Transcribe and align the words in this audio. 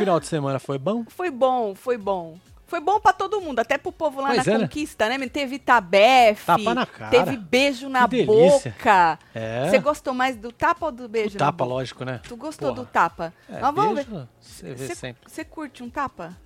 final 0.00 0.20
de 0.20 0.26
semana 0.26 0.58
foi 0.58 0.78
bom? 0.78 1.04
Foi 1.08 1.30
bom, 1.30 1.74
foi 1.74 1.96
bom. 1.96 2.36
Foi 2.66 2.78
bom 2.80 3.00
pra 3.00 3.12
todo 3.12 3.40
mundo, 3.40 3.58
até 3.58 3.76
pro 3.76 3.90
povo 3.90 4.20
lá 4.20 4.28
Pois 4.28 4.46
na 4.46 4.52
é, 4.52 4.58
né? 4.58 4.64
conquista, 4.64 5.08
né? 5.08 5.28
Teve 5.28 5.58
tabefe, 5.58 6.46
Tapa 6.46 6.72
na 6.72 6.86
cara. 6.86 7.10
teve 7.10 7.36
beijo 7.36 7.88
na 7.88 8.06
boca. 8.06 9.18
É. 9.34 9.68
Você 9.68 9.78
gostou 9.80 10.14
mais 10.14 10.36
do 10.36 10.52
tapa 10.52 10.86
ou 10.86 10.92
do 10.92 11.08
beijo 11.08 11.34
O 11.34 11.38
tapa, 11.38 11.64
lógico, 11.64 12.04
né? 12.04 12.20
Tu 12.22 12.36
gostou 12.36 12.68
Porra. 12.72 12.84
do 12.84 12.88
tapa? 12.88 13.34
É, 13.48 13.60
Mas 13.60 13.74
vamos 13.74 13.94
ver. 13.96 14.04
beijo, 14.04 14.28
Você 14.40 14.74
vê 14.74 14.86
Você- 14.86 14.94
sempre. 14.94 15.28
Você 15.28 15.44
curte 15.44 15.82
um 15.82 15.90
tapa? 15.90 16.36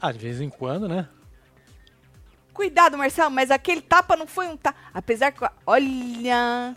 Ah, 0.00 0.10
de 0.10 0.18
vez 0.18 0.40
em 0.40 0.50
quando, 0.50 0.88
né? 0.88 1.06
Cuidado, 2.52 2.98
Marcelo, 2.98 3.30
mas 3.30 3.50
aquele 3.52 3.80
tapa 3.80 4.16
não 4.16 4.26
foi 4.26 4.48
um 4.48 4.56
tapa. 4.56 4.76
Apesar 4.92 5.30
que. 5.30 5.48
Olha. 5.64 6.74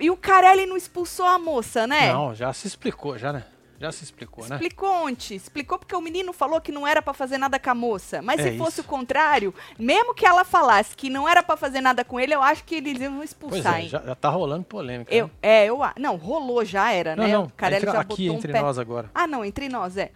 E 0.00 0.10
o 0.10 0.16
Carelli 0.16 0.64
não 0.64 0.76
expulsou 0.76 1.26
a 1.26 1.38
moça, 1.38 1.86
né? 1.86 2.12
Não, 2.12 2.34
já 2.34 2.52
se 2.52 2.66
explicou, 2.66 3.18
já, 3.18 3.32
né? 3.32 3.44
Já 3.80 3.92
se 3.92 4.02
explicou, 4.02 4.44
né? 4.48 4.56
Explicou 4.56 5.06
ontem. 5.06 5.36
Explicou 5.36 5.78
porque 5.78 5.94
o 5.94 6.00
menino 6.00 6.32
falou 6.32 6.60
que 6.60 6.72
não 6.72 6.84
era 6.86 7.00
pra 7.00 7.14
fazer 7.14 7.38
nada 7.38 7.58
com 7.60 7.70
a 7.70 7.74
moça. 7.74 8.20
Mas 8.20 8.40
É 8.40 8.50
se 8.50 8.58
fosse 8.58 8.80
isso. 8.80 8.80
o 8.80 8.84
contrário, 8.84 9.54
mesmo 9.78 10.14
que 10.14 10.26
ela 10.26 10.44
falasse 10.44 10.96
que 10.96 11.08
não 11.08 11.28
era 11.28 11.42
pra 11.44 11.56
fazer 11.56 11.80
nada 11.80 12.04
com 12.04 12.18
ele, 12.18 12.34
eu 12.34 12.42
acho 12.42 12.64
que 12.64 12.74
eles 12.74 13.00
iam 13.00 13.16
Pois 13.18 13.30
expulsar, 13.30 13.76
é, 13.76 13.82
hein? 13.82 13.88
já, 13.88 14.00
já 14.02 14.14
tá 14.16 14.28
rolando 14.30 14.64
polêmica. 14.64 15.14
Eu, 15.14 15.26
né? 15.26 15.32
é, 15.42 15.66
eu. 15.66 15.78
Não, 15.96 16.16
rolou 16.16 16.64
já 16.64 16.90
era, 16.92 17.14
Não, 17.14 17.24
né? 17.24 17.32
não, 17.32 17.44
o 17.44 17.50
Carelli 17.50 17.82
entre- 17.84 17.92
já 17.94 18.00
aqui 18.00 18.08
botou 18.24 18.34
um 18.34 18.38
entre 18.38 18.52
pé. 18.52 18.60
nós 18.60 18.78
agora. 18.78 19.10
Ah, 19.14 19.26
não, 19.28 19.44
entre 19.44 19.68
nós, 19.68 19.96
é. 19.96 20.10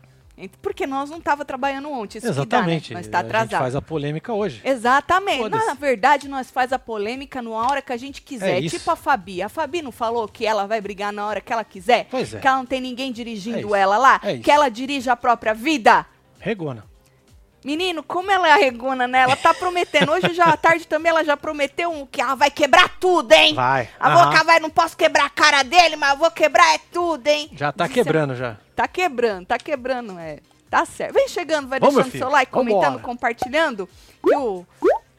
Porque 0.61 0.87
nós 0.87 1.11
não 1.11 1.21
tava 1.21 1.45
trabalhando 1.45 1.91
ontem, 1.91 2.19
isso 2.19 2.27
Exatamente. 2.27 2.89
dá, 2.91 2.95
né? 2.95 3.01
Nós 3.01 3.09
tá 3.11 3.19
A 3.19 3.23
gente 3.23 3.31
atrasado. 3.31 3.61
faz 3.61 3.77
a 3.77 3.83
polêmica 3.83 4.33
hoje. 4.33 4.61
Exatamente. 4.65 5.49
Na 5.49 5.75
verdade, 5.75 6.27
nós 6.29 6.51
faz 6.51 6.73
a 6.73 6.79
polêmica 6.79 7.41
na 7.43 7.51
hora 7.51 7.83
que 7.83 7.93
a 7.93 7.97
gente 7.97 8.23
quiser. 8.23 8.57
É 8.57 8.61
isso. 8.61 8.77
tipo 8.79 8.91
a 8.91 8.97
Fabi. 8.97 9.43
A 9.43 9.49
Fabi 9.49 9.83
não 9.83 9.93
falou 9.93 10.27
que 10.27 10.45
ela 10.47 10.67
vai 10.67 10.81
brigar 10.81 11.13
na 11.13 11.27
hora 11.27 11.41
que 11.41 11.53
ela 11.53 11.65
quiser? 11.65 12.09
Pois 12.11 12.35
é. 12.35 12.41
Que 12.41 12.49
ela 12.49 12.57
não 12.57 12.67
tem 12.67 12.81
ninguém 12.81 13.11
É 13.11 13.13
dirigindo 13.13 13.59
isso. 13.59 13.75
ela 13.75 13.99
lá? 13.99 14.21
É 14.25 14.39
que 14.39 14.51
ela 14.51 14.69
dirige 14.69 15.09
a 15.11 15.17
própria 15.17 15.55
vida? 15.55 16.07
Regona. 16.41 16.85
Menino, 17.65 18.03
como 18.03 18.31
ela 18.31 18.49
é 18.49 18.53
arregona, 18.53 19.07
né? 19.07 19.21
Ela 19.23 19.37
tá 19.37 19.55
prometendo. 19.55 20.11
Hoje 20.13 20.35
já 20.35 20.47
à 20.47 20.57
tarde 20.57 20.87
também 20.87 21.11
ela 21.11 21.25
já 21.25 21.37
prometeu 21.37 21.91
um, 21.93 22.05
que 22.07 22.21
ela 22.21 22.35
vai 22.35 22.51
quebrar 22.51 22.89
tudo, 22.99 23.33
hein? 23.33 23.55
Vai. 23.55 23.89
A 24.01 24.11
boca 24.11 24.43
vai, 24.43 24.59
não 24.59 24.69
posso 24.71 24.97
quebrar 24.97 25.27
a 25.27 25.31
cara 25.31 25.63
dele, 25.63 25.95
mas 25.97 26.11
eu 26.11 26.17
vou 26.17 26.31
quebrar 26.31 26.75
é 26.75 26.79
tudo, 26.93 27.27
hein? 27.29 27.51
Já 27.55 27.71
tá 27.73 27.87
Disse 27.87 28.01
a- 28.01 28.05
quebrando 28.05 28.35
já. 28.35 28.57
Tá 28.75 28.89
quebrando, 28.89 29.47
tá 29.47 29.59
quebrando, 29.59 30.19
é. 30.19 30.39
Tá 30.69 30.85
certo. 30.87 31.13
Vem 31.15 31.29
chegando, 31.29 31.69
vai 31.69 31.79
Vamos, 31.79 31.97
deixando 31.97 32.19
seu 32.19 32.29
like, 32.31 32.51
comentando, 32.51 32.83
Vambora. 32.85 33.03
compartilhando. 33.05 33.89
Que, 34.27 34.35
o, 34.35 34.67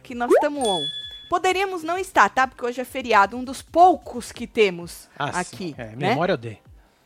que 0.01 0.15
nós 0.15 0.31
estamos 0.31 0.67
on. 0.67 0.81
Poderíamos 1.29 1.81
não 1.83 1.97
estar, 1.97 2.27
tá? 2.29 2.45
Porque 2.47 2.65
hoje 2.65 2.81
é 2.81 2.83
feriado, 2.85 3.37
um 3.37 3.43
dos 3.43 3.61
poucos 3.61 4.31
que 4.31 4.45
temos 4.47 5.07
Ah, 5.17 5.39
aqui. 5.39 5.67
sim. 5.69 5.75
É, 5.77 5.85
né? 5.95 6.09
memória 6.09 6.33
eu 6.33 6.37
dei. 6.37 6.59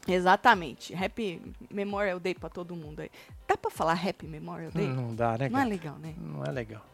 Exatamente. 0.08 0.94
Happy 0.96 1.42
Memorial 1.70 2.20
Day 2.20 2.34
pra 2.34 2.50
todo 2.50 2.76
mundo 2.76 3.02
aí. 3.02 3.12
Dá 3.48 3.58
pra 3.58 3.70
falar 3.72 3.94
Happy 3.94 4.26
Memorial 4.28 4.72
Day? 4.72 4.88
Não 4.88 5.14
dá, 5.16 5.38
né, 5.38 5.50
Não 5.50 5.60
é 5.60 5.66
legal, 5.66 5.96
né? 6.00 6.14
Não 6.18 6.44
é 6.44 6.52
legal. 6.52 6.86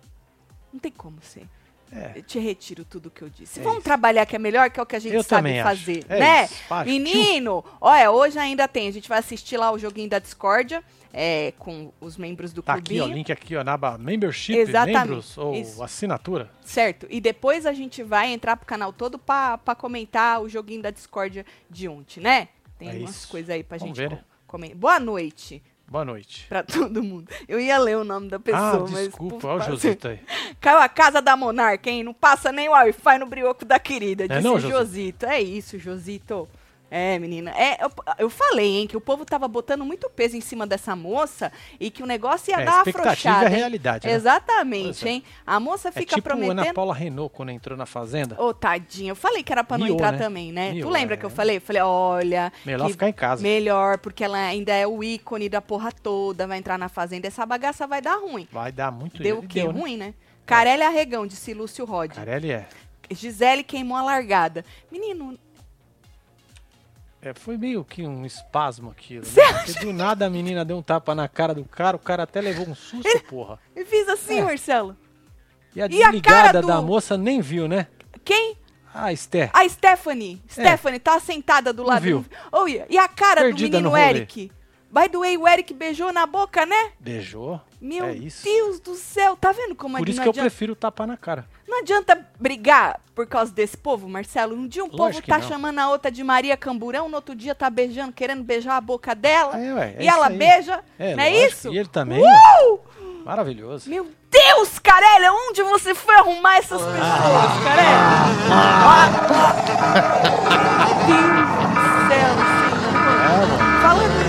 Não 0.72 0.80
tem 0.80 0.92
como 0.92 1.22
ser. 1.22 1.48
É. 1.92 2.14
Eu 2.16 2.24
te 2.24 2.40
retiro 2.40 2.84
tudo 2.84 3.12
que 3.12 3.22
eu 3.22 3.30
disse. 3.30 3.60
É 3.60 3.62
Vamos 3.64 3.78
isso. 3.80 3.84
trabalhar 3.86 4.26
que 4.26 4.36
é 4.36 4.40
melhor, 4.40 4.68
que 4.72 4.80
é 4.80 4.84
o 4.84 4.86
que 4.86 4.96
a 4.96 5.00
gente 5.00 5.14
Eu 5.14 5.22
sabe 5.22 5.62
fazer, 5.62 6.04
É 6.10 6.20
né? 6.20 6.46
isso. 6.46 6.64
Menino, 6.86 7.64
olha, 7.80 8.10
hoje 8.10 8.40
ainda 8.40 8.68
tem. 8.68 8.88
A 8.88 8.92
gente 8.92 9.08
vai 9.08 9.20
assistir 9.20 9.58
lá 9.58 9.72
o 9.72 9.78
joguinho 9.78 10.10
da 10.10 10.18
Discordia 10.18 10.84
é, 11.14 11.54
com 11.60 11.94
os 12.02 12.18
membros 12.18 12.52
do 12.52 12.64
Tá 12.64 12.74
aqui, 12.74 12.96
clubinho. 12.96 13.04
ó, 13.04 13.08
link 13.16 13.32
aqui, 13.32 13.56
ó, 13.56 13.64
na 13.64 13.74
aba 13.74 13.96
Membership, 14.00 14.58
Exatamente. 14.58 14.98
membros 14.98 15.38
ou 15.38 15.54
Isso. 15.54 15.84
assinatura. 15.84 16.50
Certo. 16.64 17.06
E 17.12 17.22
depois 17.22 17.68
a 17.68 17.74
gente 17.74 18.02
vai 18.02 18.34
entrar 18.34 18.58
pro 18.58 18.66
canal 18.66 18.92
todo 18.92 19.20
pra 19.20 19.60
comentar 19.78 20.42
o 20.42 20.50
joguinho 20.50 20.82
da 20.82 20.90
Discordia 20.90 21.46
de 21.70 21.88
ontem, 21.88 22.22
né? 22.22 22.48
Tem 22.90 23.02
É 23.02 23.06
umas 23.06 23.26
coisas 23.26 23.50
aí 23.50 23.64
pra 23.64 23.78
Vamos 23.78 23.98
gente 23.98 24.10
ver, 24.10 24.16
né? 24.16 24.24
comentar. 24.48 24.78
Boa 24.78 25.00
noite 25.00 25.62
Boa 25.88 26.06
noite. 26.06 26.46
pra 26.48 26.64
todo 26.64 27.04
mundo. 27.04 27.32
Eu 27.48 27.60
ia 27.60 27.78
ler 27.78 27.98
o 27.98 28.04
nome 28.04 28.30
da 28.30 28.40
pessoa, 28.40 28.88
ah, 28.88 28.92
mas... 28.92 29.08
desculpa, 29.08 29.48
olha 29.48 29.64
o. 29.64 29.66
Josito 29.68 30.08
aí. 30.08 30.20
Caiu 30.60 30.80
a 30.80 30.90
casa 30.90 31.22
da 31.22 31.36
Monarca, 31.36 31.90
hein? 31.90 32.04
Não 32.04 32.14
passa 32.14 32.52
nem 32.52 32.68
o 32.68 32.72
Wi-Fi 32.72 33.20
no 33.20 33.28
brioco 33.28 33.66
da 33.66 33.80
querida. 33.80 34.28
Disse 34.28 34.42
não, 34.42 34.56
o 34.56 34.60
Josito? 34.60 34.78
Josito. 34.80 35.26
É 35.26 35.42
isso, 35.42 35.78
Josito. 35.78 36.48
É, 36.96 37.18
menina. 37.18 37.52
É, 37.58 37.84
eu, 37.84 37.90
eu 38.20 38.30
falei, 38.30 38.78
hein, 38.82 38.88
que 38.88 38.96
o 38.96 39.02
povo 39.02 39.26
tava 39.26 39.48
botando 39.48 39.84
muito 39.84 40.08
peso 40.12 40.38
em 40.38 40.42
cima 40.42 40.68
dessa 40.68 40.96
moça 40.96 41.52
e 41.80 41.90
que 41.90 42.04
o 42.04 42.06
negócio 42.06 42.52
ia 42.52 42.62
É, 42.62 42.66
dar 42.66 42.78
expectativa 42.86 43.10
afrouxada. 43.10 43.46
é 43.46 43.50
realidade, 43.50 44.08
né? 44.08 44.14
Exatamente, 44.14 45.08
é. 45.08 45.12
hein? 45.12 45.24
A 45.46 45.60
moça 45.60 45.90
É 45.90 45.92
fica 45.92 46.16
tipo 46.16 46.30
a 46.30 46.34
Ana 46.34 46.46
prometendo. 46.46 46.76
Paula 46.76 46.94
Renault 46.94 47.34
quando 47.36 47.50
entrou 47.50 47.76
na 47.76 47.88
Fazenda. 47.88 48.40
Ô, 48.40 48.54
tadinha, 48.54 49.10
eu 49.12 49.16
falei 49.16 49.42
que 49.42 49.52
era 49.52 49.64
pra 49.64 49.78
não 49.78 49.86
Miou, 49.88 49.96
entrar 49.98 50.12
né? 50.12 50.18
também, 50.20 50.52
né? 50.52 50.74
tu 50.80 50.88
lembra 50.90 51.16
é. 51.16 51.18
que 51.18 51.26
eu 51.26 51.32
falei? 51.32 51.58
Eu 51.58 51.62
falei, 51.62 51.82
olha. 51.82 52.54
Melhor 52.64 52.88
ficar 52.92 53.10
em 53.10 53.14
casa. 53.14 53.42
Melhor, 53.42 53.98
porque 53.98 54.24
ela 54.24 54.38
ainda 54.38 54.72
é 54.74 54.86
o 54.86 55.04
ícone 55.04 55.50
da 55.50 55.62
porra 55.62 55.92
toda, 55.92 56.46
vai 56.46 56.60
entrar 56.60 56.78
na 56.78 56.90
fazenda. 56.90 57.28
Essa 57.28 57.44
bagaça 57.46 57.88
vai 57.88 58.02
dar 58.04 58.18
ruim. 58.18 58.48
Vai 58.52 58.72
dar 58.72 58.92
muito 58.92 59.22
Deu 59.24 59.40
o 59.40 59.48
quê? 59.48 59.64
né? 59.64 59.72
Ruim, 59.72 59.98
né? 59.98 60.14
Carelli 60.46 60.84
Arregão, 60.84 61.26
disse 61.26 61.54
Lúcio 61.56 61.86
Rod. 61.86 62.12
Carelli 62.14 62.52
é. 62.52 62.68
Gisele 63.12 63.64
queimou 63.64 63.98
a 63.98 64.02
largada. 64.02 64.64
Menino, 64.92 65.38
É, 67.24 67.34
foi 67.34 67.56
meio 67.58 67.84
que 67.86 68.06
um 68.06 68.26
espasmo 68.26 68.92
aquilo. 68.92 69.26
Né? 69.26 69.54
Porque 69.66 69.80
do 69.86 69.94
nada 69.94 70.26
a 70.26 70.30
menina 70.30 70.66
deu 70.66 70.78
um 70.78 70.82
tapa 70.82 71.16
na 71.16 71.28
cara 71.28 71.54
do 71.54 71.64
cara, 71.64 71.96
o 71.96 72.00
cara 72.00 72.24
até 72.24 72.42
levou 72.42 72.68
um 72.68 72.76
susto, 72.76 73.24
porra. 73.30 73.58
eu 73.76 73.86
fiz 73.86 74.08
assim, 74.10 74.40
É. 74.40 74.44
Marcelo. 74.44 74.98
E 75.76 75.82
a 75.82 75.86
E 75.86 76.04
a 76.04 76.08
desligada 76.08 76.44
cara 76.44 76.62
do- 76.62 76.68
da 76.68 76.82
moça 76.82 77.18
nem 77.18 77.40
viu, 77.42 77.68
né? 77.68 77.88
Quem? 78.26 78.58
Ah, 78.94 79.12
Esther. 79.14 79.50
A 79.54 79.68
Stephanie. 79.68 80.42
Stephanie 80.48 81.00
tá 81.00 81.20
sentada 81.20 81.72
do 81.74 81.82
É. 81.82 81.86
Não 81.86 81.92
lado. 81.94 82.02
viu. 82.04 82.26
Oh, 82.52 82.68
e 82.68 82.84
e 82.90 82.98
a 82.98 83.08
cara 83.08 83.42
Perdida 83.42 83.78
do 83.80 83.84
no 83.86 83.92
menino. 83.94 84.10
Eric? 84.18 84.52
By 84.92 85.10
the 85.10 85.18
way, 85.18 85.36
o 85.38 85.48
Eric 85.48 85.74
beijou 85.74 86.14
na 86.14 86.28
boca, 86.28 86.66
né? 86.66 86.92
Beijou. 87.00 87.60
Meu 87.84 88.06
é 88.06 88.14
isso. 88.14 88.44
Deus 88.46 88.80
do 88.80 88.96
céu. 88.96 89.36
Tá 89.36 89.52
vendo 89.52 89.76
como 89.76 89.98
Por 89.98 90.08
isso 90.08 90.22
que 90.22 90.28
eu 90.28 90.32
adianta? 90.32 90.50
prefiro 90.50 90.74
tapar 90.76 91.06
na 91.06 91.18
cara. 91.18 91.46
Não 91.68 91.80
adianta 91.80 92.18
brigar 92.40 93.00
por 93.14 93.28
causa 93.28 93.52
desse 93.52 93.76
povo, 93.76 94.08
Marcelo. 94.08 94.56
Um 94.56 94.66
dia 94.68 94.84
um 94.84 94.90
povo 94.90 95.04
Lógico 95.04 95.24
que 95.24 95.30
tá 95.30 95.42
chamando 95.42 95.80
a 95.80 95.90
outra 95.90 96.10
de 96.10 96.24
Maria 96.24 96.56
Camburão, 96.56 97.10
no 97.10 97.16
outro 97.16 97.36
dia 97.36 97.54
tá 97.54 97.70
beijando, 97.70 98.14
querendo 98.14 98.42
beijar 98.44 98.78
a 98.78 98.82
boca 98.82 99.14
dela. 99.14 99.60
É, 99.60 99.74
ué, 99.74 99.96
é 99.98 100.04
e 100.04 100.08
ela 100.08 100.28
aí. 100.28 100.38
beija. 100.38 100.84
É, 100.98 101.16
não 101.16 101.24
é 101.24 101.30
lógico. 101.30 101.48
isso? 101.52 101.74
E 101.74 101.78
ele 101.78 101.90
também. 101.90 102.22
Uh! 102.24 102.80
Maravilhoso. 103.26 103.90
Meu 103.90 104.08
Deus, 104.30 104.80
Carelli, 104.80 105.28
onde 105.50 105.62
você 105.64 105.94
foi 105.96 106.16
arrumar 106.16 106.58
essas 106.58 106.82
Ah. 106.82 106.86
pessoas, 106.86 107.64
Carelli? 107.64 109.04
Meu 110.78 110.96
Deus 111.08 111.34
do 111.74 112.08
céu, 112.08 112.30
É, 112.30 112.36
senhor. 112.60 112.94
mano. 112.94 113.82
Falando 113.82 114.23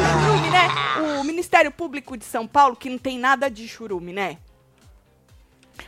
Ministério 1.44 1.71
Público 1.71 2.16
de 2.16 2.25
São 2.25 2.47
Paulo, 2.47 2.75
que 2.75 2.88
não 2.88 2.97
tem 2.97 3.19
nada 3.19 3.50
de 3.50 3.69
churume, 3.69 4.15
né? 4.15 4.38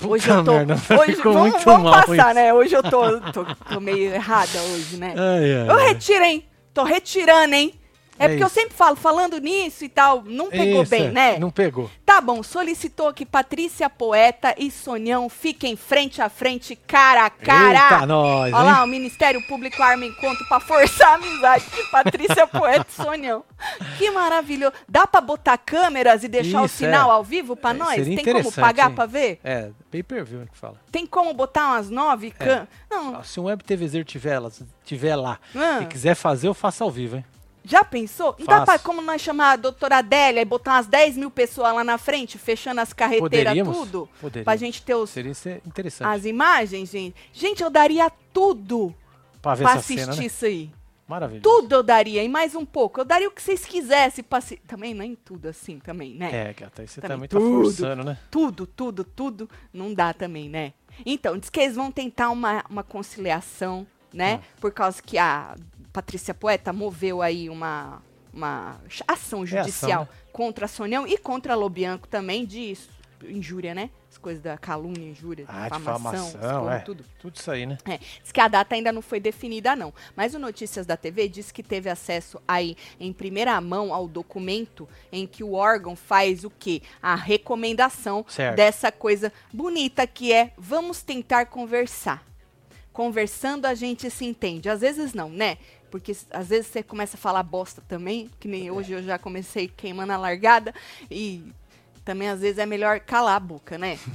Hoje 0.06 0.28
eu 0.28 0.44
tô. 0.44 0.52
merda, 0.52 0.74
hoje, 1.00 1.16
ficou 1.16 1.32
vamos, 1.32 1.50
muito 1.52 1.64
vamos 1.64 1.90
mal 1.90 2.04
passar, 2.04 2.26
isso. 2.26 2.34
né? 2.34 2.52
Hoje 2.52 2.74
eu 2.74 2.82
tô, 2.82 3.20
tô, 3.32 3.44
tô 3.44 3.80
meio 3.80 4.12
errada 4.12 4.60
hoje, 4.74 4.98
né? 4.98 5.14
Ai, 5.16 5.54
ai, 5.54 5.70
Eu 5.70 5.76
retiro, 5.76 6.24
hein? 6.24 6.44
Tô 6.74 6.84
retirando, 6.84 7.54
hein? 7.54 7.72
É, 8.18 8.24
É 8.24 8.28
porque 8.28 8.42
eu 8.42 8.46
isso. 8.46 8.54
sempre 8.54 8.74
falo, 8.74 8.96
falando 8.96 9.38
nisso 9.38 9.84
e 9.84 9.88
tal, 9.88 10.22
não 10.24 10.48
pegou 10.50 10.82
Isso, 10.82 10.90
bem, 10.90 11.06
é. 11.06 11.10
né? 11.10 11.38
Não 11.38 11.50
pegou. 11.50 11.90
Tá 12.04 12.20
bom, 12.20 12.42
solicitou 12.42 13.12
que 13.12 13.26
Patrícia 13.26 13.90
Poeta 13.90 14.54
e 14.56 14.70
Sonhão 14.70 15.28
fiquem 15.28 15.76
frente 15.76 16.22
a 16.22 16.28
frente, 16.28 16.74
cara 16.76 17.26
a 17.26 17.30
cara. 17.30 17.94
Eita, 17.94 18.06
nós, 18.06 18.52
Olha 18.54 18.62
lá, 18.62 18.78
hein? 18.78 18.84
o 18.84 18.86
Ministério 18.86 19.42
Público 19.46 19.82
arma 19.82 20.04
encontro 20.06 20.46
pra 20.48 20.60
forçar 20.60 21.08
a 21.10 21.14
amizade 21.14 21.64
de 21.66 21.82
Patrícia 21.90 22.46
Poeta 22.48 22.86
e 22.88 23.02
Sonhão. 23.02 23.44
Que 23.98 24.10
maravilhoso. 24.10 24.72
Dá 24.88 25.06
pra 25.06 25.20
botar 25.20 25.58
câmeras 25.58 26.22
e 26.24 26.28
deixar 26.28 26.62
o 26.62 26.66
Isso, 26.66 26.76
sinal 26.76 27.10
é. 27.10 27.14
ao 27.14 27.24
vivo 27.24 27.56
pra 27.56 27.70
É, 27.70 27.74
nós? 27.74 27.96
Tem 28.04 28.24
como 28.24 28.52
pagar 28.52 28.88
hein? 28.90 28.94
pra 28.94 29.06
ver? 29.06 29.40
É, 29.44 29.70
pay 29.90 30.02
per 30.02 30.24
view 30.24 30.46
que 30.50 30.56
fala. 30.58 30.76
Tem 30.90 31.06
como 31.06 31.32
botar 31.34 31.66
umas 31.68 31.90
nove 31.90 32.28
É. 32.28 32.30
câmeras? 32.30 32.68
Não, 32.90 33.22
Se 33.24 33.40
um 33.40 33.44
web 33.44 33.62
TVZ 33.62 34.04
tiver, 34.04 34.38
lá- 34.38 34.50
tiver 34.84 35.16
lá 35.16 35.38
Ah. 35.54 35.80
e 35.82 35.86
quiser 35.86 36.14
fazer, 36.14 36.48
eu 36.48 36.54
faço 36.54 36.82
ao 36.84 36.90
vivo, 36.90 37.16
hein? 37.16 37.24
Já 37.66 37.84
pensou? 37.84 38.34
Não 38.38 38.46
dá 38.46 38.52
Faço. 38.58 38.66
pra 38.66 38.78
como 38.78 39.02
nós 39.02 39.20
chamar 39.20 39.52
a 39.52 39.56
doutora 39.56 39.98
Adélia 39.98 40.40
e 40.40 40.44
botar 40.44 40.74
umas 40.74 40.86
10 40.86 41.16
mil 41.16 41.30
pessoas 41.30 41.74
lá 41.74 41.82
na 41.84 41.98
frente, 41.98 42.38
fechando 42.38 42.80
as 42.80 42.92
carreteiras, 42.92 43.52
Poderíamos? 43.52 43.76
tudo? 43.76 44.08
Poderíamos. 44.20 44.44
Pra 44.44 44.56
gente 44.56 44.82
ter 44.82 44.94
os, 44.94 45.10
Seria 45.10 45.34
ser 45.34 45.60
interessante. 45.66 46.08
as 46.08 46.24
imagens, 46.24 46.90
gente. 46.90 47.16
Gente, 47.32 47.62
eu 47.62 47.70
daria 47.70 48.10
tudo 48.32 48.94
pra 49.42 49.54
ver 49.54 49.64
pra 49.64 49.72
assistir 49.74 50.00
cena, 50.00 50.16
né? 50.16 50.24
isso 50.26 50.44
aí. 50.44 50.70
Maravilhoso. 51.08 51.42
Tudo 51.42 51.72
eu 51.76 51.82
daria, 51.84 52.22
e 52.24 52.28
mais 52.28 52.54
um 52.56 52.64
pouco. 52.64 53.00
Eu 53.00 53.04
daria 53.04 53.28
o 53.28 53.30
que 53.30 53.40
vocês 53.40 53.64
quisessem. 53.64 54.24
Pra 54.24 54.40
se... 54.40 54.56
Também 54.56 54.92
nem 54.92 55.14
tudo 55.14 55.46
assim, 55.46 55.78
também, 55.78 56.14
né? 56.14 56.48
É, 56.48 56.52
gata, 56.52 56.82
aí 56.82 56.88
você 56.88 57.00
Também 57.00 57.16
também 57.16 57.28
tá 57.28 57.38
tudo. 57.38 57.62
forçando, 57.62 58.04
né? 58.04 58.18
Tudo, 58.28 58.66
tudo, 58.66 59.04
tudo. 59.04 59.48
Não 59.72 59.94
dá 59.94 60.12
também, 60.12 60.48
né? 60.48 60.72
Então, 61.04 61.38
diz 61.38 61.48
que 61.48 61.60
eles 61.60 61.76
vão 61.76 61.92
tentar 61.92 62.30
uma, 62.30 62.64
uma 62.68 62.82
conciliação, 62.82 63.86
né? 64.12 64.36
Hum. 64.36 64.40
Por 64.60 64.72
causa 64.72 65.00
que 65.00 65.16
a 65.16 65.54
Patrícia 65.96 66.34
Poeta 66.34 66.74
moveu 66.74 67.22
aí 67.22 67.48
uma, 67.48 68.02
uma 68.30 68.78
ação 69.08 69.46
judicial 69.46 70.02
ação, 70.02 70.14
né? 70.14 70.20
contra 70.30 70.66
a 70.66 70.68
Sonhão 70.68 71.06
e 71.06 71.16
contra 71.16 71.54
a 71.54 71.56
Lobianco 71.56 72.06
também 72.06 72.44
de 72.44 72.76
injúria, 73.26 73.74
né? 73.74 73.88
As 74.10 74.18
coisas 74.18 74.42
da 74.42 74.58
calúnia, 74.58 75.08
injúria, 75.08 75.46
Ah, 75.48 75.70
difamação, 75.70 76.26
difamação, 76.26 76.70
é. 76.70 76.78
tudo. 76.80 77.02
Tudo 77.18 77.36
isso 77.36 77.50
aí, 77.50 77.64
né? 77.64 77.78
É, 77.86 77.96
diz 77.96 78.30
que 78.30 78.38
a 78.38 78.46
data 78.46 78.74
ainda 78.74 78.92
não 78.92 79.00
foi 79.00 79.18
definida, 79.18 79.74
não. 79.74 79.90
Mas 80.14 80.34
o 80.34 80.38
Notícias 80.38 80.84
da 80.84 80.98
TV 80.98 81.30
diz 81.30 81.50
que 81.50 81.62
teve 81.62 81.88
acesso 81.88 82.38
aí 82.46 82.76
em 83.00 83.10
primeira 83.10 83.58
mão 83.58 83.94
ao 83.94 84.06
documento 84.06 84.86
em 85.10 85.26
que 85.26 85.42
o 85.42 85.54
órgão 85.54 85.96
faz 85.96 86.44
o 86.44 86.50
quê? 86.50 86.82
A 87.00 87.14
recomendação 87.14 88.22
Certo. 88.28 88.54
dessa 88.54 88.92
coisa 88.92 89.32
bonita 89.50 90.06
que 90.06 90.30
é 90.30 90.52
vamos 90.58 91.00
tentar 91.02 91.46
conversar. 91.46 92.22
Conversando 92.92 93.66
a 93.66 93.74
gente 93.74 94.08
se 94.10 94.24
entende. 94.24 94.70
Às 94.70 94.80
vezes 94.80 95.12
não, 95.12 95.28
né? 95.28 95.58
Porque 95.90 96.16
às 96.30 96.48
vezes 96.48 96.66
você 96.66 96.82
começa 96.82 97.16
a 97.16 97.20
falar 97.20 97.42
bosta 97.42 97.82
também, 97.86 98.30
que 98.38 98.48
nem 98.48 98.70
hoje 98.70 98.92
eu 98.92 99.02
já 99.02 99.18
comecei 99.18 99.68
queimando 99.68 100.12
a 100.12 100.16
largada 100.16 100.74
e 101.10 101.42
também 102.04 102.28
às 102.28 102.40
vezes 102.40 102.58
é 102.58 102.66
melhor 102.66 103.00
calar 103.00 103.36
a 103.36 103.40
boca, 103.40 103.76
né? 103.78 103.98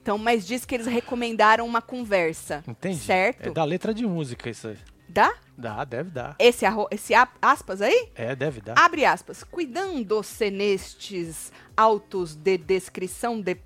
Então, 0.00 0.16
mas 0.16 0.46
diz 0.46 0.64
que 0.64 0.74
eles 0.74 0.86
recomendaram 0.86 1.66
uma 1.66 1.82
conversa. 1.82 2.64
Entendi. 2.66 2.96
Certo? 2.96 3.48
É 3.48 3.50
da 3.50 3.62
letra 3.62 3.92
de 3.92 4.06
música 4.06 4.48
isso 4.48 4.68
aí. 4.68 4.78
Dá? 5.18 5.34
Dá, 5.56 5.84
deve 5.84 6.10
dar. 6.10 6.36
Esse, 6.38 6.64
arro- 6.64 6.86
esse 6.92 7.12
aspas 7.42 7.82
aí? 7.82 8.08
É, 8.14 8.36
deve 8.36 8.60
dar. 8.60 8.78
Abre 8.78 9.04
aspas. 9.04 9.42
Cuidando-se 9.42 10.48
nestes 10.48 11.50
autos 11.76 12.36
de 12.36 12.56
descrição 12.56 13.40
de 13.40 13.56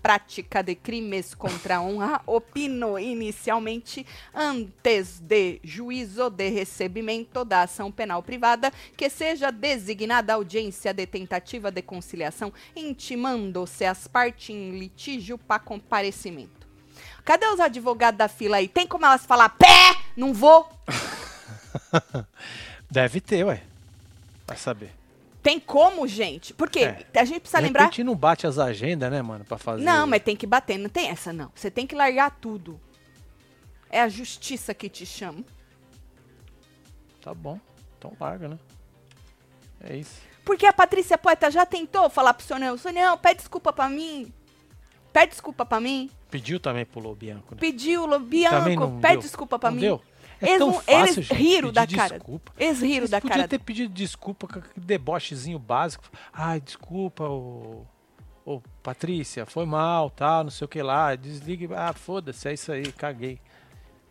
prática 0.00 0.62
de 0.62 0.74
crimes 0.74 1.34
contra 1.34 1.76
a 1.76 1.82
honra, 1.82 2.22
opino 2.26 2.98
inicialmente, 2.98 4.06
antes 4.34 5.20
de 5.20 5.60
juízo 5.62 6.30
de 6.30 6.48
recebimento 6.48 7.44
da 7.44 7.64
ação 7.64 7.92
penal 7.92 8.22
privada, 8.22 8.72
que 8.96 9.10
seja 9.10 9.50
designada 9.52 10.32
audiência 10.32 10.94
de 10.94 11.06
tentativa 11.06 11.70
de 11.70 11.82
conciliação, 11.82 12.50
intimando-se 12.74 13.84
as 13.84 14.08
partes 14.08 14.48
em 14.48 14.78
litígio 14.78 15.36
para 15.36 15.58
comparecimento. 15.60 16.62
Cadê 17.22 17.46
os 17.48 17.60
advogados 17.60 18.16
da 18.18 18.28
fila 18.28 18.56
aí? 18.56 18.66
Tem 18.66 18.86
como 18.86 19.04
elas 19.04 19.26
falar 19.26 19.50
pé? 19.50 20.01
Não 20.16 20.32
vou? 20.32 20.68
Deve 22.90 23.20
ter, 23.20 23.44
ué. 23.44 23.62
Vai 24.46 24.56
saber. 24.56 24.92
Tem 25.42 25.58
como, 25.58 26.06
gente? 26.06 26.54
Porque 26.54 26.80
É. 26.80 27.06
a 27.16 27.24
gente 27.24 27.40
precisa 27.40 27.58
de 27.60 27.66
lembrar. 27.66 27.82
repente 27.84 28.04
não 28.04 28.14
bate 28.14 28.46
as 28.46 28.58
agendas, 28.58 29.10
né, 29.10 29.20
mano, 29.22 29.44
pra 29.44 29.58
fazer. 29.58 29.82
Não, 29.82 30.06
mas 30.06 30.22
tem 30.22 30.36
que 30.36 30.46
bater, 30.46 30.78
não 30.78 30.88
tem 30.88 31.08
essa 31.08 31.32
não. 31.32 31.50
Você 31.54 31.70
tem 31.70 31.86
que 31.86 31.94
largar 31.94 32.30
tudo. 32.40 32.80
É 33.90 34.00
a 34.00 34.08
justiça 34.08 34.72
que 34.72 34.88
te 34.88 35.04
chama. 35.04 35.44
Tá 37.20 37.34
bom. 37.34 37.58
Então 37.98 38.12
larga, 38.20 38.48
né? 38.48 38.58
É 39.80 39.96
isso. 39.96 40.20
Porque 40.44 40.66
a 40.66 40.72
Patrícia 40.72 41.18
Poeta 41.18 41.50
já 41.50 41.66
tentou 41.66 42.08
falar 42.10 42.34
pro 42.34 42.46
Sonão, 42.46 42.76
Sonão, 42.78 43.16
pede 43.18 43.38
desculpa 43.38 43.72
pra 43.72 43.88
mim. 43.88 44.32
Pede 45.12 45.32
desculpa 45.32 45.64
pra 45.66 45.80
mim. 45.80 46.08
Pediu 46.32 46.58
também 46.58 46.84
pro 46.84 46.98
Lobianco, 47.00 47.54
né? 47.54 47.60
Pediu, 47.60 48.06
Lo- 48.06 48.12
Também 48.14 48.28
Bianco, 48.28 48.80
não 48.80 49.00
pede 49.00 49.12
deu. 49.14 49.22
desculpa 49.22 49.58
pra 49.58 49.70
não 49.70 49.76
mim. 49.76 49.82
deu? 49.82 50.02
É 50.40 50.46
Eles, 50.48 50.58
tão 50.58 50.72
fácil, 50.72 50.92
eles 50.98 51.14
gente, 51.14 51.34
riram 51.34 51.70
da 51.70 51.86
cara. 51.86 52.14
Desculpa. 52.18 52.52
Eles 52.58 52.80
riram 52.80 52.96
Eles 52.96 53.10
da 53.10 53.20
cara. 53.20 53.46
ter 53.46 53.58
pedido 53.60 53.92
desculpa 53.94 54.48
com 54.48 54.58
aquele 54.58 54.74
debochezinho 54.84 55.58
básico. 55.58 56.02
Ai, 56.32 56.60
desculpa, 56.60 57.22
ô, 57.28 57.84
ô 58.44 58.60
Patrícia, 58.82 59.46
foi 59.46 59.64
mal, 59.66 60.10
tal, 60.10 60.42
não 60.44 60.50
sei 60.50 60.64
o 60.64 60.68
que 60.68 60.82
lá. 60.82 61.14
Desliga. 61.14 61.68
Ah, 61.78 61.92
foda-se, 61.92 62.48
é 62.48 62.54
isso 62.54 62.72
aí, 62.72 62.90
caguei. 62.90 63.38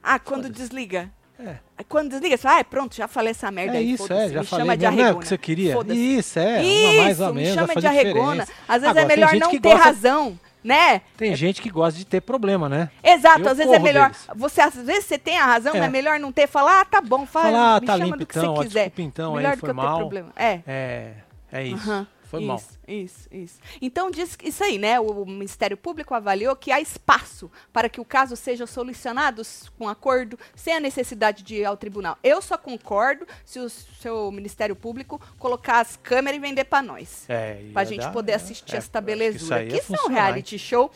Ah, 0.02 0.20
quando 0.20 0.50
desliga. 0.50 1.12
É, 1.44 1.58
Quando 1.90 2.10
desliga, 2.12 2.38
você 2.38 2.44
fala, 2.44 2.60
ah, 2.60 2.64
pronto, 2.64 2.96
já 2.96 3.08
falei 3.08 3.32
essa 3.32 3.50
merda 3.50 3.74
é 3.74 3.78
aí, 3.80 3.94
isso, 3.94 4.14
é, 4.14 4.30
já 4.30 4.42
me 4.42 4.46
falei. 4.46 4.66
chama 4.66 4.78
de 4.78 4.86
mesmo, 4.86 4.96
não 4.96 5.02
é 5.02 5.06
o 5.06 5.06
arregona. 5.08 5.22
que 5.24 5.28
você 5.28 5.38
queria? 5.40 5.76
Isso, 5.92 6.38
é, 6.40 6.64
Isso, 6.64 6.92
uma 6.94 7.04
mais 7.04 7.20
ou 7.20 7.28
me 7.34 7.42
menos, 7.42 7.54
chama 7.56 7.68
vai 7.68 7.76
de 7.78 7.88
arregona. 7.88 8.44
diferença. 8.46 8.54
Às 8.68 8.82
vezes 8.84 8.88
Agora, 8.98 9.02
é 9.02 9.08
melhor 9.08 9.34
não 9.40 9.50
ter 9.50 9.60
gosta- 9.60 9.84
razão, 9.84 10.40
né? 10.64 11.02
Tem 11.18 11.36
gente 11.36 11.62
que 11.62 11.70
gosta 11.70 11.98
de 11.98 12.06
ter 12.06 12.22
problema, 12.22 12.70
né? 12.70 12.90
Exato, 13.04 13.42
Eu 13.42 13.50
às 13.50 13.58
vezes 13.58 13.74
é 13.74 13.80
melhor. 13.80 14.10
deles. 14.10 14.28
Você 14.36 14.62
às 14.62 14.76
vezes 14.76 15.06
você 15.06 15.18
tem 15.18 15.38
a 15.38 15.46
razão, 15.46 15.74
É. 15.76 15.80
mas 15.80 15.88
é 15.88 15.92
melhor 15.92 16.20
não 16.20 16.32
ter. 16.32 16.48
Falar, 16.48 16.82
ah, 16.82 16.86
tá 16.86 17.02
bom, 17.02 17.26
fala, 17.26 17.46
Falar, 17.52 17.76
ah, 17.76 17.80
me 17.80 17.86
tá 17.88 17.94
chama 17.94 18.06
limpo 18.06 18.18
do 18.18 18.26
que 18.26 18.38
então, 18.38 18.54
ó, 18.54 18.56
você 18.58 18.64
quiser. 18.68 18.80
desculpa 18.90 19.02
então, 19.02 19.34
melhor 19.36 19.50
aí 19.50 19.56
do 19.56 19.60
que 19.60 19.70
eu 19.70 19.76
ter 19.76 19.82
problema. 19.82 20.30
É. 20.36 20.60
É, 20.68 21.12
é 21.52 21.64
isso. 21.64 21.90
Aham, 21.92 22.08
Foi 22.32 22.40
isso, 22.40 22.48
mal. 22.48 22.62
Isso, 22.88 23.28
isso. 23.30 23.60
Então 23.82 24.10
diz 24.10 24.36
que- 24.38 24.48
isso 24.48 24.64
aí, 24.64 24.78
né? 24.78 24.98
O 25.02 25.26
Ministério 25.26 25.76
Público 25.76 26.14
avaliou 26.14 26.56
que 26.56 26.72
há 26.72 26.80
espaço 26.80 27.52
para 27.74 27.90
que 27.90 28.00
o 28.00 28.06
caso 28.06 28.38
seja 28.38 28.66
solucionado 28.66 29.42
com 29.78 29.88
acordo, 29.90 30.40
sem 30.56 30.74
a 30.74 30.80
necessidade 30.80 31.44
de 31.44 31.56
ir 31.58 31.66
ao 31.66 31.76
tribunal. 31.76 32.18
Eu 32.24 32.42
só 32.42 32.58
concordo 32.58 33.28
se 33.46 33.60
o 33.60 33.70
seu 33.70 34.32
Ministério 34.32 34.76
Público 34.78 35.20
colocar 35.38 35.82
as 35.82 35.98
câmeras 35.98 36.38
e 36.38 36.42
vender 36.42 36.64
para 36.64 36.82
nós. 36.82 37.26
É, 37.30 37.62
Pra 37.74 37.82
ia 37.84 37.88
gente 37.90 38.02
dar- 38.02 38.12
poder 38.14 38.32
é, 38.32 38.36
assistir 38.36 38.76
é, 38.76 38.78
que 38.78 38.84
isso 38.84 39.02
belezura. 39.02 39.66
Que, 39.66 39.74
é 39.74 39.78
um 39.78 39.82
funcionar, 39.82 40.14
reality 40.24 40.58
show 40.58 40.90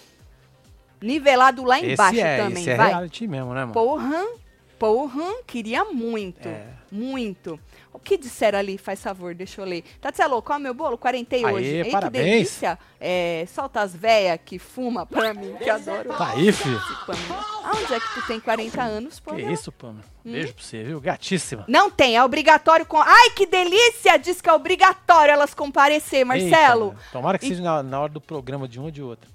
nivelado 1.02 1.64
lá 1.64 1.80
embaixo 1.80 2.16
esse 2.16 2.22
é, 2.26 2.38
também, 2.38 2.62
esse 2.64 2.70
é 2.70 2.76
vai. 2.78 2.88
reality 2.90 3.28
mesmo, 3.28 3.54
né, 3.54 3.62
mano? 3.62 3.74
Porra, 3.74 4.26
porra, 4.80 5.44
queria 5.46 5.84
muito. 5.86 6.48
É. 6.48 6.68
Muito. 6.92 7.60
O 7.96 8.00
que 8.00 8.18
disseram 8.18 8.60
ali, 8.60 8.78
faz 8.78 9.02
favor, 9.02 9.34
deixa 9.34 9.62
eu 9.62 9.66
ler. 9.66 9.84
É 10.02 10.28
o 10.28 10.60
meu 10.60 10.74
bolo? 10.74 10.98
40 10.98 11.36
Aê, 11.36 11.46
hoje. 11.46 11.66
Ei, 11.68 11.92
parabéns. 11.92 12.24
que 12.26 12.30
delícia. 12.32 12.80
É, 13.00 13.46
solta 13.48 13.82
as 13.82 13.96
véias 13.96 14.38
que 14.44 14.60
fuma 14.60 15.06
pra 15.06 15.34
mim, 15.34 15.56
que 15.56 15.70
adoro. 15.70 16.10
Tá 16.14 16.32
aí, 16.32 16.52
filho. 16.52 16.80
Pamela. 17.06 17.46
Aonde 17.64 17.94
é 17.94 18.00
que 18.00 18.14
tu 18.14 18.28
tem 18.28 18.40
40 18.40 18.82
anos, 18.82 19.20
pô? 19.20 19.34
Que 19.34 19.42
isso, 19.42 19.72
Pamela? 19.72 20.04
Beijo 20.24 20.54
pra 20.54 20.64
você, 20.64 20.84
viu? 20.84 21.00
Gatíssima. 21.00 21.64
Não 21.68 21.90
tem, 21.90 22.16
é 22.18 22.24
obrigatório 22.24 22.86
com. 22.86 22.98
Ai, 23.02 23.30
que 23.30 23.46
delícia! 23.46 24.18
Diz 24.18 24.42
que 24.42 24.50
é 24.50 24.54
obrigatório 24.54 25.32
elas 25.32 25.54
comparecer, 25.54 26.26
Marcelo. 26.26 26.90
Eita, 26.90 27.00
tomara 27.12 27.38
que 27.40 27.46
E- 27.46 27.50
seja 27.50 27.64
na, 27.64 27.82
na 27.82 28.00
hora 28.02 28.12
do 28.12 28.20
programa 28.22 28.68
de 28.68 28.80
um 28.80 28.84
ou 28.84 28.92
de 28.92 29.02
outro. 29.02 29.30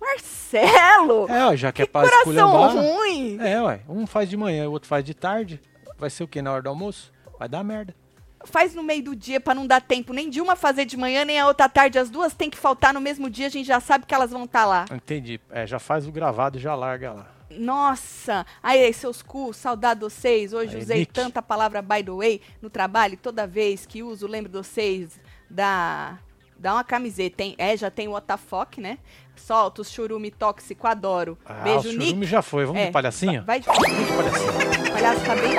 Marcelo! 0.00 1.26
É, 1.30 1.46
ó, 1.46 1.56
já 1.56 1.72
que, 1.72 1.82
é 1.82 1.86
que 1.86 1.92
pra 1.92 2.02
coração 2.02 2.32
esculhambar. 2.32 2.76
ruim! 2.76 3.38
É, 3.40 3.60
ué. 3.62 3.80
Um 3.88 4.06
faz 4.06 4.28
de 4.28 4.36
manhã, 4.36 4.68
o 4.68 4.72
outro 4.72 4.88
faz 4.88 5.04
de 5.04 5.14
tarde. 5.14 5.60
Vai 5.98 6.10
ser 6.10 6.24
o 6.24 6.28
quê? 6.28 6.42
Na 6.42 6.52
hora 6.52 6.62
do 6.62 6.68
almoço? 6.68 7.12
Vai 7.38 7.48
dar 7.48 7.64
merda. 7.64 7.94
Faz 8.44 8.74
no 8.74 8.82
meio 8.82 9.02
do 9.02 9.16
dia 9.16 9.40
pra 9.40 9.54
não 9.54 9.66
dar 9.66 9.80
tempo 9.80 10.12
nem 10.12 10.30
de 10.30 10.40
uma 10.40 10.54
fazer 10.54 10.84
de 10.84 10.96
manhã, 10.96 11.24
nem 11.24 11.40
a 11.40 11.46
outra 11.46 11.68
tarde. 11.68 11.98
As 11.98 12.10
duas 12.10 12.34
tem 12.34 12.48
que 12.48 12.56
faltar 12.56 12.94
no 12.94 13.00
mesmo 13.00 13.28
dia, 13.28 13.46
a 13.46 13.50
gente 13.50 13.66
já 13.66 13.80
sabe 13.80 14.06
que 14.06 14.14
elas 14.14 14.30
vão 14.30 14.44
estar 14.44 14.64
lá. 14.66 14.84
Entendi. 14.92 15.40
É, 15.50 15.66
já 15.66 15.78
faz 15.78 16.06
o 16.06 16.12
gravado 16.12 16.58
e 16.58 16.60
já 16.60 16.74
larga 16.74 17.12
lá. 17.12 17.36
Nossa! 17.50 18.44
Aí, 18.62 18.92
seus 18.92 19.22
cu, 19.22 19.52
saudade 19.52 20.00
de 20.00 20.04
vocês. 20.06 20.52
Hoje 20.52 20.76
Aí, 20.76 20.82
usei 20.82 20.98
Nick. 21.00 21.12
tanta 21.12 21.40
palavra 21.40 21.80
by 21.80 22.02
the 22.02 22.10
way 22.10 22.40
no 22.60 22.68
trabalho. 22.68 23.16
Toda 23.16 23.46
vez 23.46 23.86
que 23.86 24.02
uso, 24.02 24.26
lembro 24.26 24.50
de 24.50 24.58
vocês 24.58 25.18
da. 25.50 26.18
Dá 26.58 26.72
uma 26.72 26.84
camiseta, 26.84 27.42
hein? 27.42 27.54
É, 27.58 27.76
já 27.76 27.90
tem 27.90 28.08
o 28.08 28.16
WTF, 28.16 28.80
né? 28.80 28.98
Solta 29.36 29.82
os 29.82 29.90
churume 29.90 30.30
tóxico, 30.30 30.86
adoro. 30.86 31.38
Ah, 31.44 31.54
Beijo, 31.62 31.88
o 31.88 31.92
Nick. 31.92 32.06
churume 32.06 32.26
já 32.26 32.42
foi. 32.42 32.64
Vamos 32.64 32.80
É, 32.82 32.86
de 32.86 32.92
palhacinho? 32.92 33.44
Vai 33.44 33.60
de 33.60 33.66
de 33.66 33.72
palhacinho. 33.72 34.86
O 34.88 34.92
palhaço 34.92 35.24
tá 35.24 35.34
bem. 35.36 35.54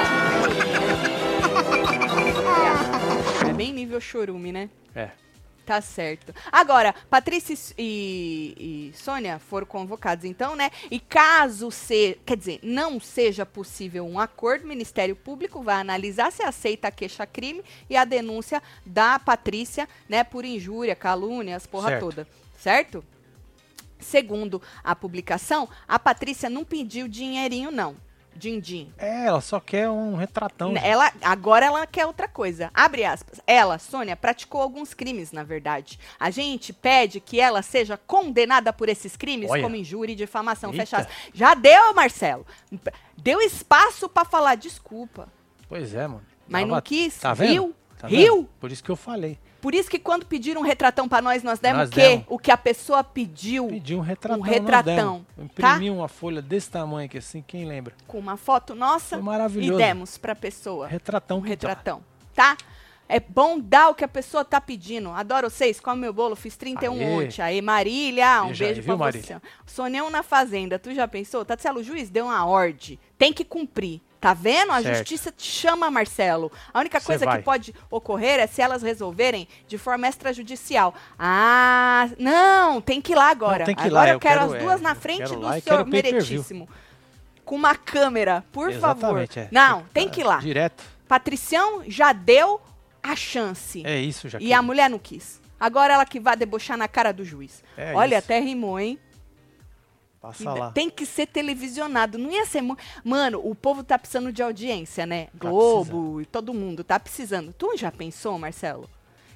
É 3.49 3.53
bem 3.53 3.73
nível 3.73 3.99
chorume, 4.01 4.51
né? 4.51 4.69
É. 4.95 5.09
Tá 5.65 5.81
certo. 5.81 6.33
Agora, 6.49 6.95
Patrícia 7.09 7.53
e, 7.77 8.91
e 8.93 8.97
Sônia 8.97 9.37
foram 9.37 9.67
convocados, 9.67 10.23
então, 10.23 10.55
né? 10.55 10.71
E 10.89 10.97
caso 10.97 11.69
se, 11.71 12.17
quer 12.25 12.37
dizer, 12.37 12.59
não 12.63 13.01
seja 13.01 13.45
possível 13.45 14.05
um 14.07 14.17
acordo, 14.17 14.63
o 14.63 14.67
Ministério 14.67 15.13
Público 15.13 15.61
vai 15.61 15.75
analisar 15.75 16.31
se 16.31 16.41
aceita 16.41 16.87
a 16.87 16.91
queixa-crime 16.91 17.61
e 17.89 17.97
a 17.97 18.05
denúncia 18.05 18.63
da 18.85 19.19
Patrícia, 19.19 19.89
né, 20.07 20.23
por 20.23 20.45
injúria, 20.45 20.95
calúnia, 20.95 21.57
as 21.57 21.67
porra 21.67 21.89
Certo. 21.89 21.99
toda. 22.05 22.27
Certo? 22.57 23.03
Segundo 23.99 24.61
a 24.83 24.95
publicação, 24.95 25.67
a 25.87 25.97
Patrícia 25.97 26.49
não 26.49 26.63
pediu 26.63 27.07
dinheirinho, 27.07 27.71
não. 27.71 27.95
Din-din. 28.35 28.93
É, 28.99 29.25
ela 29.25 29.41
só 29.41 29.59
quer 29.59 29.89
um 29.89 30.15
retratão. 30.15 30.75
Ela, 30.77 31.11
agora 31.23 31.65
ela 31.65 31.87
quer 31.87 32.05
outra 32.05 32.27
coisa. 32.27 32.69
Abre 32.71 33.03
aspas. 33.03 33.41
Ela, 33.47 33.79
Sônia, 33.79 34.15
praticou 34.15 34.61
alguns 34.61 34.93
crimes, 34.93 35.31
na 35.31 35.43
verdade. 35.43 35.99
A 36.19 36.29
gente 36.29 36.71
pede 36.71 37.19
que 37.19 37.39
ela 37.39 37.63
seja 37.63 37.97
condenada 37.97 38.71
por 38.71 38.89
esses 38.89 39.17
crimes, 39.17 39.49
Olha. 39.49 39.63
como 39.63 39.75
injúria 39.75 40.13
e 40.13 40.15
difamação. 40.15 40.69
Eita. 40.69 40.83
Fecha 40.83 40.97
aspas. 40.97 41.15
Já 41.33 41.55
deu, 41.55 41.95
Marcelo. 41.95 42.45
Deu 43.17 43.41
espaço 43.41 44.07
pra 44.07 44.23
falar 44.23 44.53
desculpa. 44.53 45.27
Pois 45.67 45.95
é, 45.95 46.05
mano. 46.07 46.23
Mas 46.47 46.61
Tava- 46.61 46.75
não 46.75 46.81
quis. 46.81 47.17
Tá 47.17 47.33
vendo? 47.33 47.75
Tá 47.97 48.07
vendo? 48.07 48.47
Por 48.59 48.71
isso 48.71 48.83
que 48.83 48.91
eu 48.91 48.95
falei. 48.95 49.39
Por 49.61 49.73
isso 49.73 49.89
que 49.89 49.97
quando 49.99 50.25
pediram 50.25 50.61
um 50.61 50.63
retratão 50.63 51.07
pra 51.09 51.21
nós, 51.21 51.41
nós 51.43 51.59
demos 51.59 51.79
Nós 51.79 51.89
o 51.89 51.91
quê? 51.91 52.01
demos. 52.01 52.25
O 52.29 52.37
que 52.39 52.51
a 52.51 52.57
pessoa 52.57 53.03
pediu 53.03 53.67
Pedi 53.67 53.95
um 53.95 53.99
retratão. 53.99 54.39
nós 54.39 54.49
retratão. 54.49 55.25
Eu 55.37 55.47
tá? 55.55 55.71
imprimi 55.75 55.89
uma 55.89 56.07
folha 56.07 56.41
desse 56.41 56.69
tamanho 56.69 57.05
aqui, 57.07 57.17
assim, 57.17 57.43
quem 57.45 57.65
lembra? 57.65 57.93
com 58.07 58.19
uma 58.19 58.37
foto 58.37 58.75
nossa 58.75 59.15
Foi 59.15 59.19
e 59.19 59.21
maravilhoso. 59.23 59.77
demos 59.77 60.17
pra 60.17 60.35
pessoa. 60.35 60.87
Retratão. 60.87 61.39
um 61.39 61.41
que 61.41 61.47
tá. 61.47 61.67
retratão, 61.67 62.01
tá? 62.35 62.55
É 63.09 63.19
bom 63.19 63.59
dar 63.59 63.89
o 63.89 63.95
que 63.95 64.03
a 64.03 64.07
pessoa 64.07 64.43
tá 64.43 64.59
pedindo. 64.59 65.09
Adoro 65.11 65.49
vocês, 65.49 65.79
come 65.79 66.01
meu 66.01 66.13
bolo, 66.13 66.35
fiz 66.35 66.57
31 66.57 66.93
Aê. 66.93 67.05
ontem. 67.25 67.41
Aí, 67.41 67.61
Marília, 67.61 68.43
um 68.43 68.47
Beijo 68.47 68.63
aí, 68.63 68.69
beijo 68.69 68.81
viu, 68.81 68.97
pra 68.97 69.05
Marília? 69.05 69.41
você. 69.65 69.73
Sonhão 69.73 70.09
na 70.09 70.23
fazenda, 70.23 70.77
tu 70.77 70.93
já 70.93 71.07
pensou? 71.07 71.45
Tatselo, 71.45 71.79
o 71.79 71.83
juiz 71.83 72.09
deu 72.09 72.25
uma 72.25 72.45
ordem, 72.45 72.99
tem 73.17 73.31
que 73.31 73.45
cumprir, 73.45 74.01
Tá 74.19 74.33
vendo? 74.33 74.71
A 74.71 74.81
Certo. 74.81 74.97
justiça 74.97 75.31
te 75.31 75.45
chama, 75.45 75.91
Marcelo. 75.91 76.51
A 76.73 76.79
única 76.79 76.99
coisa 76.99 77.27
que 77.27 77.37
pode 77.43 77.73
ocorrer 77.89 78.39
é 78.39 78.47
se 78.47 78.61
elas 78.61 78.81
resolverem 78.81 79.47
de 79.67 79.77
forma 79.77 80.07
extrajudicial. 80.07 80.93
Ah, 81.19 82.09
não, 82.17 82.81
tem 82.81 82.99
que 82.99 83.11
ir 83.11 83.15
lá 83.15 83.29
agora. 83.29 83.59
Não, 83.59 83.65
tem 83.65 83.75
que 83.75 83.83
ir 83.83 83.87
agora 83.87 84.01
lá, 84.01 84.09
eu, 84.09 84.13
eu 84.15 84.19
quero, 84.19 84.39
quero, 84.39 84.53
as 84.53 84.59
é, 84.59 84.63
duas 84.63 84.81
na 84.81 84.91
eu 84.91 84.95
frente 84.95 85.33
do 85.35 85.39
lá 85.39 85.59
senhor 85.61 85.85
meritíssimo. 85.85 86.67
Com 87.45 87.55
uma 87.55 87.75
câmera, 87.75 88.43
por 88.51 88.73
favor. 88.73 89.19
Exatamente, 89.19 89.39
é. 89.39 89.47
Não, 89.51 89.83
tem 89.93 90.09
que 90.09 90.21
ir 90.21 90.23
lá. 90.23 90.37
Direto. 90.37 90.83
Patricião 91.07 91.83
já 91.87 92.11
deu 92.11 92.59
a 93.11 93.15
chance. 93.15 93.85
É 93.85 93.99
isso, 93.99 94.27
já 94.29 94.39
E 94.39 94.53
a 94.53 94.61
mulher 94.61 94.89
não 94.89 94.99
quis. 94.99 95.41
Agora 95.59 95.93
ela 95.93 96.05
que 96.05 96.19
vai 96.19 96.35
debochar 96.35 96.77
na 96.77 96.87
cara 96.87 97.11
do 97.11 97.25
juiz. 97.25 97.63
É 97.75 97.93
Olha, 97.93 98.17
isso. 98.17 98.25
até 98.25 98.39
rimou, 98.39 98.79
hein? 98.79 98.99
Passa 100.21 100.51
lá. 100.53 100.71
Tem 100.71 100.89
que 100.89 101.05
ser 101.05 101.27
televisionado. 101.27 102.17
Não 102.17 102.31
ia 102.31 102.45
ser. 102.45 102.61
Mano, 103.03 103.41
o 103.43 103.55
povo 103.55 103.83
tá 103.83 103.97
precisando 103.97 104.31
de 104.31 104.41
audiência, 104.41 105.05
né? 105.05 105.27
Globo 105.35 106.21
e 106.21 106.25
todo 106.25 106.53
mundo 106.53 106.83
tá 106.83 106.99
precisando. 106.99 107.53
Tu 107.53 107.77
já 107.77 107.91
pensou, 107.91 108.37
Marcelo? 108.37 108.89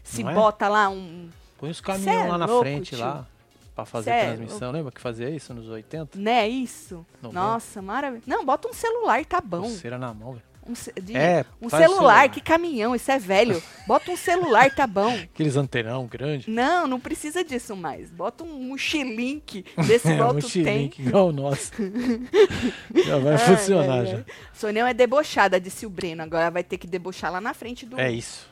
Se 0.03 0.23
Não 0.23 0.31
é? 0.31 0.33
bota 0.33 0.67
lá 0.67 0.89
um. 0.89 1.29
Põe 1.57 1.69
os 1.69 1.79
caminhões 1.79 2.25
é 2.25 2.27
lá 2.27 2.37
na 2.37 2.45
louco, 2.45 2.63
frente, 2.63 2.89
tio. 2.95 2.99
lá, 2.99 3.27
pra 3.75 3.85
fazer 3.85 4.09
é 4.09 4.25
transmissão. 4.25 4.71
Lembra 4.71 4.91
que 4.91 4.99
fazia 4.99 5.29
isso 5.29 5.53
nos 5.53 5.67
80? 5.69 6.17
Né, 6.17 6.49
isso? 6.49 7.05
Não 7.21 7.31
Nossa, 7.31 7.81
maravilha. 7.81 8.23
Não, 8.25 8.43
bota 8.43 8.67
um 8.67 8.73
celular, 8.73 9.23
tá 9.25 9.39
bom. 9.39 9.61
Pulseira 9.61 9.97
na 9.99 10.11
mão, 10.13 10.33
velho. 10.33 10.50
Um, 10.67 10.73
de- 11.01 11.17
É, 11.17 11.43
um 11.61 11.69
celular, 11.69 11.87
celular. 11.89 12.29
que 12.29 12.39
caminhão, 12.39 12.95
isso 12.95 13.11
é 13.11 13.17
velho. 13.17 13.61
Bota 13.87 14.11
um 14.11 14.15
celular, 14.15 14.69
tá 14.73 14.85
bom. 14.85 15.11
Aqueles 15.33 15.55
antenão 15.55 16.05
grande. 16.05 16.49
Não, 16.49 16.85
não 16.87 16.99
precisa 16.99 17.43
disso 17.43 17.75
mais. 17.75 18.11
Bota 18.11 18.43
um 18.43 18.67
mochilink 18.67 19.65
desse 19.87 20.07
É, 20.09 20.13
igual 20.13 20.35
um 20.35 20.39
tu 20.39 20.49
tem. 20.63 20.91
igual 20.99 21.29
o 21.29 21.31
nosso. 21.31 21.71
já 23.05 23.17
vai 23.17 23.33
Ai, 23.33 23.37
funcionar 23.39 23.99
ai, 24.01 24.05
já. 24.05 24.23
Sonião 24.53 24.85
é 24.87 24.93
debochada, 24.93 25.59
disse 25.59 25.85
o 25.85 25.89
Breno. 25.89 26.21
Agora 26.23 26.51
vai 26.51 26.63
ter 26.63 26.77
que 26.77 26.85
debochar 26.87 27.31
lá 27.31 27.41
na 27.41 27.53
frente 27.53 27.85
do, 27.85 27.99
É 27.99 28.11
isso. 28.11 28.49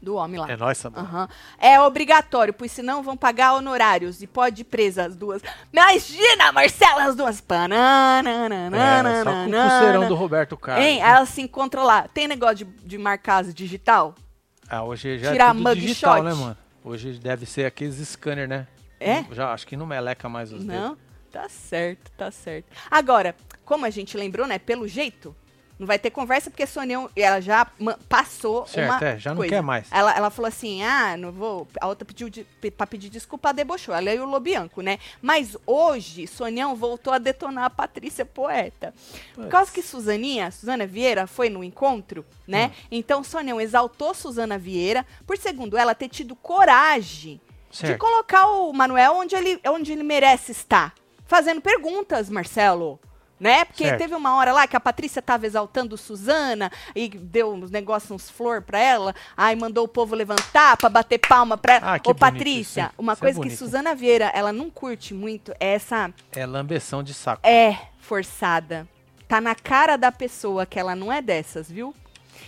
Do 0.00 0.14
homem 0.14 0.38
lá. 0.40 0.50
É 0.50 0.56
nóis, 0.56 0.78
Samuel. 0.78 1.04
Aham. 1.04 1.28
É 1.58 1.80
obrigatório, 1.80 2.52
pois 2.52 2.70
senão 2.70 3.02
vão 3.02 3.16
pagar 3.16 3.54
honorários 3.54 4.22
e 4.22 4.26
pode 4.26 4.62
ir 4.62 4.64
presa 4.64 5.06
as 5.06 5.16
duas. 5.16 5.42
Imagina, 5.72 6.52
Marcela, 6.52 7.04
as 7.04 7.16
duas. 7.16 7.38
É, 7.38 9.24
só 9.24 9.32
com 9.32 9.46
o 9.46 9.50
pulseirão 9.50 10.08
do 10.08 10.14
Roberto 10.14 10.56
Carlos. 10.56 10.84
Hein? 10.84 11.02
Aí 11.02 11.10
elas 11.10 11.28
se 11.28 11.40
encontram 11.42 11.84
lá. 11.84 12.06
Tem 12.08 12.28
negócio 12.28 12.56
de, 12.56 12.64
de 12.64 12.98
marcar 12.98 13.44
as 13.44 13.54
digital? 13.54 14.14
Ah, 14.68 14.82
hoje 14.82 15.18
já 15.18 15.32
Tirar 15.32 15.50
é 15.50 15.52
tudo 15.52 15.62
mug 15.62 15.80
digital, 15.80 16.16
shot. 16.16 16.24
né, 16.24 16.34
mano? 16.34 16.56
Hoje 16.84 17.18
deve 17.18 17.46
ser 17.46 17.66
aqueles 17.66 17.96
scanner, 18.08 18.48
né? 18.48 18.66
É? 18.98 19.24
Já, 19.32 19.52
acho 19.52 19.66
que 19.66 19.76
não 19.76 19.86
meleca 19.86 20.28
mais 20.28 20.52
os 20.52 20.64
dedos. 20.64 20.82
Não? 20.82 20.98
Tá 21.30 21.48
certo, 21.48 22.10
tá 22.12 22.30
certo. 22.30 22.66
Agora, 22.90 23.34
como 23.64 23.84
a 23.84 23.90
gente 23.90 24.16
lembrou, 24.16 24.46
né? 24.46 24.58
Pelo 24.58 24.88
jeito, 24.88 25.36
não 25.78 25.86
vai 25.86 25.98
ter 25.98 26.10
conversa 26.10 26.50
porque 26.50 26.62
a 26.62 26.66
Sonião, 26.66 27.10
ela 27.14 27.40
já 27.40 27.66
passou 28.08 28.66
Certo, 28.66 28.90
uma 29.02 29.08
é, 29.08 29.18
já 29.18 29.30
não 29.30 29.36
coisa. 29.36 29.54
quer 29.54 29.62
mais. 29.62 29.88
Ela, 29.90 30.16
ela 30.16 30.30
falou 30.30 30.48
assim, 30.48 30.82
ah, 30.82 31.16
não 31.16 31.30
vou... 31.30 31.68
A 31.80 31.86
outra 31.86 32.04
pediu 32.04 32.30
de, 32.30 32.44
pra 32.76 32.86
pedir 32.86 33.10
desculpa, 33.10 33.48
ela 33.48 33.54
debochou. 33.54 33.94
Ela 33.94 34.12
e 34.12 34.18
o 34.18 34.24
Lobianco, 34.24 34.80
né? 34.80 34.98
Mas 35.20 35.56
hoje, 35.66 36.26
Sonião 36.26 36.74
voltou 36.74 37.12
a 37.12 37.18
detonar 37.18 37.64
a 37.64 37.70
Patrícia 37.70 38.24
Poeta. 38.24 38.94
Por 39.34 39.48
causa 39.48 39.70
que 39.70 39.82
Suzaninha, 39.82 40.50
Suzana 40.50 40.86
Vieira, 40.86 41.26
foi 41.26 41.50
no 41.50 41.62
encontro, 41.62 42.24
né? 42.46 42.66
Hum. 42.66 42.86
Então, 42.90 43.22
Sonião 43.22 43.60
exaltou 43.60 44.14
Suzana 44.14 44.56
Vieira 44.58 45.04
por, 45.26 45.36
segundo 45.36 45.76
ela, 45.76 45.94
ter 45.94 46.08
tido 46.08 46.34
coragem 46.34 47.40
de 47.70 47.78
Certo. 47.78 47.98
colocar 47.98 48.46
o 48.46 48.72
Manuel 48.72 49.16
onde 49.16 49.34
ele, 49.34 49.60
onde 49.66 49.92
ele 49.92 50.02
merece 50.02 50.52
estar. 50.52 50.94
Fazendo 51.26 51.60
perguntas, 51.60 52.30
Marcelo. 52.30 52.98
Né? 53.38 53.66
Porque 53.66 53.84
Certo. 53.84 53.98
teve 53.98 54.14
uma 54.14 54.34
hora 54.36 54.50
lá 54.50 54.66
que 54.66 54.74
a 54.76 54.80
Patrícia 54.80 55.20
tava 55.20 55.44
exaltando 55.44 55.94
Suzana 55.98 56.72
e 56.94 57.06
deu 57.08 57.52
uns 57.52 57.70
negócios, 57.70 58.10
uns 58.10 58.30
flor 58.30 58.62
pra 58.62 58.78
ela, 58.78 59.14
aí 59.36 59.54
mandou 59.54 59.84
o 59.84 59.88
povo 59.88 60.14
levantar 60.14 60.74
pra 60.78 60.88
bater 60.88 61.18
palma 61.18 61.58
pra 61.58 61.74
ela. 61.74 61.94
Ah, 61.94 61.98
que 61.98 62.08
Ô, 62.10 62.14
Patrícia, 62.14 62.90
uma 62.96 63.12
Isso 63.12 63.20
é 63.20 63.26
coisa 63.26 63.40
que 63.40 63.44
bonito. 63.48 63.58
Suzana 63.58 63.94
Vieira, 63.94 64.30
ela 64.34 64.54
não 64.54 64.70
curte 64.70 65.12
muito 65.12 65.52
é 65.60 65.74
essa 65.74 66.10
É 66.32 66.46
lambeção 66.46 67.02
de 67.02 67.12
saco. 67.12 67.46
é 67.46 67.76
forçada. 68.00 68.88
Tá 69.28 69.38
na 69.38 69.54
cara 69.54 69.96
da 69.98 70.10
pessoa 70.10 70.64
que 70.64 70.78
ela 70.78 70.94
não 70.96 71.12
é 71.12 71.20
dessas, 71.20 71.70
viu? 71.70 71.94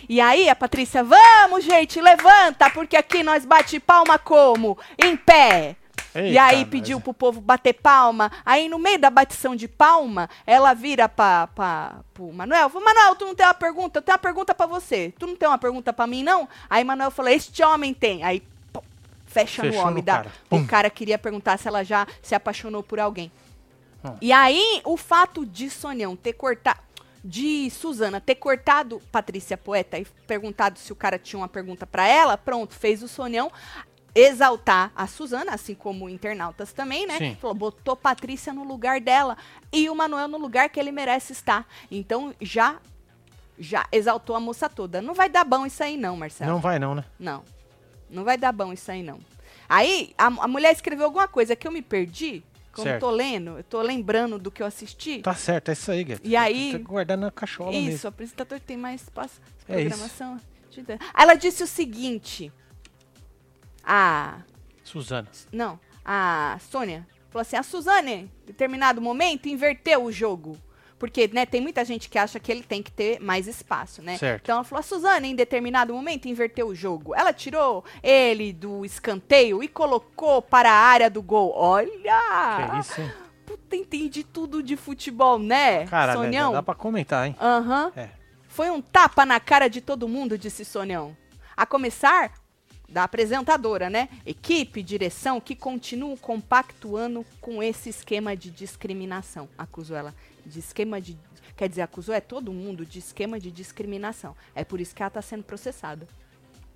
E 0.09 0.21
aí 0.23 0.49
a 0.49 0.57
Patrícia, 0.57 1.04
vamos, 1.04 1.64
gente, 1.64 2.00
levanta, 2.00 2.71
porque 2.71 2.97
aqui 2.97 3.23
nós 3.23 3.45
bate 3.45 3.78
palma 3.78 4.18
como? 4.18 4.78
Em 4.97 5.14
pé. 5.16 5.76
E 6.14 6.38
aí 6.38 6.64
pediu 6.64 7.00
pro 7.00 7.12
povo 7.14 7.40
bater 7.40 7.74
palma. 7.74 8.30
Aí 8.44 8.68
no 8.68 8.78
meio 8.78 8.98
da 8.98 9.10
batição 9.10 9.54
de 9.54 9.68
palma, 9.68 10.28
ela 10.46 10.74
vira 10.74 11.08
pra, 11.08 11.46
pra, 11.48 11.96
pro 12.14 12.32
Manuel. 12.32 12.68
Falou, 12.68 12.84
Manuel, 12.84 13.14
tu 13.16 13.24
não 13.26 13.34
tem 13.34 13.46
uma 13.46 13.54
pergunta? 13.54 13.98
Eu 13.98 14.02
tenho 14.02 14.14
uma 14.14 14.18
pergunta 14.22 14.54
pra 14.54 14.66
você. 14.66 15.12
Tu 15.18 15.26
não 15.26 15.36
tem 15.36 15.48
uma 15.48 15.58
pergunta 15.58 15.92
pra 15.92 16.06
mim, 16.06 16.22
não? 16.22 16.48
Aí 16.68 16.82
Manuel 16.84 17.10
falou, 17.10 17.30
este 17.30 17.62
homem 17.62 17.92
tem. 17.94 18.24
Aí 18.24 18.42
pum, 18.72 18.80
fecha 19.26 19.62
Fechou 19.62 19.76
no 19.76 19.82
homem. 19.82 19.96
no 19.96 20.02
da, 20.02 20.16
cara. 20.18 20.32
o 20.46 20.48
Pum. 20.48 20.66
cara 20.66 20.90
queria 20.90 21.18
perguntar 21.18 21.58
se 21.58 21.68
ela 21.68 21.84
já 21.84 22.06
se 22.22 22.34
apaixonou 22.34 22.82
por 22.82 22.98
alguém. 22.98 23.30
Hum. 24.04 24.14
E 24.20 24.32
aí, 24.32 24.80
o 24.84 24.96
fato 24.96 25.44
de 25.44 25.68
Sonião 25.70 26.16
ter 26.16 26.32
cortado. 26.32 26.80
De 27.24 27.68
Suzana 27.70 28.20
ter 28.20 28.36
cortado 28.36 29.02
Patrícia 29.10 29.56
Poeta 29.58 29.98
e 29.98 30.06
perguntado 30.26 30.78
se 30.78 30.92
o 30.92 30.96
cara 30.96 31.18
tinha 31.18 31.40
uma 31.40 31.48
pergunta 31.48 31.84
pra 31.84 32.06
ela, 32.06 32.38
pronto, 32.38 32.74
fez 32.74 33.02
o 33.02 33.08
Sonião 33.08 33.50
exaltar 34.18 34.92
a 34.94 35.06
Suzana, 35.06 35.52
assim 35.54 35.75
como 35.75 36.08
internautas 36.08 36.72
também, 36.72 37.06
né? 37.06 37.18
Sim. 37.18 37.37
Falou, 37.40 37.54
botou 37.54 37.94
Patrícia 37.96 38.52
no 38.52 38.64
lugar 38.64 39.00
dela 39.00 39.37
e 39.72 39.88
o 39.88 39.94
Manuel 39.94 40.28
no 40.28 40.38
lugar 40.38 40.68
que 40.68 40.78
ele 40.80 40.90
merece 40.92 41.32
estar. 41.32 41.66
Então 41.90 42.34
já 42.40 42.78
já 43.58 43.87
exaltou 43.90 44.37
a 44.37 44.40
moça 44.40 44.68
toda. 44.68 45.02
Não 45.02 45.14
vai 45.14 45.28
dar 45.28 45.44
bom 45.44 45.66
isso 45.66 45.82
aí 45.82 45.96
não, 45.96 46.16
Marcelo. 46.16 46.50
Não 46.52 46.60
vai 46.60 46.78
não, 46.78 46.94
né? 46.94 47.04
Não. 47.18 47.42
Não 48.08 48.22
vai 48.25 48.38
dar 48.38 48.52
bom 48.52 48.72
isso 48.72 48.90
aí, 48.90 49.02
não. 49.02 49.18
Aí, 49.68 50.14
a, 50.16 50.26
a 50.26 50.48
mulher 50.48 50.72
escreveu 50.72 51.06
alguma 51.06 51.26
coisa 51.28 51.54
que 51.56 51.66
eu 51.66 51.72
me 51.72 51.82
perdi. 51.82 52.42
Como 52.72 52.88
eu 52.88 53.00
tô 53.00 53.10
lendo, 53.10 53.58
eu 53.58 53.64
tô 53.64 53.82
lembrando 53.82 54.38
do 54.38 54.50
que 54.52 54.62
eu 54.62 54.66
assisti. 54.66 55.18
Tá 55.20 55.34
certo, 55.34 55.70
é 55.70 55.72
isso 55.72 55.90
aí, 55.90 56.04
Guedes. 56.04 56.20
E 56.25 56.37
aí- 56.37 56.70
Tem 56.70 56.78
que 56.78 56.84
guardar 56.84 57.18
na 57.18 57.28
cachola 57.32 57.72
Isso, 57.72 57.87
mesmo. 57.88 58.00
o 58.04 58.08
apresentador 58.08 58.60
tem 58.60 58.76
mais 58.76 59.02
espaço 59.02 59.40
de 59.66 59.75
É 59.75 59.80
isso. 59.80 59.88
programação. 59.88 60.40
Ela 61.18 61.34
disse 61.34 61.64
o 61.64 61.66
seguinte. 61.66 62.52
A. 63.90 64.40
Suzana. 64.85 65.28
Não, 65.50 65.80
a 66.04 66.59
Sônia 66.71 67.07
falou 67.30 67.40
assim: 67.40 67.57
a 67.57 67.62
Suzane, 67.62 68.12
em 68.12 68.47
determinado 68.47 69.00
momento, 69.00 69.49
inverteu 69.49 70.04
o 70.04 70.12
jogo. 70.12 70.59
Porque, 70.99 71.30
né, 71.33 71.47
tem 71.47 71.61
muita 71.61 71.85
gente 71.85 72.09
que 72.09 72.18
acha 72.18 72.40
que 72.40 72.50
ele 72.50 72.62
tem 72.62 72.83
que 72.83 72.90
ter 72.90 73.21
mais 73.21 73.47
espaço, 73.47 74.02
né? 74.02 74.18
Certo. 74.18 74.42
Então 74.42 74.57
ela 74.57 74.64
falou: 74.64 74.80
a 74.80 74.83
Suzane, 74.83 75.28
em 75.28 75.35
determinado 75.35 75.95
momento, 75.95 76.28
inverteu 76.28 76.68
o 76.68 76.75
jogo. 76.75 77.14
Ela 77.14 77.33
tirou 77.33 77.83
ele 78.02 78.52
do 78.52 78.85
escanteio 78.85 79.62
e 79.62 79.68
colocou 79.68 80.42
para 80.42 80.71
a 80.71 80.75
área 80.76 81.09
do 81.09 81.23
gol. 81.23 81.52
Olha! 81.57 82.71
Que 82.71 82.78
isso, 82.80 83.00
hein? 83.00 83.11
Puta, 83.47 83.75
entendi 83.75 84.23
tudo 84.23 84.62
de 84.62 84.76
futebol, 84.76 85.38
né? 85.38 85.87
Cara, 85.87 86.12
Sonião? 86.12 86.52
dá 86.52 86.62
pra 86.62 86.75
comentar, 86.75 87.26
hein? 87.26 87.35
Aham. 87.40 87.90
É. 87.97 88.11
Foi 88.49 88.68
um 88.68 88.83
tapa 88.83 89.25
na 89.25 89.40
cara 89.40 89.68
de 89.68 89.80
todo 89.80 90.09
mundo, 90.09 90.37
disse 90.37 90.64
Sonião. 90.64 91.16
A 91.57 91.64
começar 91.64 92.33
da 92.88 93.04
apresentadora, 93.04 93.90
né? 93.90 94.09
Equipe, 94.25 94.83
direção 94.83 95.40
que 95.40 95.54
continuam 95.54 96.16
compactuando 96.16 97.25
com 97.40 97.62
esse 97.62 97.90
esquema 97.90 98.37
de 98.37 98.50
discriminação. 98.50 99.49
Acusou 99.59 99.97
ela 99.97 100.14
de 100.47 100.59
esquema 100.59 101.00
de. 101.00 101.18
Quer 101.57 101.68
dizer, 101.68 101.83
acusou 101.83 102.14
é 102.14 102.21
todo 102.21 102.52
mundo 102.52 102.87
de 102.87 102.99
esquema 102.99 103.38
de 103.38 103.50
discriminação. 103.50 104.35
É 104.54 104.64
por 104.64 104.80
isso 104.80 104.95
que 104.95 105.02
ela 105.02 105.11
tá 105.11 105.21
sendo 105.21 105.42
processada. 105.42 106.07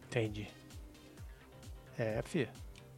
Entendi. 0.08 0.48
É, 1.98 2.20
filha. 2.24 2.50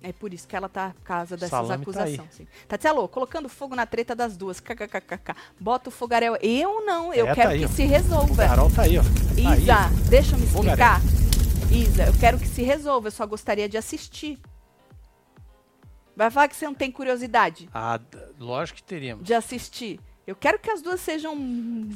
É 0.02 0.12
por 0.12 0.34
isso 0.34 0.46
que 0.46 0.54
ela 0.54 0.68
tá 0.68 0.90
por 0.90 1.02
causa 1.02 1.34
dessas 1.34 1.50
Salame 1.50 1.84
tá 1.86 1.90
acusações. 2.04 2.28
sim. 2.34 2.46
Tatielo, 2.68 3.08
colocando 3.08 3.48
fogo 3.48 3.74
na 3.74 3.86
treta 3.86 4.14
das 4.14 4.36
duas. 4.36 4.60
KKKKK. 4.60 5.34
Bota 5.58 5.88
o 5.88 5.92
fogaréu. 5.92 6.36
Eu 6.42 6.84
não, 6.84 7.12
eu 7.14 7.26
É, 7.26 7.28
tá 7.30 7.34
quero 7.36 7.50
aí, 7.50 7.58
que 7.60 7.64
ó. 7.64 7.68
se 7.68 7.84
resolva. 7.84 8.46
Carol 8.46 8.70
tá 8.70 8.82
aí, 8.82 8.98
ó. 8.98 9.02
Tá 9.02 9.56
Isa, 9.56 9.86
aí. 9.86 9.94
deixa 10.10 10.34
eu 10.34 10.38
me 10.40 10.46
Fogaréu. 10.46 10.76
Isa, 11.74 12.04
eu 12.06 12.12
quero 12.20 12.38
que 12.38 12.46
se 12.46 12.62
resolva, 12.62 13.08
eu 13.08 13.12
só 13.12 13.26
gostaria 13.26 13.68
de 13.68 13.76
assistir. 13.76 14.38
Vai 16.16 16.30
falar 16.30 16.48
que 16.48 16.54
você 16.54 16.64
não 16.64 16.74
tem 16.74 16.90
curiosidade 16.92 17.68
Ah, 17.74 17.98
lógico 18.38 18.76
que 18.76 18.82
teríamos. 18.84 19.24
de 19.24 19.34
assistir. 19.34 19.98
Eu 20.26 20.36
quero 20.36 20.58
que 20.58 20.70
as 20.70 20.80
duas 20.80 21.00
sejam 21.00 21.34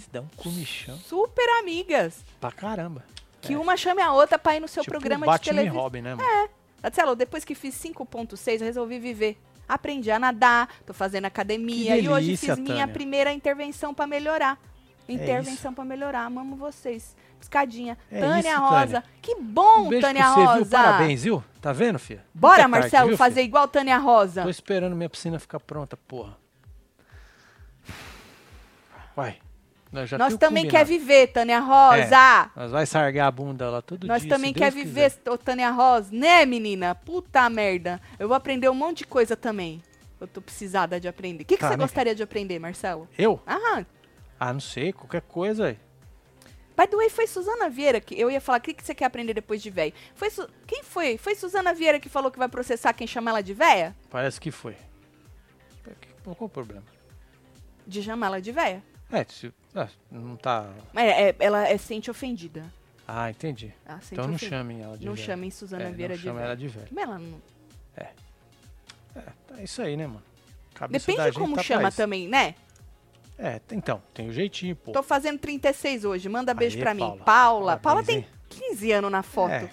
Se 0.01 0.11
dá 0.13 0.21
um 0.21 0.29
comichão 0.37 0.97
super 0.99 1.49
amigas. 1.61 2.25
pra 2.41 2.51
caramba. 2.51 3.05
Que 3.41 3.55
uma 3.57 3.77
chame 3.77 4.03
a 4.03 4.13
outra 4.13 4.39
pra 4.39 4.57
ir 4.57 4.61
no 4.61 4.67
seu 4.69 4.83
tipo 4.83 4.93
programa 4.93 5.25
de 5.25 5.31
Batman 5.33 5.53
e 5.53 5.57
televisão. 5.57 5.81
Robin, 5.83 6.03
né, 6.03 6.15
mano? 6.17 6.49
Marcelo, 6.83 7.15
depois 7.15 7.45
que 7.45 7.55
fiz 7.55 7.75
5.6, 7.77 8.61
eu 8.61 8.67
resolvi 8.67 8.99
viver. 8.99 9.39
Aprendi 9.69 10.11
a 10.11 10.19
nadar, 10.19 10.69
tô 10.85 10.93
fazendo 10.93 11.27
academia 11.27 11.95
Que 11.97 12.03
e 12.03 12.09
hoje 12.09 12.27
delícia, 12.27 12.57
fiz 12.57 12.63
minha 12.65 12.79
Tânia. 12.81 12.89
primeira 12.93 13.33
intervenção 13.33 13.95
pra 13.95 14.07
melhorar. 14.07 14.59
É 15.09 15.13
Intervenção 15.13 15.73
pra 15.73 15.85
melhorar. 15.85 16.25
Amamo 16.25 16.57
vocês. 16.57 17.17
Piscadinha. 17.39 17.97
É 18.11 18.21
Tânia 18.21 18.51
isso, 18.53 18.61
Rosa. 18.61 18.87
Tânia. 18.87 19.05
Que 19.23 19.35
bom, 19.37 19.87
um 19.87 19.89
beijo 19.89 20.07
Tânia 20.07 20.23
pra 20.23 20.33
você, 20.35 20.41
Rosa. 20.45 20.59
viu? 20.65 20.71
Parabéns, 20.71 21.23
viu? 21.25 21.45
Tá 21.61 21.73
vendo, 21.73 21.99
filha? 21.99 22.25
Bora, 22.35 22.65
Nunca 22.65 22.69
é 22.69 22.81
tarde, 22.81 22.83
Marcelo, 22.93 23.09
viu, 23.09 23.17
fazer 23.17 23.35
filha? 23.37 23.45
igual 23.45 23.69
Tânia 23.69 23.99
Rosa. 23.99 24.43
Tô 24.43 24.49
esperando 24.51 24.95
minha 24.97 25.09
piscina 25.09 25.39
ficar 25.39 25.61
pronta, 25.61 25.97
porra. 25.97 26.37
Vai. 29.17 29.37
Nós, 29.91 30.09
já 30.09 30.19
Nós 30.19 30.37
também 30.37 30.65
quer 30.69 30.85
combinado. 30.85 30.89
viver, 31.07 31.27
Tânia 31.29 31.61
Rosa. 31.61 32.51
Nós 32.55 32.71
vai 32.71 32.85
sargar 32.87 33.27
a 33.27 33.31
bunda 33.31 33.71
lá 33.71 33.81
todo 33.81 34.07
Nós 34.07 34.21
dia. 34.23 34.31
também 34.31 34.51
se 34.53 34.59
quer 34.59 34.71
Deus 34.71 34.85
viver, 34.85 35.11
quiser. 35.11 35.39
Tânia 35.39 35.71
Rosa, 35.71 36.11
né, 36.13 36.45
menina? 36.45 36.95
Puta 36.95 37.49
merda. 37.49 38.01
Eu 38.19 38.29
vou 38.29 38.37
aprender 38.37 38.69
um 38.69 38.75
monte 38.75 38.99
de 38.99 39.07
coisa 39.07 39.35
também. 39.35 39.83
Eu 40.21 40.27
tô 40.27 40.43
precisada 40.43 41.01
de 41.01 41.09
aprender. 41.09 41.43
O 41.45 41.47
que, 41.47 41.55
que 41.57 41.61
Tá, 41.61 41.69
você 41.69 41.77
né? 41.77 41.83
gostaria 41.85 42.15
de 42.15 42.23
aprender, 42.23 42.59
Marcelo? 42.59 43.09
Eu? 43.17 43.41
Ah, 43.47 43.83
Ah, 44.39 44.53
não 44.53 44.61
sei, 44.61 44.93
qualquer 44.93 45.23
coisa 45.23 45.67
aí. 45.69 45.79
By 46.79 46.87
the 46.87 46.97
way, 46.97 47.11
foi 47.11 47.27
Suzana 47.27 47.69
Vieira 47.69 48.01
que 48.01 48.19
eu 48.19 48.31
ia 48.31 48.41
falar, 48.41 48.59
o 48.59 48.61
que, 48.63 48.73
que 48.73 48.85
você 48.85 48.95
quer 48.95 49.07
aprender 49.07 49.35
depois 49.35 49.61
de 49.61 49.69
velho? 49.71 49.93
Foi 50.15 50.31
Su- 50.31 50.49
Quem 50.67 50.83
foi? 50.85 51.19
Foi 51.19 51.35
Suzana 51.35 51.75
Vieira 51.75 51.99
que 51.99 52.09
falou 52.09 52.31
que 52.31 52.39
vai 52.39 52.49
processar 52.49 52.93
quem 52.93 53.07
chama 53.07 53.31
ela 53.31 53.43
de 53.43 53.53
véia? 53.53 53.95
Parece 54.09 54.41
que 54.41 54.51
foi. 54.51 54.77
Qual 56.23 56.37
qual 56.37 56.47
o 56.47 56.51
problema? 56.51 56.85
De 57.87 58.03
chamar 58.03 58.27
ela 58.29 58.41
de 58.41 58.53
véia. 58.53 58.83
É, 59.11 59.25
se, 59.25 59.53
ah, 59.75 59.89
não 60.11 60.37
tá. 60.37 60.71
É, 60.95 61.31
é, 61.31 61.37
ela 61.39 61.67
é, 61.67 61.77
sente 61.79 62.11
ofendida. 62.11 62.65
Ah, 63.07 63.31
entendi. 63.31 63.73
Sente 64.03 64.13
Então 64.13 64.27
não 64.29 64.35
ofendida. 64.35 64.57
chamem 64.59 64.83
ela 64.83 64.99
de 64.99 65.07
Não 65.07 65.15
velha. 65.15 65.27
chamem 65.27 65.51
Suzana 65.51 65.85
É, 65.85 65.91
Vieira 65.93 66.13
não 66.15 66.19
de 66.19 66.25
chama 66.25 66.39
véia. 66.41 66.47
ela 66.47 66.57
de 66.57 66.69
velha. 66.69 66.89
Mas 66.91 67.05
ela 67.05 67.19
não- 67.19 67.41
É 69.57 69.65
isso 69.65 69.83
aí, 69.83 69.97
né, 69.97 70.07
mano? 70.07 70.23
Cabeça 70.75 71.07
Depende 71.07 71.27
gente 71.31 71.39
como 71.41 71.57
tá 71.57 71.63
chama 71.63 71.91
também, 71.91 72.29
né? 72.29 72.55
É, 73.39 73.61
então, 73.71 74.03
tem 74.13 74.29
o 74.29 74.33
jeitinho, 74.33 74.75
pô. 74.75 74.91
Tô 74.91 75.03
fazendo 75.03 75.39
36 75.39 76.05
hoje, 76.05 76.29
manda 76.29 76.53
beijo 76.53 76.77
Aê, 76.77 76.83
pra 76.83 76.93
mim. 76.93 77.01
Paula. 77.01 77.17
Paula. 77.25 77.77
Paula 77.77 78.03
Parabéns, 78.03 78.27
tem 78.49 78.69
15 78.71 78.93
anos 78.93 79.11
na 79.13 79.23
foto. 79.23 79.53
É, 79.53 79.71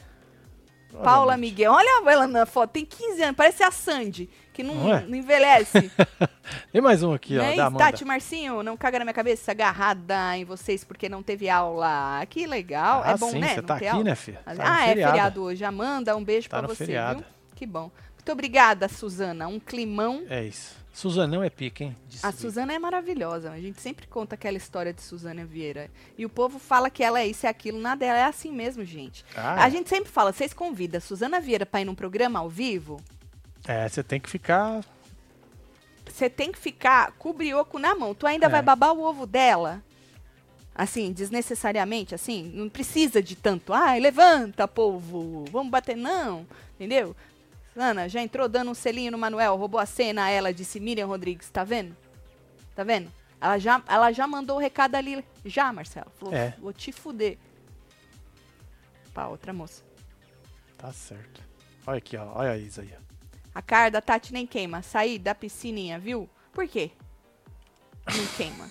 Paula. 1.03 1.35
Miguel, 1.35 1.71
olha 1.73 2.09
ela 2.09 2.27
na 2.27 2.45
foto, 2.45 2.71
tem 2.71 2.85
15 2.85 3.21
anos, 3.23 3.35
parece 3.35 3.63
a 3.63 3.71
Sandy, 3.71 4.29
que 4.53 4.63
não, 4.63 4.75
Não 4.75 4.95
é? 4.95 5.01
não 5.01 5.15
envelhece. 5.15 5.91
Tem 6.71 6.79
mais 6.81 7.01
um 7.01 7.11
aqui, 7.11 7.37
ó, 7.37 7.41
né? 7.41 7.55
da 7.55 7.65
Amanda. 7.65 7.85
Tati 7.85 8.05
Marcinho, 8.05 8.61
não 8.61 8.77
caga 8.77 8.99
na 8.99 9.05
minha 9.05 9.13
cabeça, 9.13 9.51
agarrada 9.51 10.37
em 10.37 10.45
vocês 10.45 10.83
porque 10.83 11.09
não 11.09 11.23
teve 11.23 11.49
aula. 11.49 12.23
Que 12.29 12.45
legal, 12.45 13.01
ah, 13.03 13.11
é 13.11 13.17
bom, 13.17 13.31
sim, 13.31 13.39
né? 13.39 13.49
você 13.49 13.61
não 13.61 13.63
tá 13.63 13.75
aqui, 13.75 13.87
aula. 13.87 14.03
né, 14.03 14.15
filha? 14.15 14.41
Tá 14.45 14.51
ah, 14.59 14.83
é 14.83 14.87
feriado. 14.89 15.11
feriado 15.11 15.43
hoje. 15.43 15.65
Amanda, 15.65 16.15
um 16.15 16.23
beijo 16.23 16.47
Tá 16.47 16.59
pra 16.59 16.67
você, 16.67 16.85
feriado. 16.85 17.19
viu? 17.19 17.27
Que 17.55 17.65
bom. 17.65 17.91
Muito 18.13 18.31
obrigada, 18.31 18.87
Suzana. 18.87 19.47
Um 19.47 19.59
climão. 19.59 20.23
É 20.29 20.43
isso. 20.43 20.75
Suzanão 20.95 21.43
é 21.43 21.49
pica, 21.49 21.83
hein? 21.83 21.95
A. 22.23 22.31
Suzana 22.31 22.71
é 22.73 22.79
maravilhosa. 22.79 23.51
A 23.51 23.59
gente 23.59 23.81
sempre 23.81 24.07
conta 24.07 24.35
aquela 24.35 24.55
história 24.55 24.93
de 24.93 25.01
Suzana 25.01 25.43
Vieira. 25.43 25.91
E 26.17 26.25
o 26.25 26.29
povo 26.29 26.57
fala 26.57 26.89
que 26.89 27.03
ela 27.03 27.19
é 27.19 27.27
isso 27.27 27.45
e 27.45 27.49
aquilo. 27.49 27.77
Nada, 27.79 28.05
ela 28.05 28.17
é 28.17 28.23
assim 28.23 28.49
mesmo, 28.49 28.85
gente. 28.85 29.25
Ah, 29.35 29.63
A 29.63 29.67
é. 29.67 29.71
gente 29.71 29.89
sempre 29.89 30.09
fala, 30.09 30.31
vocês 30.31 30.53
convidam 30.53 30.97
a 30.99 31.01
Suzana 31.01 31.41
Vieira 31.41 31.65
pra 31.65 31.81
ir 31.81 31.85
num 31.85 31.93
programa 31.93 32.39
ao 32.39 32.49
vivo? 32.49 33.01
É, 33.67 33.89
você 33.89 34.01
tem 34.01 34.21
que 34.21 34.29
ficar. 34.29 34.85
Você 36.09 36.29
tem 36.29 36.49
que 36.49 36.57
ficar 36.57 37.11
com 37.19 37.29
o 37.31 37.33
brioco 37.33 37.77
na 37.77 37.93
mão. 37.93 38.13
Tu 38.15 38.25
ainda 38.25 38.45
É. 38.45 38.49
vai 38.49 38.61
babar 38.61 38.93
o 38.93 39.01
ovo 39.03 39.25
dela? 39.25 39.83
Assim, 40.73 41.11
desnecessariamente, 41.11 42.15
assim, 42.15 42.51
não 42.53 42.69
precisa 42.69 43.21
de 43.21 43.35
tanto. 43.35 43.73
Ai, 43.73 43.99
levanta, 43.99 44.65
povo, 44.67 45.43
vamos 45.51 45.71
bater, 45.71 45.97
não. 45.97 46.45
Entendeu? 46.75 47.13
Ana, 47.75 48.07
já 48.07 48.21
entrou 48.21 48.47
dando 48.47 48.71
um 48.71 48.73
selinho 48.73 49.11
no 49.11 49.17
Manuel, 49.17 49.55
roubou 49.57 49.79
a 49.79 49.85
cena, 49.85 50.29
ela 50.29 50.53
disse 50.53 50.79
Miriam 50.79 51.07
Rodrigues, 51.07 51.49
tá 51.49 51.63
vendo? 51.63 51.95
Tá 52.73 52.83
vendo? 52.83 53.11
Ela 53.41 53.57
já, 53.59 53.83
ela 53.87 54.11
já 54.11 54.25
mandou 54.25 54.55
o 54.57 54.59
recado 54.59 54.95
ali, 54.95 55.23
já, 55.43 55.71
Marcelo. 55.73 56.09
Falou, 56.17 56.33
É. 56.33 56.55
vou 56.59 56.71
te 56.71 56.91
fuder. 56.91 57.37
Pra 59.13 59.27
outra 59.27 59.51
moça. 59.53 59.83
Tá 60.77 60.91
certo. 60.91 61.41
Olha 61.85 61.97
aqui, 61.97 62.17
ó. 62.17 62.31
Olha 62.33 62.51
a 62.51 62.57
Isa 62.57 62.81
aí. 62.81 62.93
A 63.53 63.61
cara 63.61 63.89
da 63.89 64.01
Tati 64.01 64.33
nem 64.33 64.45
queima. 64.47 64.81
Saí 64.81 65.17
da 65.19 65.33
piscininha, 65.35 65.97
viu? 65.99 66.29
Por 66.51 66.67
quê? 66.67 66.91
Não 68.07 68.25
queima. 68.37 68.69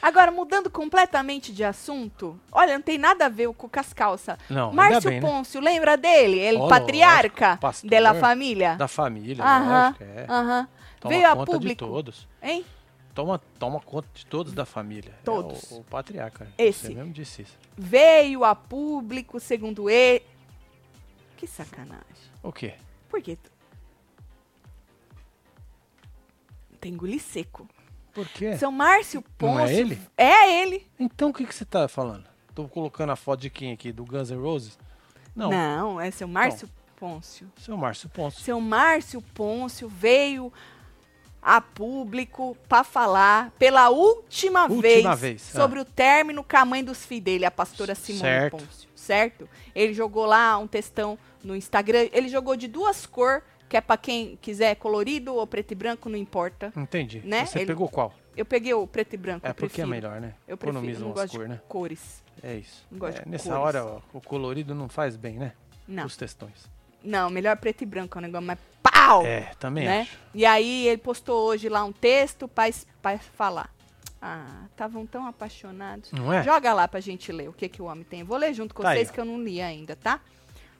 Agora, 0.00 0.30
mudando 0.30 0.70
completamente 0.70 1.52
de 1.52 1.64
assunto, 1.64 2.38
olha, 2.52 2.74
não 2.74 2.82
tem 2.82 2.98
nada 2.98 3.26
a 3.26 3.28
ver 3.28 3.52
com 3.54 3.68
as 3.72 3.92
calças. 3.92 4.36
Não, 4.48 4.72
Márcio 4.72 5.10
bem, 5.10 5.20
né? 5.20 5.26
Pôncio, 5.28 5.60
lembra 5.60 5.96
dele? 5.96 6.38
Ele 6.38 6.58
Ó, 6.58 6.68
patriarca 6.68 7.58
dela 7.84 8.14
família. 8.14 8.76
Da 8.76 8.88
família, 8.88 9.44
Aham, 9.44 9.84
lógico, 9.86 10.04
é. 10.04 10.26
aham. 10.28 10.68
Toma 11.00 11.14
Veio 11.14 11.26
a 11.26 11.36
conta 11.36 11.52
público. 11.52 11.84
de 11.84 11.90
todos. 11.90 12.28
Hein? 12.42 12.64
Toma, 13.14 13.40
toma 13.58 13.80
conta 13.80 14.08
de 14.14 14.24
todos 14.26 14.52
da 14.52 14.64
família. 14.64 15.12
É 15.18 15.24
Todos. 15.24 15.70
o, 15.72 15.78
o 15.80 15.84
patriarca. 15.84 16.46
Esse. 16.56 16.86
Você 16.86 16.94
mesmo 16.94 17.12
disse 17.12 17.42
isso. 17.42 17.58
Veio 17.76 18.44
a 18.44 18.54
público, 18.54 19.40
segundo 19.40 19.90
ele. 19.90 20.24
Que 21.36 21.46
sacanagem. 21.46 22.04
O 22.42 22.52
quê? 22.52 22.74
Por 23.08 23.20
quê? 23.20 23.36
Tem 26.80 26.92
engolir 26.92 27.20
seco. 27.20 27.68
Por 28.12 28.26
quê? 28.28 28.56
Seu 28.56 28.70
Márcio 28.72 29.22
Pôncio. 29.38 29.58
Não 29.58 29.66
é 29.66 29.74
ele? 29.74 30.00
É 30.16 30.62
ele. 30.62 30.86
Então 30.98 31.30
o 31.30 31.32
que, 31.32 31.46
que 31.46 31.54
você 31.54 31.64
tá 31.64 31.88
falando? 31.88 32.24
Tô 32.54 32.66
colocando 32.68 33.10
a 33.10 33.16
foto 33.16 33.40
de 33.40 33.50
quem 33.50 33.72
aqui? 33.72 33.92
Do 33.92 34.04
Guns 34.04 34.30
N' 34.30 34.40
Roses? 34.40 34.78
Não, 35.34 35.50
Não, 35.50 36.00
é 36.00 36.10
seu 36.10 36.26
Márcio 36.28 36.68
Pôncio. 36.96 37.50
seu 37.56 37.76
Márcio 37.76 38.08
Ponce. 38.10 38.42
Seu 38.42 38.60
Márcio 38.60 39.22
Pôncio 39.34 39.88
veio 39.88 40.52
a 41.42 41.60
público 41.60 42.56
para 42.68 42.84
falar 42.84 43.50
pela 43.58 43.88
última, 43.88 44.64
Última 44.66 45.14
vez, 45.14 45.20
vez, 45.20 45.42
sobre 45.42 45.80
o 45.80 45.84
término 45.84 46.44
com 46.44 46.56
a 46.56 46.64
mãe 46.66 46.84
dos 46.84 47.06
filhos 47.06 47.24
dele, 47.24 47.46
a 47.46 47.50
pastora 47.50 47.94
Simone 47.94 48.20
Certo. 48.20 48.56
Pôncio. 48.58 48.88
Certo? 48.94 49.48
Ele 49.74 49.94
jogou 49.94 50.26
lá 50.26 50.58
um 50.58 50.66
textão 50.66 51.18
no 51.42 51.56
Instagram. 51.56 52.08
Ele 52.12 52.28
jogou 52.28 52.54
de 52.56 52.68
duas 52.68 53.06
cores, 53.06 53.42
que 53.70 53.76
é 53.76 53.80
para 53.80 53.96
quem 53.96 54.36
quiser 54.42 54.74
colorido 54.74 55.32
ou 55.34 55.46
preto 55.46 55.70
e 55.70 55.74
branco, 55.76 56.08
não 56.08 56.18
importa. 56.18 56.72
Entendi. 56.76 57.22
Né? 57.24 57.46
Você 57.46 57.60
Ele- 57.60 57.66
pegou 57.66 57.88
qual? 57.88 58.12
Eu 58.36 58.44
peguei 58.44 58.74
o 58.74 58.84
preto 58.86 59.14
e 59.14 59.16
branco. 59.16 59.46
É 59.46 59.52
porque 59.52 59.80
é 59.80 59.86
melhor, 59.86 60.20
né? 60.20 60.34
Eu 60.46 60.56
prefiro, 60.56 60.78
Economiza 60.78 61.04
não 61.04 61.12
gosto 61.12 61.30
cores, 61.32 61.48
de 61.48 61.54
né? 61.54 61.60
cores. 61.68 62.22
É 62.42 62.54
isso. 62.56 62.84
Não 62.90 62.98
gosto 62.98 63.18
É, 63.20 63.24
nessa 63.26 63.48
cores. 63.50 63.62
hora, 63.64 63.84
ó, 63.84 64.00
o 64.12 64.20
colorido 64.20 64.74
não 64.74 64.88
faz 64.88 65.16
bem, 65.16 65.38
né? 65.38 65.52
Não, 65.86 66.04
Os 66.06 66.16
textões. 66.16 66.68
não, 67.02 67.30
melhor 67.30 67.56
preto 67.58 67.82
e 67.82 67.86
branco, 67.86 68.16
é 68.16 68.20
um 68.20 68.22
negócio 68.22 68.46
mais 68.46 68.58
pau! 68.82 69.24
É, 69.24 69.52
também 69.58 69.84
né? 69.84 70.00
acho. 70.02 70.18
E 70.34 70.44
aí 70.44 70.88
ele 70.88 70.98
postou 70.98 71.46
hoje 71.46 71.68
lá 71.68 71.84
um 71.84 71.92
texto 71.92 72.48
para 72.48 73.18
falar. 73.36 73.70
Ah, 74.20 74.64
estavam 74.70 75.06
tão 75.06 75.26
apaixonados. 75.26 76.10
Não 76.12 76.32
é? 76.32 76.42
Joga 76.42 76.72
lá 76.72 76.86
pra 76.88 76.98
gente 77.00 77.30
ler 77.32 77.48
o 77.48 77.52
que, 77.52 77.68
que 77.68 77.80
o 77.80 77.86
homem 77.86 78.04
tem. 78.04 78.22
Vou 78.24 78.36
ler 78.36 78.52
junto 78.52 78.74
com 78.74 78.82
Tá 78.82 78.90
aí, 78.90 78.96
vocês 78.98 79.10
ó. 79.10 79.12
que 79.12 79.20
eu 79.20 79.24
não 79.24 79.40
li 79.42 79.60
ainda, 79.62 79.94
tá? 79.96 80.20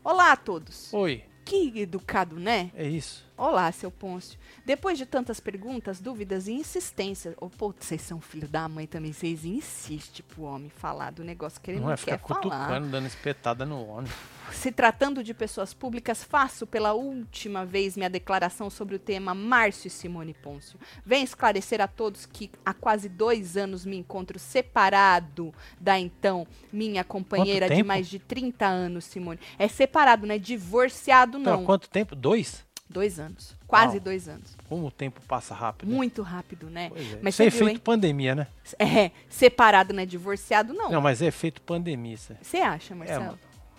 Olá 0.05 0.33
a 0.33 0.37
todos. 0.37 0.92
Oi, 0.92 1.24
Que 1.50 1.80
educado, 1.80 2.38
né? 2.38 2.70
é 2.76 2.88
isso. 2.88 3.28
Olá, 3.40 3.72
seu 3.72 3.90
Pôncio. 3.90 4.38
Depois 4.66 4.98
de 4.98 5.06
tantas 5.06 5.40
perguntas, 5.40 5.98
dúvidas 5.98 6.46
e 6.46 6.52
insistências. 6.52 7.34
Oh, 7.40 7.48
pô, 7.48 7.72
vocês 7.72 8.02
são 8.02 8.20
filho 8.20 8.46
da 8.46 8.68
mãe 8.68 8.86
também. 8.86 9.14
Vocês 9.14 9.46
insistem 9.46 10.22
pro 10.28 10.42
homem 10.42 10.68
falar 10.68 11.10
do 11.10 11.24
negócio 11.24 11.58
que 11.58 11.70
ele 11.70 11.80
não 11.80 11.86
não, 11.86 11.94
é 11.94 11.96
ficar 11.96 12.18
quer 12.18 12.28
falar. 12.28 12.40
cutucando, 12.42 12.88
dando 12.88 13.06
espetada 13.06 13.64
no 13.64 13.82
ônibus. 13.82 14.14
Se 14.52 14.70
tratando 14.70 15.24
de 15.24 15.32
pessoas 15.32 15.72
públicas, 15.72 16.22
faço 16.22 16.66
pela 16.66 16.92
última 16.92 17.64
vez 17.64 17.96
minha 17.96 18.10
declaração 18.10 18.68
sobre 18.68 18.96
o 18.96 18.98
tema 18.98 19.32
Márcio 19.32 19.86
e 19.86 19.90
Simone 19.90 20.34
Pôncio. 20.34 20.78
Venho 21.06 21.24
esclarecer 21.24 21.80
a 21.80 21.86
todos 21.86 22.26
que 22.26 22.50
há 22.62 22.74
quase 22.74 23.08
dois 23.08 23.56
anos 23.56 23.86
me 23.86 23.96
encontro 23.96 24.38
separado 24.38 25.54
da 25.80 25.98
então 25.98 26.46
minha 26.70 27.04
companheira 27.04 27.70
de 27.70 27.82
mais 27.82 28.06
de 28.06 28.18
30 28.18 28.66
anos, 28.66 29.04
Simone. 29.04 29.40
É 29.58 29.68
separado, 29.68 30.26
não 30.26 30.34
é 30.34 30.38
divorciado, 30.38 31.38
não. 31.42 31.62
há 31.62 31.64
quanto 31.64 31.88
tempo? 31.88 32.14
Dois? 32.14 32.64
Dois 32.88 33.20
anos. 33.20 33.57
Quase 33.68 33.96
Uau. 33.98 34.05
dois 34.05 34.29
anos. 34.29 34.57
Como 34.68 34.87
o 34.87 34.90
tempo 34.90 35.20
passa 35.29 35.55
rápido. 35.55 35.88
Muito 35.88 36.22
rápido, 36.22 36.68
né? 36.68 36.90
É. 36.94 37.18
Mas 37.22 37.35
isso 37.35 37.42
é 37.42 37.46
efeito 37.46 37.81
pandemia, 37.81 38.35
né? 38.35 38.46
É, 38.79 39.12
separado, 39.29 39.94
não 39.94 40.03
é 40.03 40.07
divorciado, 40.07 40.72
não. 40.74 40.90
Não, 40.90 41.00
mas 41.00 41.22
é 41.22 41.26
efeito 41.26 41.62
pandemia. 41.62 42.16
Você 42.42 42.59
acha, 42.59 42.92
É, 42.92 42.96
Marcelo? 42.96 43.24
mano. 43.26 43.38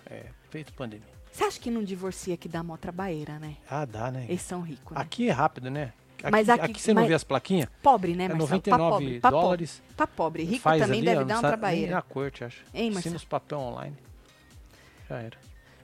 É, 0.10 0.26
efeito 0.47 0.71
pandemia. 0.74 1.08
Você 1.30 1.43
acha 1.43 1.60
que 1.60 1.69
não 1.69 1.84
divorcia 1.84 2.38
que 2.38 2.47
dá 2.47 2.63
mó 2.63 2.78
trabalheira, 2.78 3.38
né? 3.39 3.58
Ah, 3.69 3.84
dá, 3.86 4.10
né? 4.12 4.26
Eles 4.30 4.41
são 4.41 4.62
ricos, 4.62 4.95
né? 4.95 5.02
Aqui 5.02 5.28
é 5.28 5.32
rápido, 5.32 5.69
né? 5.69 5.91
Aqui, 6.24 6.32
Mas 6.32 6.47
aqui- 6.50 6.65
aqui 6.71 6.82
você 6.82 6.93
não 6.93 7.02
mas- 7.02 7.10
vê 7.10 7.15
as 7.15 7.24
plaquinhas? 7.24 7.67
Pobre, 7.82 8.13
né, 8.15 8.26
É 8.26 8.28
Marcelo? 8.30 8.50
99 8.50 9.19
pra 9.19 9.32
pobre, 9.32 9.41
dólares. 9.41 9.82
Pra 9.97 10.08
pobre. 10.08 10.43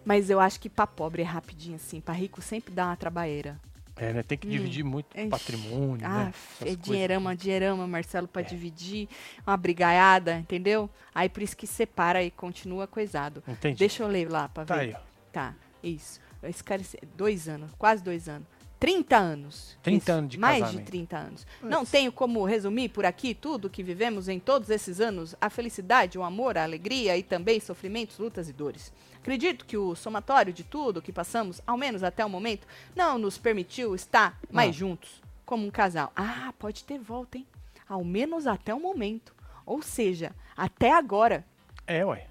Mas 0.07 0.29
eu 0.29 0.39
acho 0.39 0.57
que 0.57 0.69
pra 0.69 0.87
pobre 0.87 1.21
é 1.21 1.25
rapidinho, 1.25 1.75
assim. 1.75 1.99
Pra 1.99 2.13
rico 2.13 2.41
sempre 2.41 2.73
dá 2.73 2.85
uma 2.85 2.95
trabalheira. 2.95 3.59
É, 3.97 4.13
né? 4.13 4.23
Tem 4.23 4.37
que 4.37 4.47
Hum. 4.47 4.51
dividir 4.51 4.85
muito 4.85 5.07
patrimônio, 5.29 6.05
Ah, 6.07 6.25
né? 6.25 6.33
é 6.61 6.65
Essas 6.69 6.77
dinheirama, 6.81 7.35
dinheirama, 7.35 7.85
Marcelo, 7.85 8.25
pra 8.27 8.41
É. 8.41 8.45
dividir. 8.45 9.09
Uma 9.45 9.57
brigaiada, 9.57 10.37
entendeu? 10.37 10.89
Aí 11.13 11.27
por 11.27 11.43
isso 11.43 11.57
que 11.57 11.67
separa 11.67 12.23
e 12.23 12.31
continua 12.31 12.87
coisado. 12.87 13.43
Entendi. 13.45 13.79
Deixa 13.79 14.01
eu 14.03 14.07
ler 14.07 14.31
lá 14.31 14.47
pra 14.47 14.63
Tá 14.63 14.75
ver. 14.75 14.81
aí, 14.81 14.93
ó. 14.95 14.99
Tá, 15.33 15.53
isso. 15.83 16.21
Esse 16.43 16.63
cara, 16.63 16.81
dois 17.17 17.49
anos, 17.49 17.69
quase 17.77 18.01
dois 18.01 18.29
anos. 18.29 18.47
30 18.79 19.17
anos. 19.17 19.77
30 19.81 20.11
anos 20.13 20.29
de 20.31 20.37
Mais 20.37 20.59
casamento. 20.61 20.85
de 20.85 20.91
30 20.91 21.17
anos. 21.17 21.47
Mas- 21.61 21.71
Não 21.71 21.85
tenho 21.85 22.11
como 22.11 22.45
resumir 22.45 22.89
por 22.89 23.05
aqui 23.05 23.33
tudo 23.33 23.69
que 23.69 23.81
vivemos 23.81 24.27
em 24.27 24.39
todos 24.39 24.69
esses 24.69 25.01
anos, 25.01 25.35
a 25.41 25.49
felicidade, 25.49 26.17
o 26.17 26.23
amor, 26.23 26.57
a 26.57 26.63
alegria 26.63 27.17
e 27.17 27.23
também 27.23 27.59
sofrimentos, 27.59 28.19
lutas 28.19 28.47
e 28.49 28.53
dores. 28.53 28.93
Acredito 29.19 29.65
que 29.65 29.75
o 29.77 29.95
somatório 29.95 30.53
de 30.53 30.63
tudo 30.63 31.01
que 31.01 31.11
passamos, 31.11 31.59
ao 31.65 31.75
menos 31.77 32.03
até 32.03 32.23
o 32.25 32.29
momento, 32.29 32.67
não 32.95 33.17
nos 33.17 33.37
permitiu 33.37 33.93
estar 33.95 34.39
mais 34.51 34.69
Não. 34.69 34.73
juntos, 34.89 35.21
como 35.45 35.65
um 35.65 35.71
casal. 35.71 36.11
Ah, 36.15 36.53
pode 36.59 36.83
ter 36.83 36.99
volta, 36.99 37.37
hein? 37.37 37.47
Ao 37.89 38.03
menos 38.03 38.45
até 38.47 38.73
o 38.73 38.79
momento. 38.79 39.33
Ou 39.65 39.81
seja, 39.81 40.31
até 40.55 40.91
agora. 40.93 41.45
É, 41.85 42.05
ué. 42.05 42.27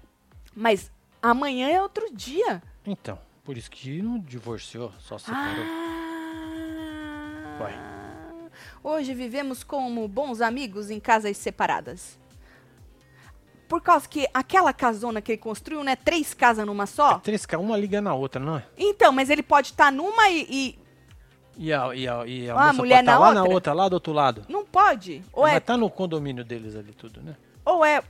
Mas 0.55 0.89
amanhã 1.21 1.67
é 1.69 1.81
outro 1.81 2.07
dia. 2.13 2.63
Então, 2.85 3.19
por 3.43 3.57
isso 3.57 3.69
que 3.69 4.01
não 4.01 4.17
divorciou, 4.17 4.91
só 4.99 5.17
separou. 5.19 5.63
Ah. 5.65 5.86
Vai. 7.57 7.73
Hoje 8.83 9.13
vivemos 9.13 9.63
como 9.63 10.07
bons 10.07 10.41
amigos 10.41 10.89
em 10.89 10.99
casas 10.99 11.37
separadas. 11.37 12.17
Por 13.67 13.81
causa 13.81 14.07
que 14.07 14.27
aquela 14.33 14.71
casona 14.71 15.21
que 15.21 15.33
ele 15.33 15.39
construiu, 15.39 15.83
né? 15.83 15.95
Três 15.95 16.33
casas 16.33 16.65
numa 16.65 16.85
só. 16.85 17.19
Três 17.19 17.45
ca- 17.45 17.57
uma 17.57 17.75
liga 17.77 17.99
na 17.99 18.13
outra, 18.13 18.39
não 18.41 18.57
é? 18.57 18.65
Então, 18.77 19.11
mas 19.11 19.29
ele 19.29 19.43
pode 19.43 19.67
estar 19.71 19.91
numa 19.91 20.29
e, 20.29 20.47
e- 20.49 20.79
E 21.57 21.73
a, 21.73 21.93
e 21.93 22.07
a, 22.07 22.25
e 22.25 22.49
a 22.49 22.53
Ah, 22.69 22.71
mulher 22.73 22.97
pode 22.97 23.05
tá 23.07 23.11
na 23.11 23.19
lá 23.19 23.33
na 23.33 23.41
outra? 23.41 23.53
outra, 23.53 23.73
lá 23.73 23.89
do 23.89 23.93
outro 23.93 24.13
lado. 24.13 24.45
Não 24.47 24.63
pode. 24.65 25.21
Ou 25.33 25.43
Mas 25.43 25.55
é, 25.55 25.59
tá 25.59 25.75
no 25.75 25.89
condomínio 25.89 26.45
deles 26.45 26.75
ali 26.75 26.93
tudo, 26.93 27.21
né? 27.21 27.35
ou 27.65 27.83
é. 27.83 28.01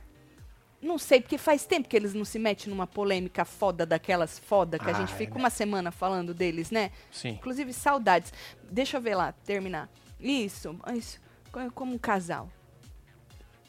Não 0.80 0.96
sei, 0.96 1.20
porque 1.20 1.36
faz 1.38 1.66
tempo 1.66 1.88
que 1.88 1.96
eles 1.96 2.14
não 2.14 2.24
se 2.24 2.38
metem 2.38 2.68
numa 2.70 2.86
polêmica 2.86 3.44
foda 3.44 3.84
daquelas 3.84 4.38
foda 4.38 4.78
que 4.78 4.88
a 4.88 4.92
gente 4.92 5.10
Ai, 5.12 5.18
fica 5.18 5.34
né? 5.34 5.40
uma 5.40 5.50
semana 5.50 5.90
falando 5.90 6.32
deles, 6.32 6.70
né? 6.70 6.92
Sim. 7.10 7.30
Inclusive, 7.30 7.72
saudades. 7.72 8.32
Deixa 8.70 8.96
eu 8.96 9.00
ver 9.00 9.16
lá, 9.16 9.32
terminar. 9.32 9.88
Isso, 10.20 10.78
isso. 10.94 11.20
co- 11.50 11.70
Como 11.72 11.94
um 11.94 11.98
casal. 11.98 12.48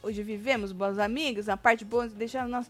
Hoje 0.01 0.23
vivemos 0.23 0.71
bons 0.71 0.97
amigos, 0.97 1.49
a 1.49 1.57
parte 1.57 1.83
boa 1.83 2.07
de 2.07 2.15
deixar 2.15 2.47
nós 2.47 2.69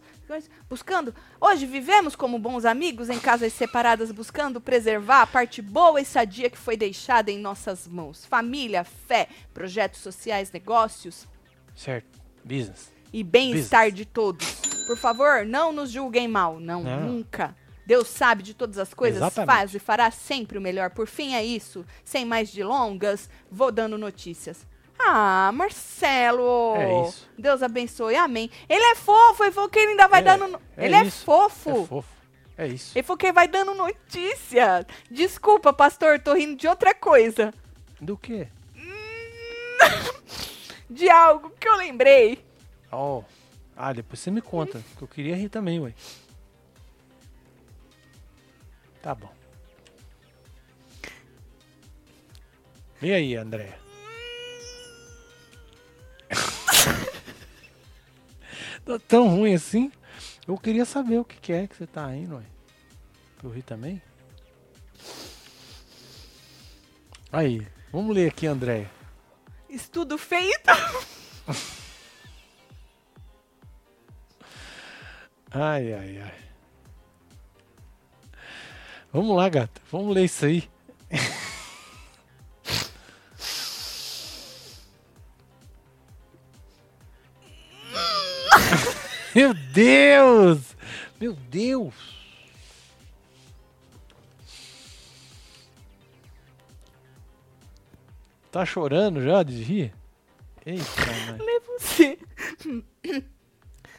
buscando. 0.67 1.13
Hoje 1.39 1.65
vivemos 1.67 2.15
como 2.15 2.39
bons 2.39 2.65
amigos 2.65 3.08
em 3.08 3.19
casas 3.19 3.54
separadas, 3.54 4.12
buscando 4.12 4.60
preservar 4.60 5.21
a 5.23 5.28
parte 5.28 5.62
boa 5.62 6.02
e 6.02 6.06
sadia 6.06 6.49
que 6.49 6.58
foi 6.58 6.75
deixada 6.75 7.30
em 7.30 7.38
nossas 7.38 7.88
mãos. 7.88 8.25
Família, 8.25 8.84
fé, 8.84 9.28
projetos 9.54 9.99
sociais, 9.99 10.52
negócios 10.52 11.28
Certo. 11.75 12.19
Business. 12.43 12.91
E 13.13 13.24
bem-estar 13.24 13.91
de 13.91 14.06
todos. 14.06 14.45
Por 14.88 14.98
favor, 14.98 15.45
não 15.45 15.72
nos 15.72 15.91
julguem 15.91 16.28
mal. 16.28 16.60
Não, 16.60 16.84
Não. 16.84 17.00
nunca. 17.02 17.56
Deus 17.86 18.08
sabe 18.08 18.43
de 18.43 18.54
todas 18.54 18.78
as 18.78 18.93
coisas, 18.93 19.17
Exatamente. 19.19 19.48
faz 19.48 19.74
e 19.76 19.80
fará 19.80 20.12
sempre 20.12 20.58
o 20.58 20.62
melhor. 20.62 20.91
Por 20.91 21.08
fim, 21.08 21.34
é 21.34 21.43
isso. 21.43 21.84
Sem 22.06 22.24
mais 22.24 22.52
delongas, 22.52 23.30
vou 23.52 23.72
dando 23.72 23.98
notícias. 23.98 24.67
Ah, 25.00 25.50
Marcelo! 25.54 26.76
É 26.76 27.02
isso. 27.08 27.28
Deus 27.38 27.63
abençoe, 27.63 28.15
amém. 28.15 28.50
Ele 28.67 28.84
é 28.84 28.95
fofo, 28.95 29.43
ele 29.43 29.52
falou 29.52 29.69
que 29.69 29.80
ele 29.80 29.91
ainda 29.91 30.08
vai 30.08 30.19
É, 30.19 30.24
dando. 30.24 30.62
é 30.78 30.86
ele 30.86 30.95
é 30.95 31.04
isso. 31.06 31.24
fofo. 31.26 31.69
É 31.69 31.86
fofo. 31.88 32.10
É 32.58 32.67
isso. 32.67 32.91
Ele 32.98 33.04
falou 33.04 33.17
que 33.17 33.26
ele 33.28 33.34
vai 33.34 33.48
dando 33.48 33.74
notícias. 33.74 34.86
Desculpa, 35.10 35.72
pastor, 35.72 36.19
tô 36.19 36.34
rindo 36.34 36.56
de 36.58 36.67
outra 36.67 36.93
coisa. 36.93 37.54
Do 38.02 38.17
quê? 38.17 38.48
De 40.89 41.10
algo 41.10 41.52
que 41.60 41.67
eu 41.67 41.76
lembrei. 41.76 42.43
Oh. 42.91 43.23
Ah, 43.75 43.93
depois 43.93 44.19
você 44.19 44.30
me 44.30 44.41
conta, 44.41 44.84
que 44.97 45.02
eu 45.02 45.08
queria 45.08 45.36
rir 45.36 45.49
também, 45.49 45.80
ué. 45.80 45.93
Tá 49.02 49.15
bom. 49.15 49.34
E 53.02 53.13
aí, 53.13 53.38
André? 53.38 53.80
tá 58.84 58.99
tão 59.08 59.30
ruim 59.30 59.54
assim? 59.54 59.89
Eu 60.45 60.58
queria 60.58 60.84
saber 60.84 61.19
o 61.19 61.23
que, 61.23 61.38
que 61.38 61.54
é 61.54 61.65
que 61.65 61.78
você 61.78 61.88
tá 61.88 62.08
rindo, 62.08 62.36
ué. 62.36 62.43
Pra 63.38 63.47
eu 63.47 63.54
rir 63.54 63.63
também? 63.63 64.02
Aí, 67.32 67.65
vamos 67.93 68.13
ler 68.13 68.30
aqui, 68.30 68.47
André. 68.47 68.89
Estudo 69.69 70.17
feito. 70.17 70.69
Ai, 75.52 75.94
ai, 75.94 76.22
ai. 76.22 76.34
Vamos 79.12 79.36
lá, 79.36 79.50
gata. 79.50 79.82
Vamos 79.92 80.14
ler 80.14 80.26
isso 80.26 80.46
aí. 80.46 80.70
Meu 89.34 89.54
Deus! 89.54 90.76
Meu 91.20 91.34
Deus! 91.34 91.96
Tá 98.52 98.66
chorando 98.66 99.22
já 99.22 99.44
de 99.44 99.64
rir? 99.64 99.94
Eita, 100.66 100.84
mãe. 101.32 101.38
Lê 101.40 101.60
você. 101.60 102.20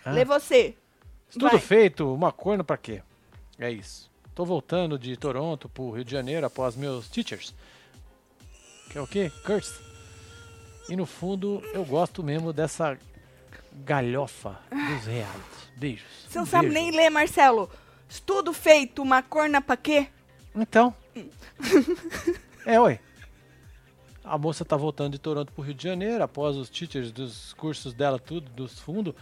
Ah. 0.05 0.13
Lê 0.13 0.25
você. 0.25 0.77
Tudo 1.33 1.49
Vai. 1.49 1.59
feito, 1.61 2.12
uma 2.12 2.33
corna 2.33 2.64
pra 2.64 2.77
quê? 2.77 3.03
É 3.59 3.71
isso. 3.71 4.11
Tô 4.35 4.45
voltando 4.45 4.99
de 4.99 5.16
Toronto 5.16 5.69
pro 5.69 5.90
Rio 5.90 6.05
de 6.05 6.11
Janeiro 6.12 6.47
após 6.47 6.75
meus 6.77 7.09
teachers. 7.09 7.55
Que 8.90 8.99
é 8.99 9.01
o 9.01 9.07
quê? 9.07 9.31
Curse. 9.45 9.75
E 10.88 10.97
no 10.97 11.07
fundo, 11.07 11.62
eu 11.73 11.85
gosto 11.85 12.23
mesmo 12.23 12.53
dessa 12.53 12.99
galhofa 13.85 14.59
dos 14.71 15.07
reais. 15.07 15.31
Beijos. 15.77 16.07
Você 16.29 16.38
não 16.38 16.45
Um 16.45 16.47
sabe 16.47 16.69
beijo. 16.69 16.75
nem 16.83 16.90
ler, 16.90 17.11
Marcelo. 17.11 17.71
Estudo 18.09 18.53
feito, 18.53 19.01
uma 19.03 19.23
corna 19.23 19.61
pra 19.61 19.77
quê? 19.77 20.09
Então. 20.55 20.93
é, 22.66 22.81
ué. 22.81 22.99
A 24.31 24.38
moça 24.38 24.64
tá 24.64 24.77
voltando 24.77 25.12
de 25.12 25.19
Toronto 25.19 25.53
pro 25.53 25.64
Rio 25.64 25.75
de 25.75 25.83
Janeiro, 25.83 26.23
após 26.23 26.57
os 26.57 26.69
teachers 26.69 27.11
dos 27.11 27.53
cursos 27.55 27.93
dela, 27.93 28.16
tudo, 28.16 28.49
dos 28.53 28.79
fundos, 28.79 29.12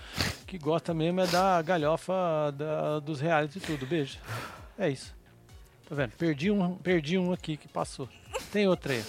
que 0.46 0.58
gosta 0.58 0.92
mesmo 0.92 1.20
é 1.22 1.26
da 1.26 1.62
galhofa 1.62 2.12
da- 2.54 2.98
dos 3.00 3.18
reais 3.18 3.56
e 3.56 3.60
tudo. 3.60 3.86
Beijo. 3.86 4.18
É 4.78 4.90
isso. 4.90 5.14
Tá 5.88 5.94
vendo? 5.94 6.10
Perdi 6.12 6.50
um, 6.50 6.74
perdi 6.76 7.16
um 7.16 7.32
aqui 7.32 7.56
que 7.56 7.66
passou. 7.66 8.06
Tem 8.52 8.68
outra 8.68 8.92
aí. 8.92 9.02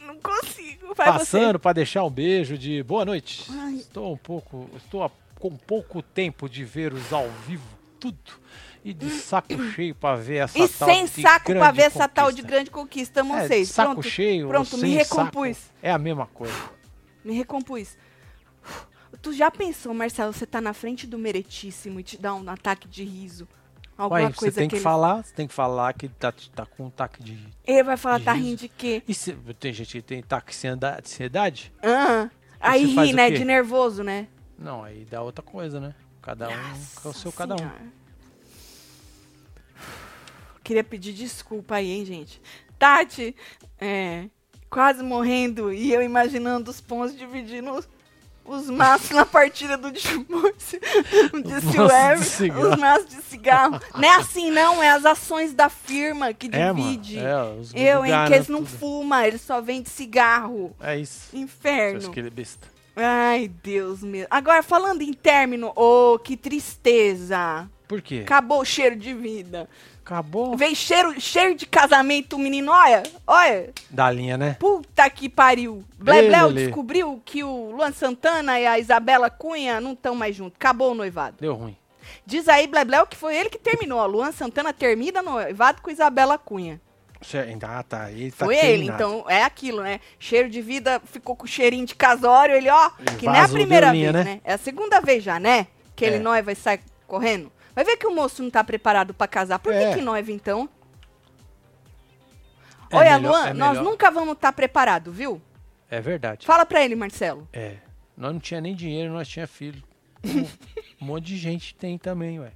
Não 0.00 0.18
consigo. 0.18 0.92
Vai 0.92 1.06
Passando 1.06 1.60
para 1.60 1.74
deixar 1.74 2.02
um 2.02 2.10
beijo 2.10 2.58
de 2.58 2.82
boa 2.82 3.04
noite. 3.04 3.44
Ai. 3.52 3.74
Estou 3.74 4.12
um 4.12 4.16
pouco, 4.16 4.68
estou 4.76 5.08
com 5.38 5.56
pouco 5.56 6.02
tempo 6.02 6.48
de 6.48 6.64
ver 6.64 6.92
os 6.92 7.12
ao 7.12 7.30
vivo, 7.46 7.68
tudo. 8.00 8.18
E 8.84 8.92
de 8.92 9.08
saco 9.08 9.48
cheio 9.70 9.94
para 9.94 10.16
ver 10.16 10.36
essa 10.36 10.58
você. 10.58 10.64
E 10.64 10.68
tal 10.78 10.88
sem 10.88 11.04
de 11.06 11.22
saco 11.22 11.46
pra 11.46 11.54
grande 11.54 11.76
ver 11.76 11.82
essa 11.84 12.06
tal 12.08 12.26
de 12.26 12.32
conquista. 12.42 12.48
grande 12.50 12.70
conquista, 12.70 13.20
amo 13.22 13.34
É, 13.36 13.46
vocês. 13.48 13.68
saco 13.70 13.92
Pronto, 13.94 14.08
cheio, 14.08 14.48
pronto, 14.48 14.76
me 14.78 14.90
recompus. 14.90 15.56
saco, 15.56 15.74
é 15.82 15.90
a 15.90 15.98
mesma 15.98 16.26
coisa. 16.26 16.54
me 17.24 17.32
recompus. 17.34 17.96
Tu 19.22 19.32
já 19.32 19.50
pensou, 19.50 19.94
Marcelo, 19.94 20.32
você 20.34 20.44
tá 20.44 20.60
na 20.60 20.74
frente 20.74 21.06
do 21.06 21.16
meretíssimo 21.18 21.98
e 21.98 22.02
te 22.02 22.18
dá 22.20 22.34
um 22.34 22.46
ataque 22.50 22.86
de 22.86 23.04
riso? 23.04 23.48
Alguma 23.96 24.20
Ué, 24.22 24.26
você 24.28 24.34
coisa 24.36 24.56
tem 24.56 24.68
que 24.68 24.70
que 24.72 24.76
ele... 24.76 24.82
falar, 24.82 25.22
você 25.24 25.32
tem 25.34 25.46
que 25.46 25.54
falar 25.54 25.94
que 25.94 26.08
tá, 26.08 26.32
tá 26.54 26.66
com 26.66 26.86
um 26.86 26.90
taque 26.90 27.22
de. 27.22 27.38
Ele 27.64 27.82
vai 27.84 27.96
falar, 27.96 28.18
de 28.18 28.24
tá 28.24 28.32
riso. 28.32 28.44
rindo 28.46 28.58
de 28.58 28.68
quê? 28.68 29.02
E 29.08 29.14
se, 29.14 29.32
tem 29.58 29.72
gente 29.72 29.92
que 29.92 30.02
tem 30.02 30.20
taque 30.22 30.50
de 30.50 30.56
ansieda- 30.58 31.00
de 31.00 31.08
ansiedade? 31.08 31.72
Ah, 31.82 32.28
aí 32.60 32.92
você 32.92 33.04
ri, 33.06 33.12
né? 33.12 33.30
De 33.30 33.44
nervoso, 33.44 34.02
né? 34.02 34.26
Não, 34.58 34.82
aí 34.84 35.06
dá 35.08 35.22
outra 35.22 35.42
coisa, 35.44 35.78
né? 35.80 35.94
Cada 36.20 36.48
um 36.48 36.52
é 36.52 37.08
o 37.08 37.12
seu 37.12 37.30
cada 37.32 37.54
um. 37.54 37.70
Queria 40.64 40.82
pedir 40.82 41.12
desculpa 41.12 41.76
aí, 41.76 41.92
hein, 41.92 42.04
gente. 42.04 42.40
Tati, 42.78 43.36
é, 43.78 44.24
quase 44.70 45.02
morrendo 45.02 45.72
e 45.72 45.92
eu 45.92 46.02
imaginando 46.02 46.70
os 46.70 46.80
pontos 46.80 47.16
dividindo 47.16 47.70
os, 47.70 47.88
os 48.44 48.68
maços 48.70 49.10
na 49.10 49.24
partida 49.26 49.76
do 49.76 49.92
divórcio. 49.92 50.80
Disse 51.44 51.78
o 51.78 52.22
cigarro. 52.24 52.70
os 52.70 52.76
maços 52.78 53.08
de 53.08 53.22
cigarro. 53.22 53.80
Não 53.94 54.04
é 54.04 54.16
assim, 54.16 54.50
não, 54.50 54.82
é 54.82 54.90
as 54.90 55.04
ações 55.04 55.52
da 55.52 55.68
firma 55.68 56.32
que 56.32 56.48
É, 56.50 56.72
divide. 56.72 57.18
É, 57.18 57.44
os 57.44 57.72
eu, 57.74 58.04
hein, 58.04 58.12
que 58.26 58.34
eles 58.34 58.48
não 58.48 58.64
tudo. 58.64 58.78
fumam, 58.78 59.22
eles 59.22 59.42
só 59.42 59.60
vendem 59.60 59.84
cigarro. 59.84 60.74
É 60.80 60.98
isso. 60.98 61.36
Inferno. 61.36 62.10
que 62.10 62.18
ele 62.18 62.28
é 62.28 62.30
besta? 62.30 62.66
Ai, 62.96 63.50
Deus 63.62 64.02
meu. 64.02 64.26
Agora, 64.30 64.62
falando 64.62 65.02
em 65.02 65.12
término, 65.12 65.72
oh, 65.76 66.18
que 66.18 66.36
tristeza. 66.36 67.68
Por 67.88 68.00
quê? 68.00 68.20
Acabou 68.24 68.60
o 68.60 68.64
cheiro 68.64 68.96
de 68.96 69.12
vida. 69.12 69.68
Acabou 70.04 70.54
Vem 70.54 70.74
cheiro, 70.74 71.18
cheiro 71.18 71.54
de 71.54 71.64
casamento, 71.64 72.38
menino. 72.38 72.70
Olha, 72.70 73.02
olha. 73.26 73.70
da 73.88 74.10
linha, 74.10 74.36
né? 74.36 74.56
Puta 74.60 75.08
que 75.08 75.30
pariu. 75.30 75.82
Blebleu 75.98 76.52
descobriu 76.52 77.22
que 77.24 77.42
o 77.42 77.70
Luan 77.70 77.90
Santana 77.90 78.60
e 78.60 78.66
a 78.66 78.78
Isabela 78.78 79.30
Cunha 79.30 79.80
não 79.80 79.92
estão 79.92 80.14
mais 80.14 80.36
juntos. 80.36 80.56
Acabou 80.56 80.92
o 80.92 80.94
noivado. 80.94 81.36
Deu 81.40 81.54
ruim. 81.54 81.74
Diz 82.26 82.48
aí, 82.48 82.66
Blebleu, 82.66 83.06
que 83.06 83.16
foi 83.16 83.34
ele 83.34 83.48
que 83.48 83.58
terminou. 83.58 83.98
A 83.98 84.04
Luan 84.04 84.30
Santana 84.30 84.74
termina 84.74 85.22
noivado 85.22 85.80
com 85.80 85.90
Isabela 85.90 86.36
Cunha. 86.36 86.78
Ah, 87.62 87.82
tá. 87.82 88.10
Ele 88.10 88.30
tá 88.30 88.44
Foi 88.44 88.56
ele, 88.56 88.84
então 88.84 89.24
é 89.26 89.42
aquilo, 89.42 89.82
né? 89.82 90.00
Cheiro 90.18 90.50
de 90.50 90.60
vida, 90.60 91.00
ficou 91.06 91.34
com 91.34 91.46
cheirinho 91.46 91.86
de 91.86 91.94
casório, 91.94 92.54
ele, 92.54 92.68
ó, 92.68 92.90
Ele 92.98 93.16
que 93.16 93.24
não 93.24 93.34
é 93.34 93.40
a 93.40 93.48
primeira 93.48 93.90
linha, 93.92 94.12
vez, 94.12 94.24
né? 94.26 94.32
né? 94.34 94.40
É 94.44 94.52
a 94.52 94.58
segunda 94.58 95.00
vez 95.00 95.24
já, 95.24 95.40
né? 95.40 95.66
Que 95.96 96.04
ele 96.04 96.16
É. 96.16 96.18
noiva 96.18 96.52
e 96.52 96.54
sai 96.54 96.80
correndo. 97.06 97.50
Vai 97.74 97.84
ver 97.84 97.96
que 97.96 98.06
o 98.06 98.14
moço 98.14 98.42
não 98.42 98.50
tá 98.50 98.62
preparado 98.62 99.12
pra 99.14 99.26
casar. 99.26 99.58
Por 99.58 99.72
É. 99.72 99.88
que 99.90 99.98
que 99.98 100.00
noiva, 100.04 100.30
então? 100.30 100.68
É 102.90 102.96
Olha, 102.96 103.18
melhor- 103.18 103.30
Luan, 103.32 103.46
é 103.48 103.52
nós 103.54 103.70
melhor. 103.78 103.84
nunca 103.84 104.10
vamos 104.10 104.34
estar 104.34 104.52
preparados, 104.52 105.14
viu? 105.14 105.40
É 105.90 106.00
verdade. 106.00 106.46
Fala 106.46 106.64
pra 106.64 106.82
ele, 106.84 106.94
Marcelo. 106.94 107.48
É. 107.52 107.76
Nós 108.16 108.32
não 108.32 108.40
tinha 108.40 108.60
nem 108.60 108.74
dinheiro, 108.74 109.12
nós 109.12 109.26
tinha 109.28 109.46
filho. 109.46 109.82
Um 111.00 111.04
monte 111.06 111.24
de 111.26 111.36
gente 111.36 111.74
tem 111.74 111.98
também, 111.98 112.38
ué. 112.40 112.52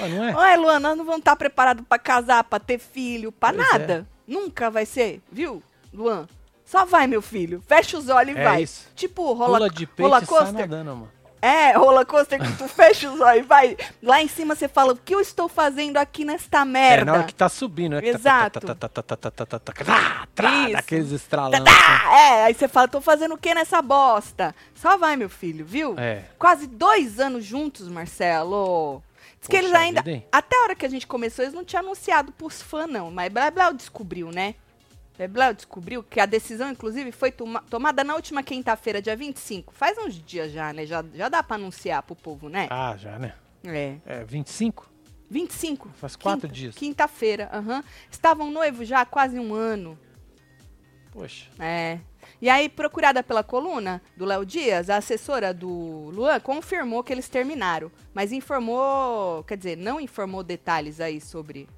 Ué, 0.00 0.08
não 0.08 0.24
é? 0.24 0.34
Ué, 0.36 0.56
Luan, 0.56 0.80
nós 0.80 0.96
não 0.98 1.04
vamos 1.04 1.20
estar 1.20 1.36
preparados 1.36 1.84
pra 1.88 1.98
casar, 1.98 2.42
pra 2.44 2.58
ter 2.58 2.78
filho, 2.78 3.30
pra 3.30 3.52
Pois 3.52 3.66
nada. 3.72 4.06
Nunca 4.26 4.68
vai 4.70 4.84
ser, 4.84 5.22
viu, 5.30 5.62
Luan? 5.94 6.26
Só 6.64 6.84
vai, 6.84 7.06
meu 7.06 7.22
filho. 7.22 7.62
Fecha 7.66 7.96
os 7.96 8.08
olhos 8.08 8.36
e 8.36 8.40
É 8.40 8.44
vai. 8.44 8.62
isso. 8.62 8.90
Tipo 8.94 9.32
rola, 9.32 9.58
Pula 9.58 9.70
de 9.70 9.86
peito 9.86 10.10
roller 10.10 10.22
e 10.24 10.26
sai 10.26 10.52
nadando, 10.52 10.90
mano. 10.96 11.12
É, 11.40 11.72
roller 11.72 12.06
coaster 12.06 12.40
que 12.40 12.52
tu 12.56 12.68
fecha 12.68 13.10
os 13.10 13.20
olhos 13.20 13.44
e 13.44 13.46
vai. 13.46 13.76
Lá 14.02 14.20
em 14.22 14.28
cima 14.28 14.54
você 14.54 14.68
fala, 14.68 14.92
o 14.92 14.96
que 14.96 15.14
eu 15.14 15.20
estou 15.20 15.48
fazendo 15.48 15.96
aqui 15.96 16.24
nesta 16.24 16.64
merda? 16.64 17.02
É, 17.02 17.04
na 17.04 17.12
hora 17.12 17.22
que 17.24 17.34
tá 17.34 17.48
subindo, 17.48 17.96
é 17.96 18.06
Exato. 18.06 18.58
Aqueles 20.74 21.12
estralando. 21.12 21.68
É, 21.68 22.44
aí 22.44 22.54
você 22.54 22.66
fala, 22.68 22.88
tô 22.88 23.00
fazendo 23.00 23.34
o 23.34 23.38
que 23.38 23.54
nessa 23.54 23.80
bosta? 23.80 24.54
Só 24.74 24.96
vai, 24.96 25.16
meu 25.16 25.28
filho, 25.28 25.64
viu? 25.64 25.94
É. 25.98 26.24
Quase 26.38 26.66
dois 26.66 27.20
anos 27.20 27.44
juntos, 27.44 27.88
Marcelo. 27.88 29.02
Diz 29.40 29.48
que 29.48 29.56
eles 29.56 29.72
ainda. 29.72 30.02
Até 30.32 30.56
a 30.58 30.62
hora 30.62 30.74
que 30.74 30.84
a 30.84 30.88
gente 30.88 31.06
começou, 31.06 31.44
eles 31.44 31.54
não 31.54 31.64
tinham 31.64 31.82
anunciado 31.84 32.32
pros 32.32 32.60
fãs, 32.60 32.90
não. 32.90 33.10
Mas 33.10 33.32
Blá 33.32 33.50
Blá 33.50 33.70
descobriu, 33.72 34.30
né? 34.32 34.54
Blablau 35.26 35.52
descobriu 35.54 36.02
que 36.02 36.20
a 36.20 36.26
decisão, 36.26 36.70
inclusive, 36.70 37.10
foi 37.10 37.32
toma- 37.32 37.62
tomada 37.68 38.04
na 38.04 38.14
última 38.14 38.42
quinta-feira, 38.42 39.02
dia 39.02 39.16
25. 39.16 39.72
Faz 39.74 39.98
uns 39.98 40.14
dias 40.22 40.52
já, 40.52 40.72
né? 40.72 40.86
Já, 40.86 41.04
já 41.14 41.28
dá 41.28 41.42
pra 41.42 41.56
anunciar 41.56 42.02
pro 42.04 42.14
povo, 42.14 42.48
né? 42.48 42.68
Ah, 42.70 42.94
já, 42.96 43.18
né? 43.18 43.34
É. 43.64 43.96
É, 44.06 44.24
25? 44.24 44.88
25. 45.28 45.88
Faz 45.96 46.14
quatro 46.14 46.42
Quinta- 46.42 46.54
dias. 46.54 46.74
Quinta-feira, 46.76 47.50
aham. 47.52 47.82
Estavam 48.10 48.50
noivos 48.50 48.86
já 48.86 49.00
há 49.00 49.04
quase 49.06 49.38
um 49.38 49.52
ano. 49.54 49.98
Poxa. 51.12 51.46
É. 51.58 51.98
E 52.40 52.48
aí, 52.48 52.68
procurada 52.68 53.22
pela 53.22 53.42
coluna 53.42 54.00
do 54.16 54.24
Léo 54.24 54.44
Dias, 54.46 54.88
a 54.90 54.98
assessora 54.98 55.52
do 55.52 55.68
Luan 56.12 56.38
confirmou 56.38 57.02
que 57.02 57.12
eles 57.12 57.28
terminaram. 57.28 57.90
Mas 58.14 58.30
informou, 58.30 59.42
quer 59.44 59.56
dizer, 59.56 59.76
não 59.76 59.98
informou 60.00 60.44
detalhes 60.44 61.00
aí 61.00 61.20
sobre. 61.20 61.68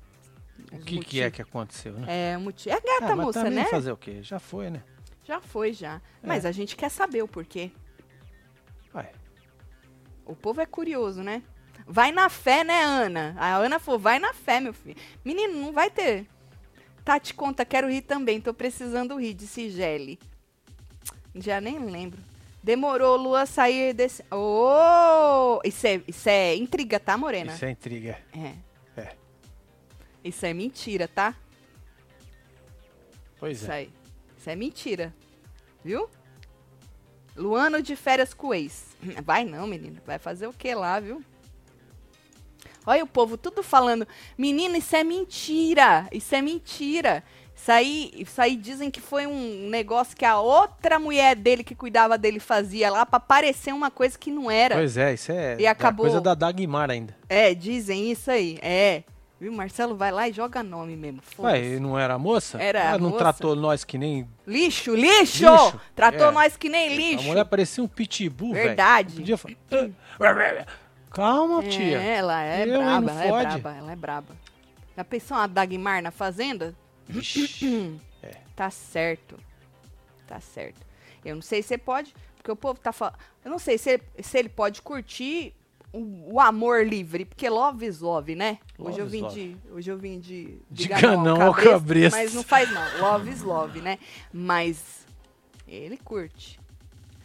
O 0.72 0.78
que, 0.78 1.00
que 1.00 1.20
é 1.20 1.30
que 1.30 1.42
aconteceu, 1.42 1.92
né? 1.94 2.32
É, 2.32 2.36
motivo. 2.36 2.74
É 2.74 2.80
gata, 2.80 3.12
Ah, 3.12 3.16
mas 3.16 3.26
moça, 3.26 3.50
né? 3.50 3.64
fazer 3.66 3.90
o 3.92 3.96
quê? 3.96 4.22
Já 4.22 4.38
foi, 4.38 4.70
né? 4.70 4.82
Já 5.24 5.40
foi, 5.40 5.72
já. 5.72 6.00
Mas 6.22 6.44
a 6.44 6.52
gente 6.52 6.76
quer 6.76 6.88
saber 6.90 7.22
o 7.22 7.28
porquê. 7.28 7.70
Ué, 8.94 9.10
O 10.24 10.34
povo 10.34 10.60
é 10.60 10.66
curioso, 10.66 11.22
né? 11.22 11.42
Vai 11.86 12.12
na 12.12 12.28
fé, 12.28 12.62
né, 12.62 12.82
Ana? 12.84 13.34
A 13.38 13.56
Ana 13.56 13.78
falou, 13.80 13.98
vai 13.98 14.18
na 14.18 14.32
fé, 14.32 14.60
meu 14.60 14.72
filho. 14.72 14.96
Menino, 15.24 15.54
não 15.60 15.72
vai 15.72 15.90
ter. 15.90 16.26
Tati 17.04 17.34
conta, 17.34 17.64
quero 17.64 17.88
rir 17.90 18.02
também, 18.02 18.40
tô 18.40 18.54
precisando 18.54 19.16
rir, 19.18 19.34
disse 19.34 19.70
Gelli. 19.70 20.18
Já 21.34 21.60
nem 21.60 21.78
lembro. 21.78 22.20
Demorou 22.62 23.16
Lua 23.16 23.46
sair 23.46 23.94
desse. 23.94 24.22
Ô! 24.30 25.60
Isso, 25.64 25.86
é, 25.86 26.00
isso 26.06 26.28
é 26.28 26.54
intriga, 26.54 27.00
tá, 27.00 27.16
Morena? 27.16 27.54
isso 27.54 27.64
é 27.64 27.70
intriga. 27.70 28.18
É. 28.36 28.54
Isso 30.22 30.44
é 30.46 30.52
mentira, 30.52 31.08
tá? 31.08 31.34
Pois 33.38 33.62
Isso 33.62 33.70
é. 33.70 33.74
aí. 33.74 33.90
Isso 34.38 34.50
é 34.50 34.56
mentira. 34.56 35.14
Viu? 35.84 36.08
Luano 37.36 37.80
de 37.82 37.96
férias 37.96 38.34
com 38.34 38.48
o 38.48 38.54
ex. 38.54 38.86
Vai 39.24 39.44
não, 39.44 39.66
menino. 39.66 40.00
Vai 40.06 40.18
fazer 40.18 40.46
o 40.46 40.52
que 40.52 40.74
lá, 40.74 41.00
viu? 41.00 41.22
Olha 42.86 43.04
o 43.04 43.06
povo 43.06 43.36
tudo 43.36 43.62
falando. 43.62 44.06
Menina, 44.36 44.78
isso 44.78 44.94
é 44.96 45.04
mentira. 45.04 46.06
Isso 46.12 46.34
é 46.34 46.42
mentira. 46.42 47.22
Isso 47.54 47.70
aí, 47.70 48.10
isso 48.14 48.40
aí 48.40 48.56
dizem 48.56 48.90
que 48.90 49.02
foi 49.02 49.26
um 49.26 49.68
negócio 49.68 50.16
que 50.16 50.24
a 50.24 50.40
outra 50.40 50.98
mulher 50.98 51.36
dele 51.36 51.62
que 51.62 51.74
cuidava 51.74 52.16
dele 52.16 52.40
fazia 52.40 52.90
lá 52.90 53.04
pra 53.04 53.20
parecer 53.20 53.72
uma 53.74 53.90
coisa 53.90 54.18
que 54.18 54.30
não 54.30 54.50
era. 54.50 54.76
Pois 54.76 54.96
é, 54.96 55.12
isso 55.12 55.30
é, 55.30 55.56
E 55.60 55.66
é 55.66 55.68
acabou- 55.68 56.06
coisa 56.06 56.22
da 56.22 56.34
Dagmar 56.34 56.90
ainda. 56.90 57.14
É, 57.28 57.54
dizem 57.54 58.10
isso 58.10 58.30
aí. 58.30 58.58
É. 58.62 59.02
Viu? 59.40 59.50
Marcelo 59.52 59.96
vai 59.96 60.12
lá 60.12 60.28
e 60.28 60.32
joga 60.34 60.62
nome 60.62 60.94
mesmo. 60.96 61.22
Ué, 61.38 61.78
não 61.80 61.98
era 61.98 62.14
a 62.14 62.18
moça? 62.18 62.60
Era 62.62 62.80
Ela 62.80 62.98
não 62.98 63.08
moça. 63.08 63.18
tratou 63.24 63.56
nós 63.56 63.84
que 63.84 63.96
nem. 63.96 64.28
Lixo, 64.46 64.94
lixo! 64.94 65.44
Lixo, 65.50 65.80
Tratou 65.96 66.26
é. 66.26 66.30
nós 66.30 66.56
que 66.58 66.68
nem 66.68 66.94
lixo. 66.94 67.24
A 67.24 67.28
mulher 67.28 67.44
parecia 67.46 67.82
um 67.82 67.88
pitbull, 67.88 68.52
velho. 68.52 68.66
Verdade. 68.68 69.14
Podia 69.16 69.38
falar. 69.38 69.56
Calma, 71.10 71.62
tia. 71.62 72.00
É, 72.00 72.16
ela 72.16 72.44
é 72.44 72.62
Eu, 72.68 72.78
braba, 72.78 73.10
ela 73.10 73.24
é 73.24 73.28
fode. 73.28 73.60
braba, 73.60 73.76
ela 73.78 73.92
é 73.92 73.96
braba. 73.96 74.36
Já 74.96 75.04
pensou 75.04 75.36
uma 75.38 75.48
Dagmar 75.48 76.02
na 76.02 76.10
fazenda? 76.10 76.74
Vixe. 77.08 77.98
Tá 78.54 78.70
certo. 78.70 79.36
Tá 80.26 80.38
certo. 80.38 80.78
Eu 81.24 81.34
não 81.34 81.42
sei 81.42 81.62
se 81.62 81.68
você 81.68 81.78
pode, 81.78 82.14
porque 82.36 82.50
o 82.52 82.56
povo 82.56 82.78
tá 82.78 82.92
falando. 82.92 83.16
Eu 83.44 83.50
não 83.50 83.58
sei 83.58 83.78
se 83.78 83.90
ele, 83.90 84.02
se 84.22 84.38
ele 84.38 84.48
pode 84.50 84.82
curtir 84.82 85.54
o, 85.92 86.34
o 86.34 86.40
amor 86.40 86.86
livre, 86.86 87.24
porque 87.24 87.48
love 87.48 87.86
is 87.86 88.00
love, 88.00 88.34
né? 88.34 88.58
Hoje 88.78 88.98
Love 88.98 89.00
eu 89.00 89.06
is 89.06 89.12
vim 89.12 89.28
de. 89.28 89.56
Hoje 89.72 89.90
eu 89.90 89.98
vim 89.98 90.20
de. 90.20 90.44
de 90.44 90.62
Diga 90.70 91.00
Ganão 91.00 91.24
não 91.36 91.42
ao 91.42 91.54
cabresto. 91.54 92.18
Mas 92.18 92.34
não 92.34 92.42
faz 92.42 92.70
não. 92.72 93.00
Love 93.00 93.30
is 93.30 93.42
love, 93.42 93.80
né? 93.80 93.98
Mas 94.32 95.06
ele 95.66 95.96
curte. 95.96 96.60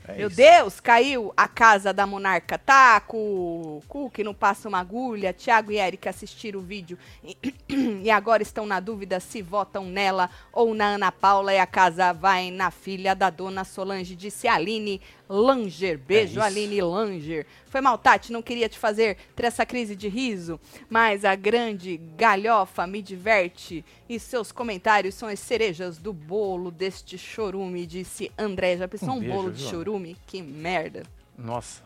É 0.07 0.17
Meu 0.17 0.27
isso. 0.27 0.37
Deus, 0.37 0.79
caiu 0.79 1.33
a 1.35 1.47
casa 1.47 1.91
da 1.91 2.05
monarca. 2.05 2.57
Tá, 2.57 2.99
com 2.99 3.17
o 3.17 3.83
cu 3.87 4.09
que 4.09 4.23
não 4.23 4.33
passa 4.33 4.67
uma 4.67 4.79
agulha. 4.79 5.33
Tiago 5.33 5.71
e 5.71 5.77
Eric 5.77 6.07
assistiram 6.07 6.59
o 6.59 6.63
vídeo 6.63 6.97
e, 7.23 7.37
e 8.03 8.11
agora 8.11 8.43
estão 8.43 8.65
na 8.65 8.79
dúvida 8.79 9.19
se 9.19 9.41
votam 9.41 9.85
nela 9.85 10.29
ou 10.53 10.73
na 10.73 10.85
Ana 10.95 11.11
Paula 11.11 11.53
e 11.53 11.59
a 11.59 11.65
casa 11.65 12.13
vai 12.13 12.51
na 12.51 12.69
filha 12.69 13.15
da 13.15 13.29
dona 13.29 13.63
Solange, 13.63 14.15
disse 14.15 14.47
Aline 14.47 15.01
Langer. 15.29 15.97
Beijo, 15.97 16.33
isso. 16.33 16.41
Aline 16.41 16.81
Langer. 16.81 17.45
Foi 17.65 17.81
mal, 17.81 17.97
Tati, 17.97 18.31
não 18.31 18.41
queria 18.41 18.69
te 18.69 18.77
fazer 18.77 19.17
ter 19.35 19.45
essa 19.45 19.65
crise 19.65 19.95
de 19.95 20.07
riso, 20.07 20.59
mas 20.89 21.25
a 21.25 21.35
grande 21.35 21.97
galhofa 21.97 22.85
me 22.87 23.01
diverte 23.01 23.83
e 24.07 24.19
seus 24.19 24.51
comentários 24.51 25.15
são 25.15 25.27
as 25.27 25.39
cerejas 25.39 25.97
do 25.97 26.13
bolo 26.13 26.71
deste 26.71 27.17
chorume, 27.17 27.85
disse 27.85 28.31
André. 28.37 28.77
Já 28.77 28.87
pensou 28.87 29.09
Um 29.09 29.17
um, 29.17 29.19
beijo, 29.19 29.33
bolo 29.33 29.51
de 29.51 29.61
viu, 29.61 29.69
chorume? 29.69 30.17
Que 30.27 30.41
merda. 30.41 31.03
Nossa. 31.37 31.83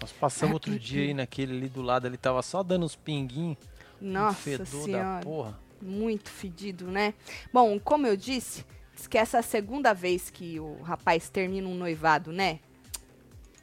Nós 0.00 0.12
passamos 0.12 0.54
outro 0.54 0.78
dia 0.78 1.02
aí 1.04 1.14
naquele 1.14 1.56
ali 1.56 1.68
do 1.68 1.80
lado, 1.80 2.06
ele 2.06 2.16
tava 2.18 2.42
só 2.42 2.62
dando 2.62 2.84
uns 2.84 2.94
pinguinhos. 2.96 3.56
um 4.02 4.10
Nossa 4.12 4.36
fedor 4.40 4.66
da 4.66 4.84
senhora. 4.84 5.20
porra. 5.24 5.58
Muito 5.80 6.30
fedido, 6.30 6.86
né? 6.90 7.14
Bom, 7.52 7.78
como 7.78 8.06
eu 8.06 8.16
disse, 8.16 8.64
diz 8.94 9.06
que 9.06 9.18
essa 9.18 9.38
é 9.38 9.40
a 9.40 9.42
segunda 9.42 9.92
vez 9.92 10.30
que 10.30 10.58
o 10.60 10.80
rapaz 10.82 11.28
termina 11.28 11.68
um 11.68 11.74
noivado, 11.74 12.32
né? 12.32 12.60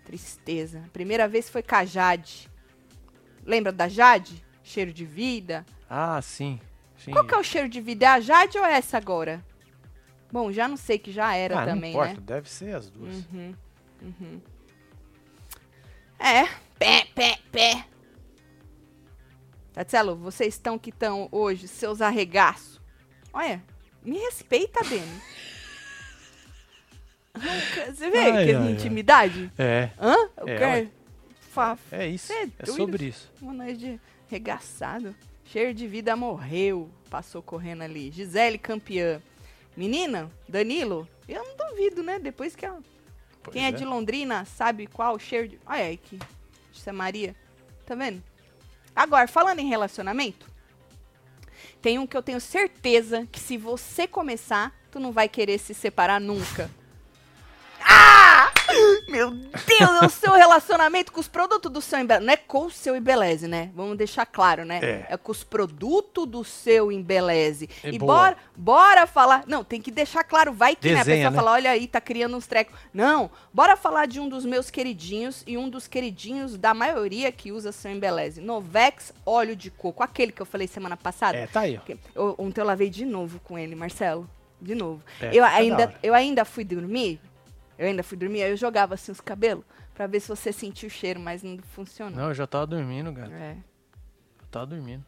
Tristeza. 0.05 0.83
A 0.85 0.89
primeira 0.89 1.27
vez 1.27 1.49
foi 1.49 1.63
com 1.63 1.75
a 1.75 1.85
Jade. 1.85 2.49
Lembra 3.45 3.71
da 3.71 3.87
Jade? 3.87 4.43
Cheiro 4.63 4.93
de 4.93 5.05
vida. 5.05 5.65
Ah, 5.89 6.21
sim. 6.21 6.59
sim. 6.97 7.11
Qual 7.11 7.25
que 7.25 7.33
é 7.33 7.37
o 7.37 7.43
cheiro 7.43 7.69
de 7.69 7.81
vida? 7.81 8.05
É 8.05 8.09
a 8.09 8.19
Jade 8.19 8.57
ou 8.57 8.65
é 8.65 8.73
essa 8.73 8.97
agora? 8.97 9.43
Bom, 10.31 10.51
já 10.51 10.67
não 10.67 10.77
sei 10.77 10.97
que 10.97 11.11
já 11.11 11.35
era 11.35 11.61
ah, 11.61 11.65
também, 11.65 11.93
não 11.93 11.99
importa, 12.01 12.21
né? 12.21 12.25
deve 12.25 12.49
ser 12.49 12.75
as 12.75 12.89
duas. 12.89 13.25
Uhum, 13.25 13.53
uhum. 14.01 14.41
É, 16.17 16.45
pé, 16.79 17.05
pé, 17.13 17.39
pé. 17.51 17.85
Tatselo, 19.73 20.15
vocês 20.15 20.53
estão 20.53 20.77
que 20.77 20.89
estão 20.89 21.27
hoje, 21.31 21.67
seus 21.67 22.01
arregaços. 22.01 22.79
Olha, 23.33 23.61
me 24.03 24.17
respeita, 24.19 24.79
Dani. 24.83 25.21
Você 27.93 28.09
vê 28.09 28.17
Ai, 28.17 28.45
que 28.45 28.51
ai, 28.51 28.55
ai. 28.55 28.71
intimidade? 28.71 29.51
É, 29.57 29.89
Hã? 29.99 30.15
Eu 30.37 30.47
É, 30.47 30.57
quero... 30.57 30.91
É 31.91 32.07
isso. 32.07 32.31
É 32.31 32.47
É, 32.59 32.65
sobre 32.65 33.05
isso. 33.07 33.31
Uma 33.41 33.53
nós 33.53 33.77
de 33.77 33.99
regaçado. 34.29 35.13
Cheiro 35.45 35.73
de 35.73 35.85
vida 35.87 36.15
morreu. 36.15 36.89
Passou 37.09 37.41
correndo 37.41 37.81
ali. 37.81 38.09
Gisele 38.11 38.57
campeã. 38.57 39.21
Menina, 39.75 40.29
Danilo, 40.47 41.07
eu 41.27 41.43
não 41.43 41.55
duvido, 41.69 42.03
né? 42.03 42.19
Depois 42.19 42.55
que 42.55 42.65
ela. 42.65 42.79
Pois 43.43 43.53
Quem 43.53 43.65
é. 43.65 43.71
de 43.71 43.83
Londrina 43.83 44.45
sabe 44.45 44.87
qual 44.87 45.17
cheiro 45.19 45.47
de. 45.49 45.59
Olha 45.65 45.83
aí 45.83 45.97
que. 45.97 46.17
Isso 46.71 46.89
é 46.89 46.93
Maria. 46.93 47.35
Tá 47.85 47.95
vendo? 47.95 48.23
Agora, 48.95 49.27
falando 49.27 49.59
em 49.59 49.67
relacionamento, 49.67 50.49
tem 51.81 51.97
um 51.97 52.05
que 52.05 52.15
eu 52.15 52.21
tenho 52.21 52.39
certeza 52.39 53.27
que 53.31 53.39
se 53.39 53.57
você 53.57 54.07
começar, 54.07 54.73
tu 54.91 54.99
não 54.99 55.11
vai 55.11 55.27
querer 55.27 55.57
se 55.57 55.73
separar 55.73 56.19
nunca. 56.19 56.69
Ah! 57.81 58.30
Meu 59.07 59.31
Deus, 59.31 60.01
é 60.01 60.05
o 60.05 60.09
seu 60.09 60.33
relacionamento 60.33 61.11
com 61.11 61.19
os 61.19 61.27
produtos 61.27 61.71
do 61.71 61.81
seu 61.81 61.99
Embeleze. 61.99 62.25
Não 62.25 62.33
é 62.33 62.37
com 62.37 62.65
o 62.65 62.71
seu 62.71 62.95
Embeleze, 62.95 63.47
né? 63.47 63.69
Vamos 63.75 63.97
deixar 63.97 64.25
claro, 64.25 64.63
né? 64.65 64.79
É. 65.09 65.17
com 65.17 65.31
os 65.31 65.43
produtos 65.43 66.25
do 66.27 66.43
seu 66.43 66.91
Embeleze. 66.91 67.69
É 67.83 67.89
e 67.89 67.99
boa. 67.99 68.13
bora, 68.15 68.37
bora 68.55 69.07
falar. 69.07 69.43
Não, 69.47 69.63
tem 69.63 69.81
que 69.81 69.91
deixar 69.91 70.23
claro. 70.23 70.53
Vai 70.53 70.75
que 70.75 70.87
né, 70.89 70.95
a 70.95 70.97
Desenha, 71.03 71.17
pessoa 71.17 71.31
né? 71.31 71.35
fala, 71.37 71.51
olha 71.51 71.71
aí, 71.71 71.87
tá 71.87 71.99
criando 72.01 72.35
uns 72.35 72.47
trecos. 72.47 72.73
Não, 72.93 73.29
bora 73.53 73.75
falar 73.75 74.05
de 74.05 74.19
um 74.19 74.29
dos 74.29 74.45
meus 74.45 74.69
queridinhos 74.69 75.43
e 75.45 75.57
um 75.57 75.69
dos 75.69 75.87
queridinhos 75.87 76.57
da 76.57 76.73
maioria 76.73 77.31
que 77.31 77.51
usa 77.51 77.71
seu 77.71 77.91
Embeleze. 77.91 78.41
Novex 78.41 79.13
óleo 79.25 79.55
de 79.55 79.69
coco. 79.71 80.03
Aquele 80.03 80.31
que 80.31 80.41
eu 80.41 80.45
falei 80.45 80.67
semana 80.67 80.95
passada. 80.97 81.37
É, 81.37 81.47
tá 81.47 81.61
aí, 81.61 81.77
ó. 81.77 81.93
Eu- 82.15 82.35
Ontem 82.37 82.61
eu 82.61 82.65
lavei 82.65 82.89
de 82.89 83.05
novo 83.05 83.39
com 83.43 83.57
ele, 83.57 83.75
Marcelo. 83.75 84.29
De 84.59 84.75
novo. 84.75 85.01
É, 85.19 85.29
eu, 85.35 85.41
da 85.41 85.49
ainda, 85.49 85.95
eu 86.03 86.13
ainda 86.13 86.45
fui 86.45 86.63
dormir. 86.63 87.19
Eu 87.81 87.87
ainda 87.87 88.03
fui 88.03 88.15
dormir, 88.17 88.43
aí 88.43 88.51
eu 88.51 88.57
jogava 88.57 88.93
assim 88.93 89.11
os 89.11 89.19
cabelos 89.19 89.63
pra 89.95 90.05
ver 90.07 90.19
se 90.19 90.27
você 90.27 90.51
sentia 90.53 90.87
o 90.87 90.91
cheiro, 90.91 91.19
mas 91.19 91.41
não 91.41 91.57
funcionou. 91.73 92.15
Não, 92.15 92.27
eu 92.29 92.33
já 92.33 92.45
tava 92.45 92.67
dormindo, 92.67 93.11
cara. 93.11 93.33
É, 93.33 93.55
Eu 94.39 94.47
tava 94.51 94.67
dormindo. 94.67 95.03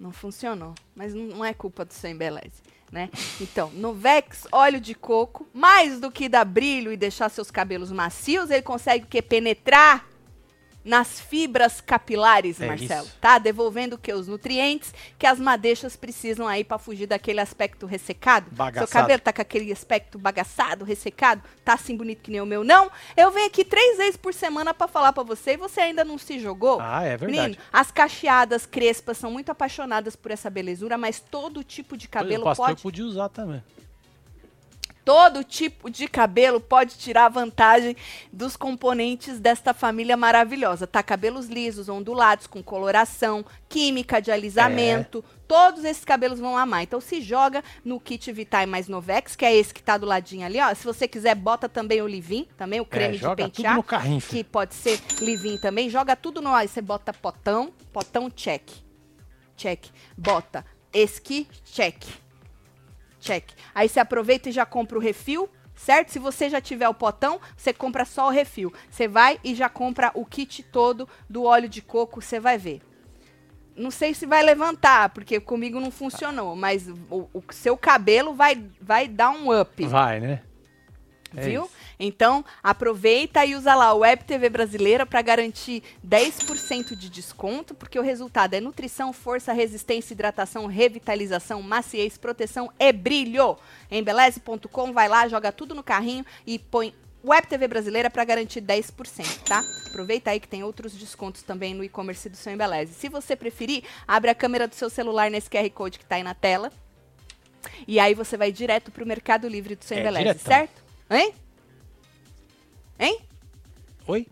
não 0.00 0.10
funcionou. 0.12 0.74
Mas 0.96 1.12
não, 1.12 1.24
não 1.24 1.44
é 1.44 1.52
culpa 1.52 1.84
do 1.84 1.92
seu 1.92 2.08
embeleze, 2.10 2.62
né? 2.90 3.10
Então, 3.40 3.70
Novex 3.72 4.46
óleo 4.50 4.80
de 4.80 4.94
coco, 4.94 5.46
mais 5.52 6.00
do 6.00 6.10
que 6.10 6.28
dar 6.28 6.44
brilho 6.44 6.90
e 6.92 6.96
deixar 6.96 7.28
seus 7.28 7.50
cabelos 7.50 7.92
macios, 7.92 8.50
ele 8.50 8.62
consegue 8.62 9.04
o 9.04 9.08
quê? 9.08 9.20
Penetrar 9.20 10.06
nas 10.84 11.20
fibras 11.20 11.80
capilares, 11.80 12.60
É 12.60 12.66
Marcelo, 12.66 13.06
isso. 13.06 13.16
tá? 13.20 13.38
Devolvendo 13.38 13.94
o 13.94 13.98
que? 13.98 14.12
Os 14.12 14.26
nutrientes 14.26 14.94
que 15.18 15.26
as 15.26 15.38
madeixas 15.38 15.96
precisam 15.96 16.46
aí 16.46 16.64
pra 16.64 16.78
fugir 16.78 17.06
daquele 17.06 17.40
aspecto 17.40 17.84
ressecado. 17.84 18.46
Bagaçado. 18.52 18.90
Seu 18.90 19.00
cabelo 19.00 19.20
tá 19.20 19.32
com 19.32 19.42
aquele 19.42 19.70
aspecto 19.72 20.18
bagaçado, 20.18 20.84
ressecado, 20.84 21.42
tá 21.64 21.74
assim 21.74 21.96
bonito 21.96 22.22
que 22.22 22.30
nem 22.30 22.40
o 22.40 22.46
meu, 22.46 22.64
não? 22.64 22.90
Eu 23.16 23.30
venho 23.30 23.46
aqui 23.46 23.64
três 23.64 23.98
vezes 23.98 24.16
por 24.16 24.32
semana 24.32 24.72
pra 24.72 24.88
falar 24.88 25.12
pra 25.12 25.22
você 25.22 25.52
e 25.52 25.56
você 25.56 25.80
ainda 25.80 26.04
não 26.04 26.16
se 26.16 26.38
jogou? 26.38 26.78
Ah, 26.80 27.02
é 27.04 27.16
verdade. 27.16 27.32
Menino, 27.42 27.62
as 27.72 27.90
cacheadas 27.90 28.64
crespas 28.64 29.18
são 29.18 29.30
muito 29.30 29.50
apaixonadas 29.50 30.16
por 30.16 30.30
essa 30.30 30.48
belezura, 30.48 30.96
mas 30.96 31.20
todo 31.20 31.62
tipo 31.62 31.96
de 31.96 32.06
o 32.06 32.08
cabelo 32.08 32.44
pastor 32.44 32.66
pode 32.68 32.82
podia 32.82 33.04
usar 33.04 33.28
também. 33.28 33.62
Todo 35.08 35.42
tipo 35.42 35.88
de 35.88 36.06
cabelo 36.06 36.60
pode 36.60 36.98
tirar 36.98 37.30
vantagem 37.30 37.96
dos 38.30 38.58
componentes 38.58 39.40
desta 39.40 39.72
família 39.72 40.18
maravilhosa. 40.18 40.86
Tá 40.86 41.02
cabelos 41.02 41.46
lisos, 41.46 41.88
ondulados, 41.88 42.46
com 42.46 42.62
coloração, 42.62 43.42
química 43.70 44.20
de 44.20 44.30
alisamento. 44.30 45.24
É. 45.26 45.38
Todos 45.48 45.82
esses 45.82 46.04
cabelos 46.04 46.38
vão 46.38 46.58
amar. 46.58 46.82
Então 46.82 47.00
se 47.00 47.22
joga 47.22 47.64
no 47.82 47.98
kit 47.98 48.30
Vitae 48.30 48.66
mais 48.66 48.86
Novex, 48.86 49.34
que 49.34 49.46
é 49.46 49.56
esse 49.56 49.72
que 49.72 49.82
tá 49.82 49.96
do 49.96 50.04
ladinho 50.04 50.44
ali, 50.44 50.60
ó. 50.60 50.74
Se 50.74 50.84
você 50.84 51.08
quiser, 51.08 51.34
bota 51.34 51.70
também 51.70 52.02
o 52.02 52.06
Livin, 52.06 52.46
também 52.58 52.78
o 52.78 52.84
creme 52.84 53.16
é, 53.16 53.18
de 53.18 53.34
pentear. 53.34 53.72
tudo 53.72 53.76
no 53.76 53.82
carrinho, 53.82 54.20
que 54.20 54.44
pode 54.44 54.74
ser 54.74 55.00
Livin 55.22 55.56
também. 55.56 55.88
Joga 55.88 56.14
tudo 56.16 56.42
no. 56.42 56.52
Aí 56.52 56.68
você 56.68 56.82
bota 56.82 57.14
potão, 57.14 57.72
potão 57.94 58.30
check. 58.30 58.68
Check. 59.56 59.86
Bota 60.18 60.66
esqui, 60.92 61.48
check. 61.64 62.04
Check. 63.20 63.50
Aí 63.74 63.88
você 63.88 64.00
aproveita 64.00 64.48
e 64.48 64.52
já 64.52 64.64
compra 64.64 64.98
o 64.98 65.00
refil, 65.00 65.48
certo? 65.74 66.10
Se 66.10 66.18
você 66.18 66.48
já 66.48 66.60
tiver 66.60 66.88
o 66.88 66.94
potão, 66.94 67.40
você 67.56 67.72
compra 67.72 68.04
só 68.04 68.28
o 68.28 68.30
refil. 68.30 68.72
Você 68.90 69.08
vai 69.08 69.38
e 69.42 69.54
já 69.54 69.68
compra 69.68 70.10
o 70.14 70.24
kit 70.24 70.62
todo 70.62 71.08
do 71.28 71.44
óleo 71.44 71.68
de 71.68 71.82
coco, 71.82 72.20
você 72.20 72.38
vai 72.40 72.58
ver. 72.58 72.80
Não 73.76 73.90
sei 73.92 74.12
se 74.12 74.26
vai 74.26 74.42
levantar, 74.42 75.10
porque 75.10 75.38
comigo 75.38 75.78
não 75.78 75.90
funcionou, 75.90 76.56
mas 76.56 76.88
o, 76.88 77.28
o 77.32 77.42
seu 77.50 77.76
cabelo 77.76 78.34
vai, 78.34 78.64
vai 78.80 79.06
dar 79.06 79.30
um 79.30 79.56
up. 79.56 79.86
Vai, 79.86 80.18
né? 80.18 80.42
É 81.36 81.42
Viu? 81.42 81.64
isso. 81.64 81.72
Então, 82.00 82.44
aproveita 82.62 83.44
e 83.44 83.54
usa 83.56 83.74
lá 83.74 83.92
o 83.92 83.98
Web 83.98 84.24
TV 84.24 84.48
Brasileira 84.48 85.04
para 85.04 85.20
garantir 85.20 85.82
10% 86.06 86.94
de 86.94 87.08
desconto, 87.10 87.74
porque 87.74 87.98
o 87.98 88.02
resultado 88.02 88.54
é 88.54 88.60
nutrição, 88.60 89.12
força, 89.12 89.52
resistência, 89.52 90.14
hidratação, 90.14 90.66
revitalização, 90.66 91.60
maciez, 91.60 92.16
proteção 92.16 92.70
e 92.78 92.92
brilho. 92.92 93.56
Embeleze.com, 93.90 94.92
vai 94.92 95.08
lá, 95.08 95.26
joga 95.28 95.50
tudo 95.50 95.74
no 95.74 95.82
carrinho 95.82 96.24
e 96.46 96.58
põe 96.58 96.94
Web 97.24 97.48
TV 97.48 97.66
Brasileira 97.66 98.08
para 98.08 98.24
garantir 98.24 98.60
10%, 98.62 99.42
tá? 99.42 99.60
Aproveita 99.88 100.30
aí 100.30 100.38
que 100.38 100.46
tem 100.46 100.62
outros 100.62 100.92
descontos 100.94 101.42
também 101.42 101.74
no 101.74 101.82
e-commerce 101.82 102.28
do 102.28 102.36
seu 102.36 102.52
Embeleze. 102.52 102.94
Se 102.94 103.08
você 103.08 103.34
preferir, 103.34 103.82
abre 104.06 104.30
a 104.30 104.34
câmera 104.36 104.68
do 104.68 104.74
seu 104.74 104.88
celular 104.88 105.28
nesse 105.30 105.50
QR 105.50 105.68
Code 105.70 105.98
que 105.98 106.04
tá 106.04 106.14
aí 106.14 106.22
na 106.22 106.32
tela. 106.34 106.70
E 107.88 107.98
aí 107.98 108.14
você 108.14 108.36
vai 108.36 108.52
direto 108.52 108.92
pro 108.92 109.04
Mercado 109.04 109.48
Livre 109.48 109.74
do 109.74 109.84
seu 109.84 109.96
É, 109.96 110.00
Embeleze, 110.00 110.24
diretão. 110.24 110.46
certo? 110.46 110.82
Hein? 111.10 111.34
Hein? 112.98 113.20
Oi? 114.06 114.26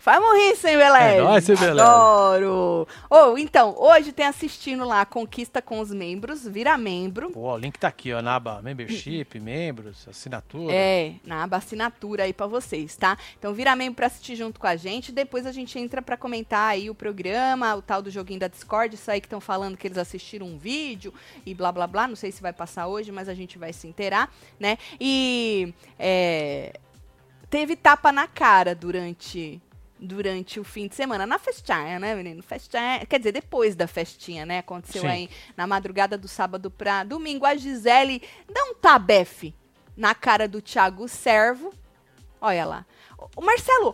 Faz 0.00 0.22
morrer, 0.22 0.54
sem 0.54 0.74
Embeleze. 0.74 1.16
É 1.18 1.22
nóis, 1.22 1.44
Sem 1.44 1.54
Embeleze. 1.56 1.80
Adoro. 1.80 2.88
Ou, 3.10 3.36
então, 3.36 3.74
hoje 3.76 4.12
tem 4.12 4.24
assistindo 4.24 4.84
lá 4.86 5.00
a 5.00 5.04
Conquista 5.04 5.60
com 5.60 5.80
os 5.80 5.92
membros, 5.92 6.46
vira 6.46 6.78
membro. 6.78 7.30
Pô, 7.30 7.52
o 7.52 7.58
link 7.58 7.78
tá 7.78 7.88
aqui, 7.88 8.12
ó, 8.12 8.22
na 8.22 8.36
aba 8.36 8.62
membership, 8.62 9.38
membros, 9.40 10.06
assinatura. 10.08 10.72
É, 10.72 11.14
na 11.26 11.42
aba 11.42 11.56
assinatura 11.56 12.22
aí 12.22 12.32
pra 12.32 12.46
vocês, 12.46 12.96
tá? 12.96 13.18
Então 13.38 13.52
vira 13.52 13.74
membro 13.74 13.96
pra 13.96 14.06
assistir 14.06 14.36
junto 14.36 14.60
com 14.60 14.66
a 14.66 14.76
gente, 14.76 15.10
depois 15.10 15.44
a 15.44 15.52
gente 15.52 15.78
entra 15.78 16.00
pra 16.00 16.16
comentar 16.16 16.70
aí 16.70 16.88
o 16.88 16.94
programa, 16.94 17.74
o 17.74 17.82
tal 17.82 18.00
do 18.00 18.10
joguinho 18.10 18.40
da 18.40 18.48
Discord, 18.48 18.94
isso 18.94 19.10
aí 19.10 19.20
que 19.20 19.26
estão 19.26 19.40
falando 19.40 19.76
que 19.76 19.86
eles 19.86 19.98
assistiram 19.98 20.46
um 20.46 20.56
vídeo 20.56 21.12
e 21.44 21.52
blá 21.54 21.72
blá 21.72 21.86
blá, 21.86 22.06
não 22.08 22.16
sei 22.16 22.30
se 22.30 22.40
vai 22.40 22.52
passar 22.52 22.86
hoje, 22.86 23.10
mas 23.10 23.28
a 23.28 23.34
gente 23.34 23.58
vai 23.58 23.72
se 23.72 23.86
inteirar, 23.86 24.32
né? 24.60 24.78
E 24.98 25.74
é, 25.98 26.78
teve 27.50 27.76
tapa 27.76 28.10
na 28.12 28.26
cara 28.26 28.74
durante 28.74 29.60
durante 30.00 30.60
o 30.60 30.64
fim 30.64 30.86
de 30.86 30.94
semana, 30.94 31.26
na 31.26 31.40
festinha, 31.40 31.98
né, 31.98 32.14
menino? 32.14 32.40
Festinha, 32.40 33.04
quer 33.08 33.18
dizer, 33.18 33.32
depois 33.32 33.74
da 33.74 33.88
festinha, 33.88 34.46
né? 34.46 34.58
Aconteceu 34.60 35.02
Sim. 35.02 35.08
aí 35.08 35.30
na 35.56 35.66
madrugada 35.66 36.16
do 36.16 36.28
sábado 36.28 36.70
pra 36.70 37.02
domingo, 37.02 37.44
a 37.44 37.56
Gisele 37.56 38.22
dá 38.48 38.62
um 38.62 38.74
tabefe 38.74 39.52
na 39.96 40.14
cara 40.14 40.46
do 40.46 40.62
Thiago 40.62 41.08
Servo. 41.08 41.72
Olha 42.40 42.64
lá. 42.64 42.86
O 43.34 43.40
Marcelo, 43.42 43.92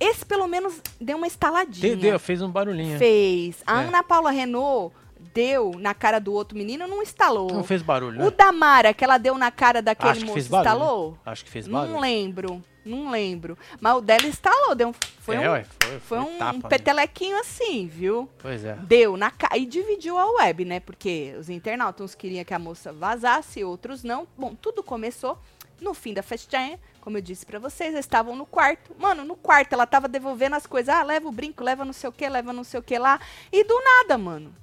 esse 0.00 0.24
pelo 0.24 0.46
menos 0.46 0.80
deu 0.98 1.18
uma 1.18 1.26
estaladinha. 1.26 1.92
Entendeu? 1.92 2.18
Fez 2.18 2.40
um 2.40 2.48
barulhinho. 2.50 2.98
Fez. 2.98 3.62
A 3.66 3.82
É. 3.82 3.86
Ana 3.88 4.02
Paula 4.02 4.30
Renault 4.30 4.96
deu 5.34 5.72
na 5.78 5.92
cara 5.92 6.18
do 6.18 6.32
outro 6.32 6.56
menino, 6.56 6.86
não 6.86 7.02
estalou. 7.02 7.52
Não 7.52 7.62
fez 7.64 7.82
barulho, 7.82 8.22
O 8.22 8.24
né? 8.24 8.30
da 8.30 8.50
Mara, 8.50 8.94
que 8.94 9.04
ela 9.04 9.18
deu 9.18 9.36
na 9.36 9.50
cara 9.50 9.82
daquele 9.82 10.12
Acho 10.12 10.24
moço, 10.24 10.38
estalou? 10.38 11.18
Acho 11.26 11.44
que 11.44 11.50
fez 11.50 11.66
Não 11.66 11.80
barulho. 11.80 12.00
lembro, 12.00 12.64
não 12.84 13.10
lembro. 13.10 13.56
Mas 13.80 13.96
o 13.96 14.00
dela 14.00 14.26
estalou, 14.26 14.74
deu 14.74 14.88
um, 14.88 14.92
foi 15.20 15.36
é, 15.36 15.48
um, 15.48 15.52
ué, 15.52 15.66
foi, 15.82 16.00
foi 16.00 16.18
um 16.18 16.38
tapa, 16.38 16.52
né? 16.58 16.68
petelequinho 16.68 17.38
assim, 17.40 17.86
viu? 17.86 18.28
Pois 18.38 18.64
é. 18.64 18.74
Deu 18.76 19.16
na 19.16 19.30
cara 19.30 19.56
e 19.56 19.66
dividiu 19.66 20.18
a 20.18 20.30
web, 20.32 20.64
né? 20.64 20.80
Porque 20.80 21.34
os 21.38 21.48
internautas 21.48 22.14
queriam 22.14 22.44
que 22.44 22.54
a 22.54 22.58
moça 22.58 22.92
vazasse, 22.92 23.64
outros 23.64 24.02
não. 24.04 24.26
Bom, 24.36 24.54
tudo 24.54 24.82
começou 24.82 25.38
no 25.80 25.92
fim 25.92 26.14
da 26.14 26.22
festinha, 26.22 26.78
como 27.00 27.18
eu 27.18 27.22
disse 27.22 27.44
pra 27.44 27.58
vocês, 27.58 27.92
eles 27.92 28.04
estavam 28.06 28.34
no 28.36 28.46
quarto. 28.46 28.92
Mano, 28.98 29.24
no 29.24 29.36
quarto 29.36 29.72
ela 29.74 29.86
tava 29.86 30.08
devolvendo 30.08 30.56
as 30.56 30.66
coisas. 30.66 30.94
Ah, 30.94 31.02
leva 31.02 31.28
o 31.28 31.32
brinco, 31.32 31.62
leva 31.62 31.84
não 31.84 31.92
sei 31.92 32.08
o 32.08 32.12
que, 32.12 32.26
leva 32.28 32.52
não 32.52 32.64
sei 32.64 32.80
o 32.80 32.82
que 32.82 32.98
lá. 32.98 33.20
E 33.52 33.64
do 33.64 33.78
nada, 33.82 34.16
mano. 34.16 34.54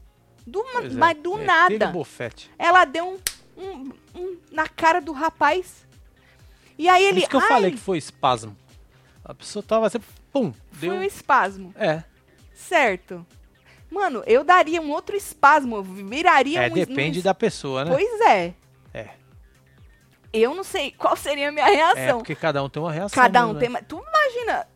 Do, 0.48 0.60
é. 0.62 0.90
mas 0.90 1.18
do 1.18 1.38
É, 1.38 1.44
nada. 1.44 1.70
Ela 2.58 2.86
deu 2.86 3.08
um, 3.58 3.64
um- 3.64 3.92
um 4.16 4.38
na 4.52 4.68
cara 4.68 5.00
do 5.00 5.12
rapaz. 5.12 5.86
E 6.82 6.89
aí 6.89 7.04
Por 7.04 7.10
ele. 7.10 7.20
isso 7.20 7.30
que 7.30 7.36
eu 7.36 7.39
ai, 7.41 7.48
falei 7.48 7.72
que 7.72 7.78
foi 7.78 7.98
espasmo. 8.00 8.58
A 9.24 9.36
pessoa 9.36 9.62
tava 9.62 9.86
assim, 9.86 10.00
pum, 10.34 10.52
deu. 10.72 10.89
foi 10.89 10.98
um 10.98 11.04
espasmo. 11.04 11.72
É, 11.78 12.04
Certo. 12.56 13.24
Mano, 13.91 14.24
eu 14.26 14.44
daria 14.44 14.82
um 14.82 14.89
outro 14.89 15.15
espasmo. 15.15 15.76
eu 15.76 15.84
Viraria 15.84 16.63
é, 16.63 16.72
um 16.72 16.74
depende 16.74 17.20
um 17.20 17.22
da 17.22 17.36
pessoa, 17.36 17.86
né? 17.86 17.91
Pois 17.91 18.22
é. 18.22 18.54
É. 18.94 19.10
Eu 20.34 20.56
não 20.56 20.63
sei 20.63 20.89
qual 20.91 21.15
seria 21.15 21.50
a 21.50 21.52
minha 21.52 21.67
É, 21.70 21.76
reação. 21.76 22.17
porque 22.17 22.34
cada 22.34 22.63
um 22.63 22.70
tem 22.70 22.82
uma 22.82 22.91
reação. 22.91 23.15
Cada 23.22 23.44
um 23.46 23.54
mesmo, 23.54 23.60
tem. 23.60 23.70
né? 23.70 23.82
Tu 23.88 23.96
imagina. 24.02 24.67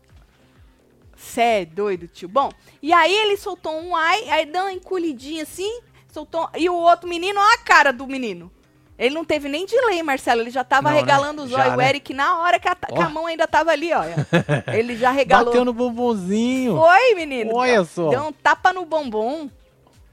Cê 1.16 1.42
é 1.42 1.66
doido, 1.66 2.08
tio. 2.08 2.28
Bom, 2.30 2.52
e 2.84 2.94
aí 2.94 3.16
ele 3.16 3.36
soltou 3.38 3.74
um 3.82 3.96
ai, 3.96 4.30
aí 4.30 4.46
deu 4.46 4.62
uma 4.62 4.74
encolhidinha 4.74 5.42
assim, 5.44 5.80
soltou. 6.12 6.48
E 6.56 6.70
o 6.70 6.76
outro 6.76 7.10
menino, 7.10 7.40
olha 7.40 7.56
a 7.56 7.58
cara 7.58 7.92
do 7.92 8.06
menino. 8.06 8.52
Ele 8.98 9.14
não 9.14 9.26
teve 9.26 9.50
nem 9.50 9.66
delay, 9.66 10.02
Marcelo. 10.02 10.42
Ele 10.42 10.50
já 10.50 10.64
tava 10.64 10.90
Não, 10.90 10.96
né? 10.96 11.02
regalando 11.02 11.44
os 11.44 11.50
Já, 11.50 11.60
olhos. 11.60 11.74
O 11.74 11.78
né? 11.78 11.90
Eric, 11.90 12.14
na 12.14 12.40
hora 12.40 12.60
que 12.60 12.68
a, 12.68 12.76
que 12.76 13.02
a 13.02 13.10
mão 13.10 13.26
ainda 13.26 13.48
tava 13.48 13.72
ali, 13.72 13.92
olha. 13.94 14.16
Ele 14.74 14.96
já 14.96 15.12
regalou. 15.12 15.48
Bateu 15.48 15.66
no 15.66 15.74
bombonzinho. 15.74 16.78
Foi, 16.78 17.16
menino. 17.16 17.54
Olha 17.54 17.84
só. 17.84 18.10
Deu 18.10 18.24
um 18.24 18.32
tapa 18.32 18.72
no 18.72 18.86
bombom. 18.86 19.50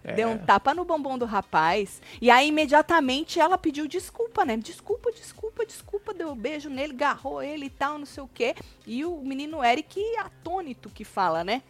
É. 0.05 0.15
Deu 0.15 0.31
um 0.31 0.39
tapa 0.39 0.75
no 0.75 0.85
bombom 0.85 1.17
do 1.17 1.25
rapaz. 1.25 2.03
E 2.21 2.29
aí, 2.29 2.49
imediatamente, 2.49 3.39
ela 3.39 3.57
pediu 3.57 3.87
desculpa, 3.87 4.45
né? 4.45 4.57
Desculpa, 4.57 5.13
desculpa, 5.13 5.65
desculpa. 5.65 6.13
Deu 6.13 6.33
um 6.33 6.37
beijo 6.37 6.69
nele, 6.69 6.93
agarrou 6.93 7.41
ele 7.41 7.67
e 7.67 7.71
tal, 7.71 7.99
não 7.99 8.07
sei 8.07 8.23
o 8.23 8.31
quê. 8.33 8.57
E 8.85 9.05
o 9.05 9.21
menino 9.21 9.63
Eric, 9.63 10.01
atônito 10.19 10.91
que 10.91 11.05
fala, 11.05 11.45
né? 11.45 11.63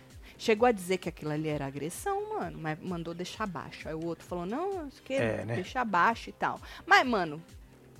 Chegou 0.42 0.66
a 0.66 0.72
dizer 0.72 0.98
que 0.98 1.08
aquilo 1.08 1.30
ali 1.30 1.48
era 1.48 1.64
agressão, 1.66 2.30
mano. 2.30 2.58
Mas 2.60 2.76
mandou 2.80 3.14
deixar 3.14 3.46
baixo. 3.46 3.88
Aí 3.88 3.94
o 3.94 4.04
outro 4.04 4.26
falou, 4.26 4.44
não, 4.44 4.88
quê, 5.04 5.14
É, 5.14 5.44
né? 5.44 5.54
deixa 5.54 5.84
baixo 5.84 6.30
e 6.30 6.32
tal. 6.32 6.60
Mas, 6.84 7.06
mano, 7.06 7.40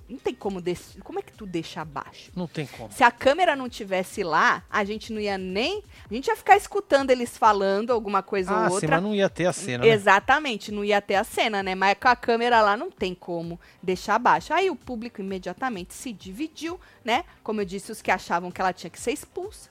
não 0.08 0.18
tem 0.18 0.34
como... 0.34 0.60
Des... 0.60 0.96
Como 1.04 1.20
é 1.20 1.22
que 1.22 1.32
tu 1.32 1.46
deixa 1.46 1.84
baixo? 1.84 2.32
Não 2.34 2.48
tem 2.48 2.66
como. 2.66 2.90
Se 2.90 3.04
a 3.04 3.12
câmera 3.12 3.54
não 3.54 3.68
tivesse 3.68 4.24
lá, 4.24 4.64
a 4.68 4.82
gente 4.82 5.12
não 5.12 5.20
ia 5.20 5.38
nem... 5.38 5.84
A 6.10 6.12
gente 6.12 6.26
ia 6.26 6.34
ficar 6.34 6.56
escutando 6.56 7.10
eles 7.10 7.38
falando 7.38 7.92
alguma 7.92 8.24
coisa 8.24 8.50
Ah, 8.50 8.62
ou 8.64 8.68
sim, 8.70 8.74
outra. 8.74 8.96
mas 8.96 9.02
não 9.04 9.14
ia 9.14 9.30
ter 9.30 9.46
a 9.46 9.52
cena, 9.52 9.84
né? 9.84 9.90
Exatamente, 9.92 10.72
não 10.72 10.84
ia 10.84 11.00
ter 11.00 11.14
a 11.14 11.22
cena, 11.22 11.62
né? 11.62 11.76
Mas 11.76 11.96
com 11.96 12.08
a 12.08 12.16
câmera 12.16 12.60
lá 12.60 12.76
não 12.76 12.90
tem 12.90 13.14
como 13.14 13.58
deixar 13.80 14.18
baixo. 14.18 14.52
Aí 14.52 14.68
o 14.68 14.74
público 14.74 15.20
imediatamente 15.20 15.94
se 15.94 16.12
dividiu, 16.12 16.80
né? 17.04 17.24
Como 17.44 17.60
eu 17.60 17.64
disse, 17.64 17.92
os 17.92 18.02
que 18.02 18.10
achavam 18.10 18.50
que 18.50 18.60
ela 18.60 18.72
tinha 18.72 18.90
que 18.90 18.98
ser 19.00 19.12
expulsa. 19.12 19.70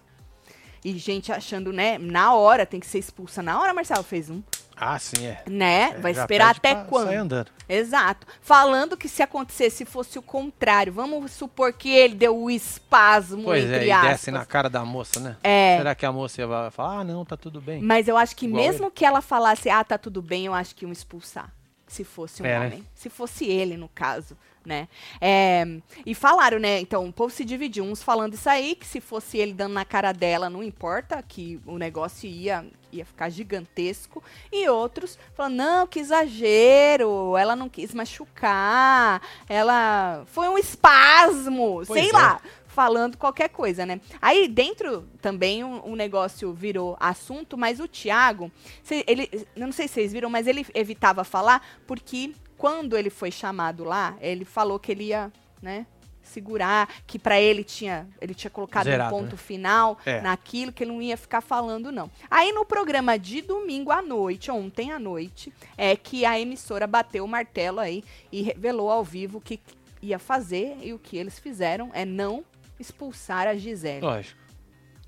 E 0.83 0.97
gente 0.97 1.31
achando, 1.31 1.71
né? 1.71 1.97
Na 1.99 2.33
hora, 2.33 2.65
tem 2.65 2.79
que 2.79 2.87
ser 2.87 2.97
expulsa. 2.99 3.43
Na 3.43 3.59
hora, 3.61 3.73
Marcelo 3.73 4.03
fez 4.03 4.29
um. 4.29 4.41
Ah, 4.75 4.97
sim, 4.97 5.27
é. 5.27 5.43
Né? 5.47 5.91
É, 5.91 5.99
Vai 5.99 6.11
esperar 6.11 6.55
até 6.55 6.73
quando? 6.73 7.45
Exato. 7.69 8.25
Falando 8.41 8.97
que 8.97 9.07
se 9.07 9.21
acontecesse 9.21 9.85
fosse 9.85 10.17
o 10.17 10.23
contrário, 10.23 10.91
vamos 10.91 11.31
supor 11.33 11.71
que 11.71 11.89
ele 11.91 12.15
deu 12.15 12.35
o 12.35 12.49
espasmo, 12.49 13.43
Pois 13.43 13.63
entre 13.63 13.77
é, 13.77 13.85
e 13.85 13.91
aspas. 13.91 14.09
desce 14.11 14.31
na 14.31 14.43
cara 14.43 14.69
da 14.71 14.83
moça, 14.83 15.19
né? 15.19 15.37
É. 15.43 15.77
Será 15.77 15.93
que 15.93 16.03
a 16.03 16.11
moça 16.11 16.47
vai 16.47 16.71
falar, 16.71 16.99
ah, 17.01 17.03
não, 17.03 17.23
tá 17.23 17.37
tudo 17.37 17.61
bem? 17.61 17.79
Mas 17.79 18.07
eu 18.07 18.17
acho 18.17 18.35
que 18.35 18.47
Igual 18.47 18.63
mesmo 18.63 18.89
que 18.89 19.05
ela 19.05 19.21
falasse, 19.21 19.69
ah, 19.69 19.83
tá 19.83 19.99
tudo 19.99 20.19
bem, 20.19 20.47
eu 20.47 20.53
acho 20.53 20.75
que 20.75 20.83
iam 20.83 20.91
expulsar. 20.91 21.53
Se 21.85 22.03
fosse 22.03 22.41
um 22.41 22.45
É, 22.47 22.57
né? 22.59 22.65
homem. 22.65 22.87
Se 22.95 23.07
fosse 23.07 23.45
ele, 23.45 23.77
no 23.77 23.87
caso, 23.87 24.35
né? 24.65 24.87
É, 25.19 25.65
e 26.05 26.13
falaram, 26.13 26.59
né? 26.59 26.79
Então, 26.79 27.07
o 27.07 27.13
povo 27.13 27.33
se 27.33 27.43
dividiu. 27.43 27.83
Uns 27.83 28.03
falando 28.03 28.33
isso 28.33 28.49
aí, 28.49 28.75
que 28.75 28.85
se 28.85 29.01
fosse 29.01 29.37
ele 29.37 29.53
dando 29.53 29.73
na 29.73 29.85
cara 29.85 30.11
dela, 30.11 30.49
não 30.49 30.63
importa, 30.63 31.21
que 31.21 31.59
o 31.65 31.77
negócio 31.77 32.29
ia, 32.29 32.65
ia 32.91 33.05
ficar 33.05 33.29
gigantesco. 33.29 34.23
E 34.51 34.67
outros 34.69 35.17
falando, 35.33 35.55
não, 35.55 35.87
que 35.87 35.99
exagero, 35.99 37.35
ela 37.37 37.55
não 37.55 37.69
quis 37.69 37.93
machucar, 37.93 39.21
ela. 39.47 40.23
Foi 40.27 40.47
um 40.47 40.57
espasmo, 40.57 41.83
Pois 41.85 41.99
sei 41.99 42.09
é. 42.09 42.13
lá 42.13 42.41
falando 42.71 43.17
qualquer 43.17 43.49
coisa, 43.49 43.85
né? 43.85 43.99
Aí 44.21 44.47
dentro 44.47 45.05
também 45.21 45.63
o 45.63 45.85
um, 45.85 45.95
negócio 45.95 46.53
virou 46.53 46.95
assunto, 46.99 47.57
mas 47.57 47.79
o 47.79 47.87
Thiago, 47.87 48.49
ele, 48.89 49.29
não 49.55 49.71
sei 49.71 49.87
se 49.87 49.95
vocês 49.95 50.13
viram, 50.13 50.29
mas 50.29 50.47
ele 50.47 50.65
evitava 50.73 51.23
falar 51.23 51.61
porque 51.85 52.33
quando 52.61 52.95
ele 52.95 53.09
foi 53.09 53.31
chamado 53.31 53.83
lá, 53.83 54.15
ele 54.21 54.45
falou 54.45 54.77
que 54.79 54.91
ele 54.91 55.05
ia, 55.05 55.31
né, 55.59 55.87
segurar, 56.21 56.87
que 57.07 57.17
pra 57.17 57.41
ele 57.41 57.63
tinha, 57.63 58.07
ele 58.21 58.35
tinha 58.35 58.51
colocado 58.51 58.83
Zerado, 58.83 59.15
um 59.15 59.17
ponto 59.19 59.31
né? 59.31 59.37
final 59.37 59.97
É. 60.05 60.21
naquilo 60.21 60.71
que 60.71 60.83
ele 60.83 60.91
não 60.91 61.01
ia 61.01 61.17
ficar 61.17 61.41
falando 61.41 61.91
não. 61.91 62.09
Aí 62.29 62.51
no 62.51 62.63
programa 62.63 63.17
de 63.17 63.41
domingo 63.41 63.91
à 63.91 63.99
noite, 64.03 64.51
ontem 64.51 64.91
à 64.91 64.99
noite, 64.99 65.51
é 65.75 65.95
que 65.95 66.23
a 66.23 66.39
emissora 66.39 66.85
bateu 66.85 67.25
o 67.25 67.27
martelo 67.27 67.79
aí 67.79 68.03
e 68.31 68.43
revelou 68.43 68.91
ao 68.91 69.03
vivo 69.03 69.39
o 69.39 69.41
que 69.41 69.59
ia 69.99 70.19
fazer 70.19 70.77
e 70.83 70.93
o 70.93 70.99
que 70.99 71.17
eles 71.17 71.39
fizeram 71.39 71.89
é 71.95 72.05
não 72.05 72.45
expulsar 72.79 73.47
a 73.47 73.55
Gisele. 73.55 74.01
Lógico. 74.01 74.39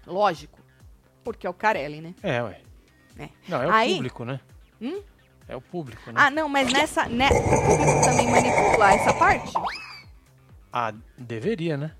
Lógico. 0.08 0.60
Porque 1.24 1.45
é 1.45 1.49
o 1.49 1.54
Carelli, 1.54 2.01
né? 2.01 2.16
É, 2.24 2.41
ué. 2.41 2.60
É. 3.20 3.30
Não, 3.47 3.62
é 3.62 3.68
o 3.68 3.72
Aí- 3.72 3.93
público, 3.93 4.26
né? 4.26 4.39
Hum? 4.82 5.01
É 5.48 5.56
o 5.56 5.62
público, 5.62 6.12
né? 6.12 6.22
Ah, 6.22 6.30
não, 6.30 6.48
mas 6.48 6.72
nessa. 6.72 7.08
Né, 7.08 7.28
o 7.30 7.44
público 7.44 8.02
também 8.04 8.30
manipular 8.30 8.94
essa 8.94 9.14
parte? 9.14 9.54
Ah, 10.72 10.94
deveria, 11.18 11.78
né? 11.78 11.91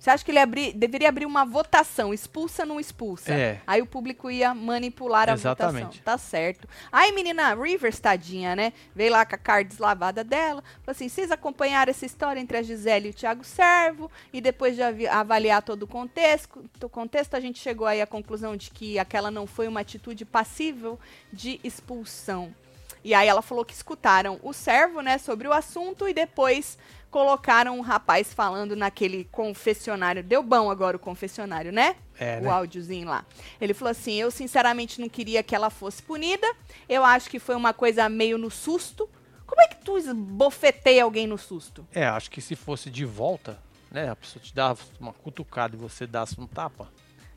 Você 0.00 0.08
acha 0.08 0.24
que 0.24 0.30
ele 0.30 0.38
abri, 0.38 0.72
deveria 0.72 1.10
abrir 1.10 1.26
uma 1.26 1.44
votação, 1.44 2.14
expulsa 2.14 2.62
ou 2.62 2.68
não 2.70 2.80
expulsa? 2.80 3.34
É. 3.34 3.60
Aí 3.66 3.82
o 3.82 3.86
público 3.86 4.30
ia 4.30 4.54
manipular 4.54 5.28
a 5.28 5.34
Exatamente. 5.34 5.82
votação. 5.82 6.02
Tá 6.02 6.16
certo. 6.16 6.66
Aí, 6.90 7.12
menina, 7.12 7.54
Rivers, 7.54 8.00
tadinha, 8.00 8.56
né? 8.56 8.72
Veio 8.96 9.12
lá 9.12 9.26
com 9.26 9.34
a 9.34 9.38
cara 9.38 9.62
deslavada 9.62 10.24
dela. 10.24 10.64
Falou 10.82 10.92
assim: 10.92 11.06
vocês 11.06 11.30
acompanharam 11.30 11.90
essa 11.90 12.06
história 12.06 12.40
entre 12.40 12.56
a 12.56 12.62
Gisele 12.62 13.08
e 13.08 13.10
o 13.10 13.14
Thiago 13.14 13.44
Servo. 13.44 14.10
E 14.32 14.40
depois 14.40 14.74
de 14.74 15.06
avaliar 15.06 15.60
todo 15.60 15.82
o 15.82 15.86
contexto, 15.86 16.64
o 16.82 16.88
contexto, 16.88 17.34
a 17.34 17.40
gente 17.40 17.58
chegou 17.58 17.86
aí 17.86 18.00
à 18.00 18.06
conclusão 18.06 18.56
de 18.56 18.70
que 18.70 18.98
aquela 18.98 19.30
não 19.30 19.46
foi 19.46 19.68
uma 19.68 19.80
atitude 19.80 20.24
passível 20.24 20.98
de 21.30 21.60
expulsão. 21.62 22.54
E 23.02 23.14
aí 23.14 23.28
ela 23.28 23.42
falou 23.42 23.64
que 23.64 23.72
escutaram 23.72 24.38
o 24.42 24.52
servo, 24.52 25.00
né, 25.00 25.18
sobre 25.18 25.48
o 25.48 25.52
assunto 25.52 26.08
e 26.08 26.12
depois 26.12 26.76
colocaram 27.10 27.76
um 27.76 27.80
rapaz 27.80 28.32
falando 28.32 28.76
naquele 28.76 29.24
confessionário. 29.24 30.22
Deu 30.22 30.42
bom 30.42 30.70
agora 30.70 30.96
o 30.96 31.00
confessionário, 31.00 31.72
né? 31.72 31.96
É, 32.18 32.38
o 32.38 32.42
né? 32.42 32.50
áudiozinho 32.50 33.08
lá. 33.08 33.24
Ele 33.60 33.74
falou 33.74 33.90
assim: 33.90 34.14
Eu 34.14 34.30
sinceramente 34.30 35.00
não 35.00 35.08
queria 35.08 35.42
que 35.42 35.54
ela 35.54 35.70
fosse 35.70 36.02
punida. 36.02 36.46
Eu 36.88 37.04
acho 37.04 37.28
que 37.28 37.38
foi 37.38 37.56
uma 37.56 37.72
coisa 37.72 38.08
meio 38.08 38.38
no 38.38 38.50
susto. 38.50 39.08
Como 39.46 39.60
é 39.60 39.66
que 39.66 39.76
tu 39.84 39.98
esbofeteia 39.98 41.02
alguém 41.02 41.26
no 41.26 41.36
susto? 41.36 41.86
É, 41.92 42.06
acho 42.06 42.30
que 42.30 42.40
se 42.40 42.54
fosse 42.54 42.88
de 42.88 43.04
volta, 43.04 43.58
né? 43.90 44.08
A 44.08 44.14
pessoa 44.14 44.40
te 44.40 44.54
dava 44.54 44.80
uma 45.00 45.12
cutucada 45.12 45.74
e 45.74 45.78
você 45.78 46.06
dasse 46.06 46.40
um 46.40 46.46
tapa. 46.46 46.88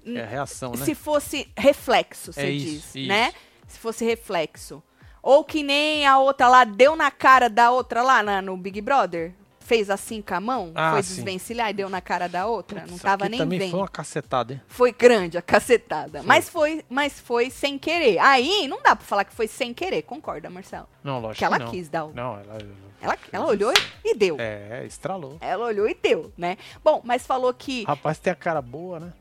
É 0.05 0.22
a 0.22 0.26
reação, 0.26 0.74
né? 0.74 0.86
Se 0.86 0.93
fosse 0.93 1.49
reflexo, 1.57 2.34
você 2.34 2.41
É 2.41 2.51
diz, 2.51 2.64
isso, 2.74 2.97
isso. 2.99 3.07
né? 3.07 3.34
Se 3.68 3.80
fosse 3.80 4.05
reflexo. 4.05 4.84
Ou 5.24 5.43
que 5.43 5.63
nem 5.63 6.05
a 6.05 6.19
outra 6.19 6.47
lá 6.49 6.63
deu 6.65 6.95
na 6.95 7.09
cara 7.09 7.49
da 7.49 7.71
outra 7.71 8.03
lá 8.03 8.21
na- 8.21 8.41
no 8.41 8.55
Big 8.57 8.80
Brother. 8.82 9.34
Fez 9.61 9.89
assim 9.89 10.21
com 10.21 10.34
a 10.36 10.41
mão, 10.41 10.74
Ah, 10.76 10.91
foi 10.91 11.03
sim. 11.03 11.15
desvencilhar 11.15 11.69
e 11.69 11.74
deu 11.74 11.89
na 11.89 12.01
cara 12.01 12.28
da 12.28 12.45
outra. 12.45 12.82
não 12.82 12.88
Putz, 12.89 13.01
tava 13.01 13.24
aqui 13.24 13.30
nem 13.32 13.39
também 13.39 13.69
foi 13.71 13.80
uma 13.80 13.88
cacetada, 13.88 14.51
hein? 14.53 14.61
Foi 14.67 14.91
grande 14.91 15.38
a 15.38 15.41
cacetada. 15.41 16.19
Foi. 16.19 16.28
Mas 16.28 16.49
foi, 16.49 16.84
mas 16.89 17.17
foi 17.21 17.49
sem 17.49 17.80
querer. 17.80 18.19
Aí 18.19 18.67
não 18.67 18.82
dá 18.84 18.93
pra 18.93 19.05
falar 19.05 19.24
que 19.24 19.34
foi 19.34 19.47
sem 19.47 19.74
querer, 19.74 20.01
concorda, 20.01 20.49
Marcelo? 20.49 20.86
Não, 21.01 21.19
lógico 21.21 21.38
Que 21.39 21.45
ela 21.45 21.57
não. 21.59 21.71
quis 21.71 21.88
dar 21.88 22.03
o. 22.05 22.13
Não, 22.13 22.38
ela... 22.38 22.57
Ela, 23.01 23.17
ela 23.34 23.45
olhou 23.47 23.71
e 24.03 24.13
deu. 24.15 24.36
É, 24.39 24.84
estralou. 24.86 25.38
Ela 25.41 25.65
olhou 25.65 25.88
e 25.89 25.93
deu, 25.93 26.32
né? 26.38 26.57
Bom, 26.84 27.01
mas 27.03 27.26
falou 27.26 27.53
que 27.53 27.84
Rapaz, 27.86 28.17
tem 28.19 28.32
a 28.32 28.36
cara 28.36 28.61
boa, 28.61 28.99
né? 28.99 29.13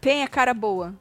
tem 0.00 0.22
a 0.22 0.28
cara 0.28 0.54
boa. 0.54 0.94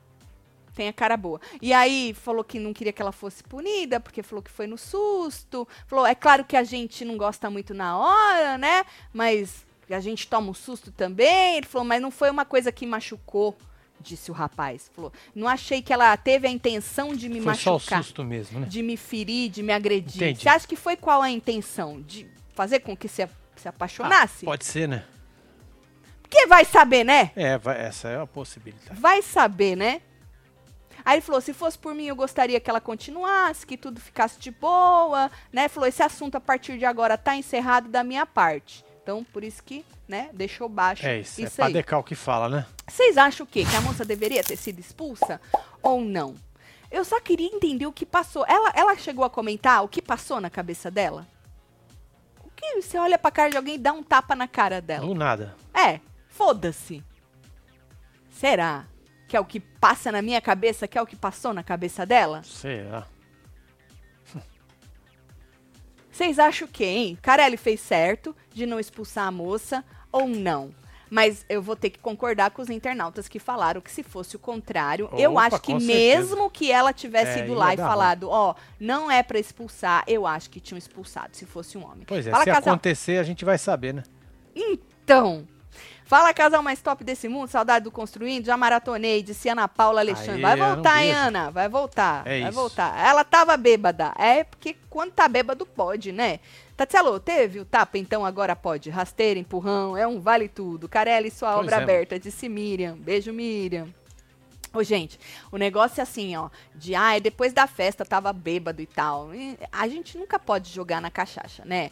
Tem 0.79 0.87
a 0.87 0.93
cara 0.93 1.17
boa. 1.17 1.41
E 1.61 1.73
aí 1.73 2.13
falou 2.13 2.41
que 2.41 2.57
não 2.57 2.71
queria 2.71 2.93
que 2.93 3.01
ela 3.01 3.11
fosse 3.11 3.43
punida, 3.43 3.99
porque 3.99 4.23
falou 4.23 4.41
que 4.41 4.49
foi 4.49 4.65
no 4.65 4.77
susto. 4.77 5.67
Falou, 5.85 6.05
é 6.07 6.15
claro 6.15 6.45
que 6.45 6.55
a 6.55 6.63
gente 6.63 7.03
não 7.03 7.17
gosta 7.17 7.49
muito 7.49 7.73
na 7.73 7.97
hora, 7.97 8.57
né? 8.57 8.85
Mas 9.11 9.65
a 9.89 9.99
gente 9.99 10.25
toma 10.25 10.49
um 10.51 10.53
susto 10.53 10.89
também. 10.89 11.57
Ele 11.57 11.65
falou, 11.65 11.85
mas 11.85 12.01
não 12.01 12.09
foi 12.09 12.29
uma 12.31 12.45
coisa 12.45 12.71
que 12.71 12.85
machucou, 12.85 13.57
disse 13.99 14.31
o 14.31 14.33
rapaz. 14.33 14.89
Falou, 14.95 15.11
não 15.35 15.49
achei 15.49 15.81
que 15.81 15.91
ela 15.91 16.15
teve 16.15 16.47
a 16.47 16.49
intenção 16.49 17.13
de 17.13 17.27
me 17.27 17.41
Foi 17.41 17.55
só 17.55 17.71
o 17.71 17.73
machucar. 17.73 18.01
susto 18.01 18.23
mesmo, 18.23 18.61
né? 18.61 18.67
de 18.69 18.81
me 18.81 18.95
ferir, 18.95 19.49
de 19.49 19.61
me 19.61 19.73
agredir. 19.73 20.23
Entendi. 20.23 20.43
Você 20.43 20.47
acha 20.47 20.65
que 20.65 20.77
foi 20.77 20.95
qual 20.95 21.21
a 21.21 21.29
intenção? 21.29 22.01
De 22.03 22.25
fazer 22.55 22.79
com 22.79 22.95
que 22.95 23.09
se, 23.09 23.27
se 23.57 23.67
apaixonasse? 23.67 24.45
Ah, 24.45 24.51
pode 24.51 24.63
ser, 24.63 24.87
né? 24.87 25.03
Porque 26.21 26.47
vai 26.47 26.63
saber, 26.63 27.03
né? 27.03 27.31
É, 27.35 27.57
vai- 27.57 27.81
essa 27.81 28.07
é 28.07 28.15
uma 28.15 28.27
possibilidade. 28.27 28.97
Vai 28.97 29.21
saber, 29.21 29.75
né? 29.75 30.01
Aí 31.09 31.15
ele 31.15 31.21
falou: 31.21 31.41
se 31.41 31.53
fosse 31.55 31.75
por 31.75 31.95
mim, 31.95 32.05
eu 32.05 32.15
gostaria 32.15 32.59
que 32.59 32.69
ela 32.69 32.79
continuasse, 32.79 33.65
que 33.65 33.75
tudo 33.75 33.99
ficasse 33.99 34.39
de 34.39 34.51
boa, 34.51 35.31
né? 35.51 35.67
Falou: 35.67 35.89
esse 35.89 36.03
assunto 36.03 36.35
a 36.35 36.39
partir 36.39 36.77
de 36.77 36.85
agora 36.85 37.17
tá 37.17 37.35
encerrado 37.35 37.89
da 37.89 38.03
minha 38.03 38.27
parte. 38.27 38.85
Então, 39.01 39.23
por 39.23 39.43
isso 39.43 39.63
que, 39.63 39.83
né, 40.07 40.29
deixou 40.33 40.69
baixo 40.69 41.07
É 41.07 41.21
isso, 41.21 41.41
isso 41.41 41.59
é 41.59 41.65
aí. 41.65 41.73
Padecal 41.73 42.03
que 42.03 42.13
fala, 42.13 42.47
né? 42.47 42.63
Vocês 42.87 43.17
acham 43.17 43.43
o 43.43 43.49
quê? 43.49 43.65
Que 43.65 43.75
a 43.75 43.81
moça 43.81 44.05
deveria 44.05 44.43
ter 44.43 44.55
sido 44.55 44.77
expulsa 44.77 45.41
ou 45.81 45.99
não? 46.01 46.35
Eu 46.91 47.03
só 47.03 47.19
queria 47.19 47.47
entender 47.47 47.87
o 47.87 47.91
que 47.91 48.05
passou. 48.05 48.45
Ela, 48.47 48.71
ela 48.75 48.95
chegou 48.95 49.25
a 49.25 49.31
comentar 49.31 49.83
o 49.83 49.87
que 49.87 50.03
passou 50.03 50.39
na 50.39 50.51
cabeça 50.51 50.91
dela? 50.91 51.25
O 52.43 52.51
que 52.55 52.83
você 52.83 52.99
olha 52.99 53.17
pra 53.17 53.31
cara 53.31 53.49
de 53.49 53.57
alguém 53.57 53.75
e 53.75 53.79
dá 53.79 53.93
um 53.93 54.03
tapa 54.03 54.35
na 54.35 54.47
cara 54.47 54.79
dela? 54.79 55.07
Do 55.07 55.15
nada. 55.15 55.55
É, 55.73 56.01
foda-se. 56.27 57.03
Será 58.29 58.85
que 59.29 59.37
é 59.37 59.39
o 59.39 59.45
que 59.45 59.59
passa 59.59 60.11
na 60.11 60.23
minha 60.23 60.41
cabeça, 60.41 60.87
que 60.87 60.97
é 60.97 61.01
o 61.01 61.05
que 61.05 61.15
passou 61.15 61.53
na 61.53 61.61
cabeça 61.63 62.03
dela? 62.03 62.41
Será? 62.43 63.05
Vocês 66.11 66.37
acham 66.39 66.67
o 66.67 66.71
quê, 66.71 66.83
hein? 66.85 67.17
Carelli 67.21 67.55
fez 67.55 67.79
certo 67.79 68.35
de 68.53 68.65
não 68.65 68.79
expulsar 68.79 69.27
a 69.27 69.31
moça 69.31 69.85
ou 70.11 70.27
não? 70.27 70.71
Mas 71.11 71.45
eu 71.47 71.61
vou 71.61 71.75
ter 71.75 71.89
que 71.91 71.99
concordar 71.99 72.51
com 72.51 72.61
os 72.61 72.69
internautas 72.69 73.27
que 73.27 73.39
falaram 73.39 73.79
que 73.81 73.91
se 73.91 74.03
fosse 74.03 74.35
o 74.35 74.39
contrário, 74.39 75.09
eu 75.13 75.31
Opa, 75.33 75.43
acho 75.43 75.61
que 75.61 75.73
mesmo 75.75 76.49
que 76.49 76.71
ela 76.71 76.91
tivesse 76.91 77.39
É, 77.39 77.43
ido 77.45 77.53
lá 77.53 77.73
e 77.73 77.77
falado, 77.77 78.29
ó, 78.29 78.53
não 78.79 79.09
é 79.09 79.23
pra 79.23 79.39
expulsar, 79.39 80.03
eu 80.07 80.27
acho 80.27 80.49
que 80.49 80.59
tinham 80.59 80.77
expulsado 80.77 81.35
se 81.35 81.45
fosse 81.45 81.77
um 81.77 81.85
homem. 81.85 82.03
Pois 82.05 82.27
é, 82.27 82.31
Fala, 82.31 82.43
se 82.43 82.51
casal. 82.51 82.73
acontecer, 82.73 83.17
a 83.17 83.23
gente 83.23 83.45
vai 83.45 83.57
saber, 83.57 83.93
né? 83.93 84.03
Então, 84.55 85.47
fala 86.09 86.33
casal 86.33 86.63
mais 86.63 86.81
top 86.81 87.03
desse 87.03 87.29
mundo, 87.29 87.49
saudade 87.49 87.83
do 87.85 87.91
Construindo, 87.91 88.43
já 88.43 88.57
maratonei, 88.57 89.21
disse 89.21 89.47
Ana 89.47 89.67
Paula 89.67 90.01
Alexandre. 90.01 90.43
Aê, 90.43 90.55
vai 90.55 90.59
um 90.59 90.73
voltar, 90.73 91.03
hein. 91.05 91.11
Ana? 91.11 91.51
Vai 91.51 91.69
voltar, 91.69 92.25
É 92.25 92.39
vai 92.39 92.49
isso. 92.49 92.59
voltar. 92.59 92.97
Ela 92.97 93.23
tava 93.23 93.55
bêbada, 93.55 94.11
é 94.17 94.43
porque 94.43 94.75
quando 94.89 95.11
tá 95.11 95.27
bêbado 95.27 95.67
pode, 95.67 96.11
né? 96.11 96.39
Tatselo, 96.75 97.19
teve 97.19 97.59
o 97.59 97.65
tapa, 97.65 97.99
então 97.99 98.25
agora 98.25 98.55
pode. 98.55 98.89
Rasteira, 98.89 99.39
empurrão, 99.39 99.95
é 99.95 100.07
um 100.07 100.19
vale 100.19 100.47
tudo. 100.47 100.89
Carelli, 100.89 101.29
sua 101.29 101.53
Pois 101.53 101.65
obra 101.65 101.75
é. 101.75 101.83
aberta, 101.83 102.19
disse 102.19 102.49
Miriam. 102.49 102.97
Beijo, 102.97 103.31
Miriam. 103.31 103.87
Ô, 104.73 104.81
gente, 104.81 105.19
o 105.51 105.57
negócio 105.57 105.99
é 105.99 106.03
assim, 106.03 106.35
ó, 106.35 106.49
de, 106.73 106.95
ah, 106.95 107.19
depois 107.19 107.53
da 107.53 107.67
festa 107.67 108.03
tava 108.03 108.33
bêbado 108.33 108.81
e 108.81 108.87
tal. 108.87 109.31
E 109.35 109.59
a 109.71 109.87
gente 109.87 110.17
nunca 110.17 110.39
pode 110.39 110.71
jogar 110.71 110.99
na 111.01 111.11
cachaça, 111.11 111.63
né? 111.65 111.91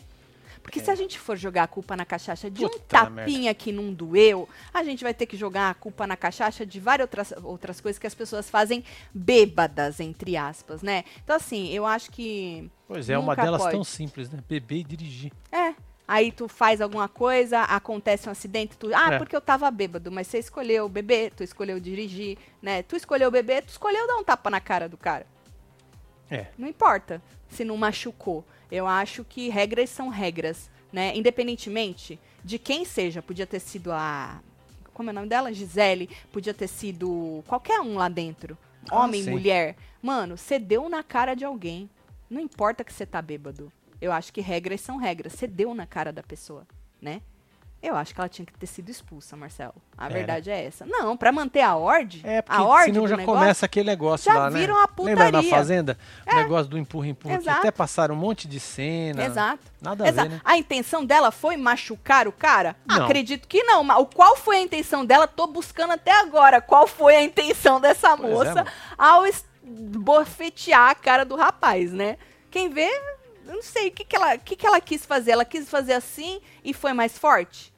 Porque 0.68 0.82
se 0.82 0.92
a 0.92 0.96
gente 0.96 1.18
for 1.18 1.38
jogar 1.38 1.64
a 1.64 1.68
culpa 1.68 1.96
na 1.96 2.04
cachaça 2.04 2.52
de 2.52 2.66
um 2.66 2.68
É. 2.68 2.70
Puta 2.70 2.86
tapinha 3.06 3.54
que 3.56 3.72
não 3.72 3.94
doeu, 3.94 4.50
a 4.74 4.84
gente 4.84 5.02
vai 5.02 5.14
ter 5.14 5.26
que 5.26 5.38
jogar 5.38 5.70
a 5.70 5.74
culpa 5.74 6.06
na 6.06 6.18
cachaça 6.18 6.66
de 6.66 6.78
várias 6.78 7.06
outras, 7.06 7.34
outras 7.42 7.80
coisas 7.80 7.98
que 7.98 8.06
as 8.06 8.14
pessoas 8.14 8.50
fazem 8.50 8.84
bêbadas, 9.14 10.02
entre 10.02 10.36
aspas, 10.36 10.82
né? 10.82 11.06
Então, 11.24 11.38
assim, 11.38 11.70
eu 11.70 11.86
acho 11.86 12.12
que. 12.12 12.70
Pois 12.86 13.10
é, 13.10 13.18
uma 13.18 13.32
Nunca 13.32 13.44
delas 13.44 13.62
pode. 13.62 13.72
tão 13.76 13.84
simples, 13.86 14.30
né? 14.30 14.40
Beber 14.48 14.80
e 14.80 14.84
dirigir. 14.84 15.32
É. 15.54 15.74
Aí 16.06 16.34
tu 16.34 16.50
faz 16.50 16.82
alguma 16.82 17.08
coisa, 17.08 17.62
acontece 17.62 18.28
um 18.28 18.32
acidente, 18.34 18.76
tu. 18.78 18.90
Ah, 18.94 19.14
É. 19.14 19.18
porque 19.18 19.36
eu 19.36 19.42
tava 19.42 19.72
bêbado, 19.72 20.12
mas 20.12 20.28
você 20.28 20.38
escolheu 20.40 20.90
beber, 20.90 21.32
tu 21.32 21.44
escolheu 21.46 21.80
dirigir, 21.80 22.38
né? 22.62 22.84
Tu 22.84 22.98
escolheu 22.98 23.32
beber, 23.32 23.64
tu 23.64 23.70
escolheu 23.70 24.06
dar 24.06 24.18
um 24.18 24.24
tapa 24.24 24.50
na 24.50 24.60
cara 24.60 24.90
do 24.90 24.98
cara. 24.98 25.26
É. 26.30 26.48
Não 26.58 26.68
importa 26.68 27.22
se 27.50 27.64
não 27.64 27.78
machucou. 27.78 28.44
Eu 28.72 28.88
acho 28.88 29.24
que 29.24 29.50
regras 29.50 29.90
são 29.90 30.10
regras, 30.10 30.70
né? 30.92 31.16
Independentemente 31.16 32.20
de 32.44 32.58
quem 32.58 32.86
seja, 32.86 33.22
podia 33.22 33.46
ter 33.46 33.60
sido 33.60 33.92
a 33.92 34.42
como 34.94 35.10
é 35.10 35.12
o 35.12 35.16
nome 35.16 35.28
dela? 35.28 35.54
Gisele, 35.54 36.10
podia 36.32 36.56
ter 36.56 36.68
sido 36.68 37.44
qualquer 37.46 37.80
um 37.82 37.98
lá 37.98 38.10
dentro. 38.10 38.58
Ah, 38.90 39.04
Homem, 39.04 39.22
sim. 39.22 39.30
mulher. 39.30 39.76
Mano, 40.02 40.36
você 40.36 40.58
deu 40.58 40.90
na 40.90 41.04
cara 41.04 41.36
de 41.36 41.46
alguém. 41.46 41.88
Não 42.28 42.42
importa 42.42 42.84
que 42.84 42.92
você 42.92 43.06
tá 43.06 43.22
bêbado. 43.22 43.72
Eu 44.02 44.12
acho 44.12 44.34
que 44.34 44.42
regras 44.42 44.82
são 44.82 44.98
regras. 44.98 45.34
Você 45.34 45.46
deu 45.46 45.76
na 45.76 45.86
cara 45.86 46.12
da 46.12 46.24
pessoa, 46.24 46.66
né? 47.00 47.22
Eu 47.88 47.96
acho 47.96 48.14
que 48.14 48.20
ela 48.20 48.28
tinha 48.28 48.46
que 48.46 48.54
ter 48.54 48.68
sido 48.68 48.90
expulsa, 48.90 49.36
Marcelo. 49.38 49.76
A 49.98 50.06
Era. 50.06 50.14
verdade 50.14 50.52
é 50.52 50.66
essa. 50.66 50.86
Não, 50.86 51.16
pra 51.16 51.32
manter 51.32 51.62
a 51.62 51.76
ordem. 51.76 52.22
É, 52.24 52.42
porque 52.42 52.62
a 52.62 52.64
ordem 52.66 52.94
senão 52.94 53.08
já 53.08 53.16
negócio, 53.16 53.40
começa 53.40 53.66
aquele 53.66 53.90
negócio 53.90 54.32
já 54.32 54.38
lá, 54.38 54.50
né? 54.50 54.60
viram 54.60 54.76
a 54.76 54.88
Lembra 55.00 55.26
na 55.26 55.32
putaria. 55.32 55.50
É. 55.50 55.52
Fazenda? 55.52 55.98
O 56.30 56.36
negócio 56.36 56.68
do 56.68 56.78
empurra-empurra, 56.78 57.38
que 57.40 57.50
até 57.50 57.72
passaram 57.72 58.14
um 58.14 58.18
monte 58.18 58.48
de 58.48 58.60
cena. 58.60 59.24
Exato. 59.24 59.64
Nada 59.82 60.04
a 60.04 60.08
Exato. 60.10 60.30
ver, 60.30 60.36
né? 60.36 60.42
A 60.44 60.58
intenção 60.58 61.06
dela 61.06 61.32
foi 61.32 61.56
machucar 61.56 62.28
o 62.28 62.32
cara? 62.32 62.76
Não. 62.86 63.06
Acredito 63.06 63.48
que 63.48 63.64
não. 63.64 63.84
Mas 63.84 64.06
qual 64.14 64.36
foi 64.36 64.58
a 64.58 64.62
intenção 64.62 65.06
dela? 65.06 65.28
Tô 65.28 65.48
buscando 65.48 65.94
até 65.94 66.12
agora. 66.20 66.60
Qual 66.60 66.88
foi 66.88 67.16
a 67.16 67.24
intenção 67.24 67.80
dessa 67.80 68.18
Pois 68.18 68.30
é, 68.30 68.34
moça 68.34 68.56
mano. 68.56 68.68
ao 68.98 69.24
bofetear 69.64 70.90
a 70.92 70.96
cara 70.96 71.24
do 71.26 71.36
rapaz, 71.36 71.92
né? 71.92 72.18
Quem 72.50 72.70
vê, 72.70 72.90
não 73.46 73.62
sei 73.62 73.90
o 73.90 73.92
que, 73.92 74.04
que, 74.06 74.16
ela, 74.16 74.38
que, 74.38 74.56
que 74.56 74.66
ela 74.66 74.80
quis 74.82 75.06
fazer. 75.06 75.32
Ela 75.32 75.46
quis 75.46 75.70
fazer 75.70 75.94
assim 75.94 76.42
e 76.64 76.74
foi 76.74 76.94
mais 76.94 77.18
forte? 77.18 77.74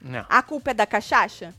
Não. 0.00 0.24
A 0.28 0.42
culpa 0.42 0.70
é 0.70 0.74
da 0.74 0.86
cachaça? 0.86 1.54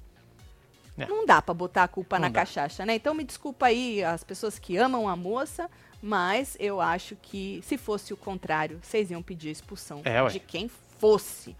Não. 0.96 1.08
Não 1.08 1.26
dá 1.26 1.42
pra 1.42 1.54
botar 1.54 1.84
a 1.84 1.88
culpa 1.88 2.18
Não 2.18 2.24
na 2.24 2.30
dá. 2.30 2.40
cachaça, 2.42 2.86
né? 2.86 2.96
Então 2.96 3.14
me 3.14 3.24
desculpa 3.24 3.68
aí 3.68 4.04
as 4.04 4.24
pessoas 4.24 4.58
que 4.58 4.78
amam 4.78 5.08
a 5.08 5.16
moça, 5.16 5.70
mas 6.02 6.58
eu 6.60 6.82
acho 6.82 7.16
que 7.22 7.62
se 7.64 7.78
fosse 7.78 8.14
o 8.14 8.18
contrário, 8.18 8.80
vocês 8.82 9.12
iam 9.12 9.22
pedir 9.22 9.50
a 9.50 9.52
expulsão 9.52 10.02
É, 10.04 10.26
de 10.28 10.40
quem 10.40 10.70
fosse. 11.00 11.56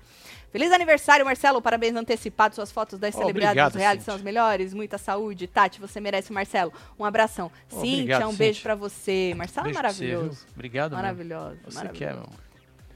Feliz 0.52 0.72
aniversário, 0.72 1.24
Marcelo. 1.26 1.62
Parabéns 1.62 1.96
antecipado. 1.96 2.56
Suas 2.56 2.72
fotos 2.72 2.98
das 2.98 3.14
celebridades 3.14 3.74
dos 3.74 4.04
são 4.04 4.16
as 4.16 4.22
melhores. 4.22 4.74
Muita 4.74 4.98
saúde. 4.98 5.46
Tati, 5.46 5.80
você 5.80 6.00
merece, 6.00 6.34
Marcelo. 6.34 6.74
Um 6.98 7.06
abração. 7.06 7.52
Cíntia, 7.70 7.86
obrigado, 8.16 8.30
um 8.30 8.34
beijo 8.36 8.62
pra 8.64 8.74
você. 8.74 9.34
Marcelo 9.36 9.68
é 9.68 9.74
Beijo 9.74 9.78
você, 9.78 9.84
maravilhoso. 9.84 10.40
viu? 10.46 10.54
Obrigado, 10.56 10.92
mesmo. 10.92 11.02
maravilhoso. 11.04 11.58
Você 11.66 11.76
maravilhoso. 11.76 11.94
que 11.94 12.04
é, 12.06 12.14
meu 12.14 12.24
amor. 12.24 12.47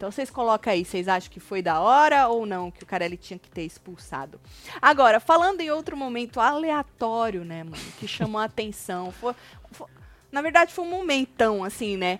Então 0.01 0.09
vocês 0.11 0.31
colocam 0.31 0.73
aí, 0.73 0.83
vocês 0.83 1.07
acham 1.07 1.29
que 1.31 1.39
foi 1.39 1.61
da 1.61 1.79
hora 1.79 2.27
ou 2.27 2.43
não 2.43 2.71
que 2.71 2.81
o 2.81 2.87
Carelli 2.87 3.15
tinha 3.15 3.37
que 3.37 3.51
ter 3.51 3.61
expulsado? 3.61 4.41
Agora, 4.81 5.19
falando 5.19 5.61
em 5.61 5.69
outro 5.69 5.95
momento 5.95 6.39
aleatório, 6.39 7.45
né, 7.45 7.63
mano, 7.63 7.77
que 7.99 8.07
chamou 8.07 8.41
a 8.41 8.45
atenção, 8.45 9.11
foi, 9.11 9.35
foi- 9.71 9.85
na 10.31 10.41
verdade 10.41 10.73
foi 10.73 10.85
um 10.85 10.89
momentão, 10.89 11.63
assim, 11.63 11.97
né? 11.97 12.19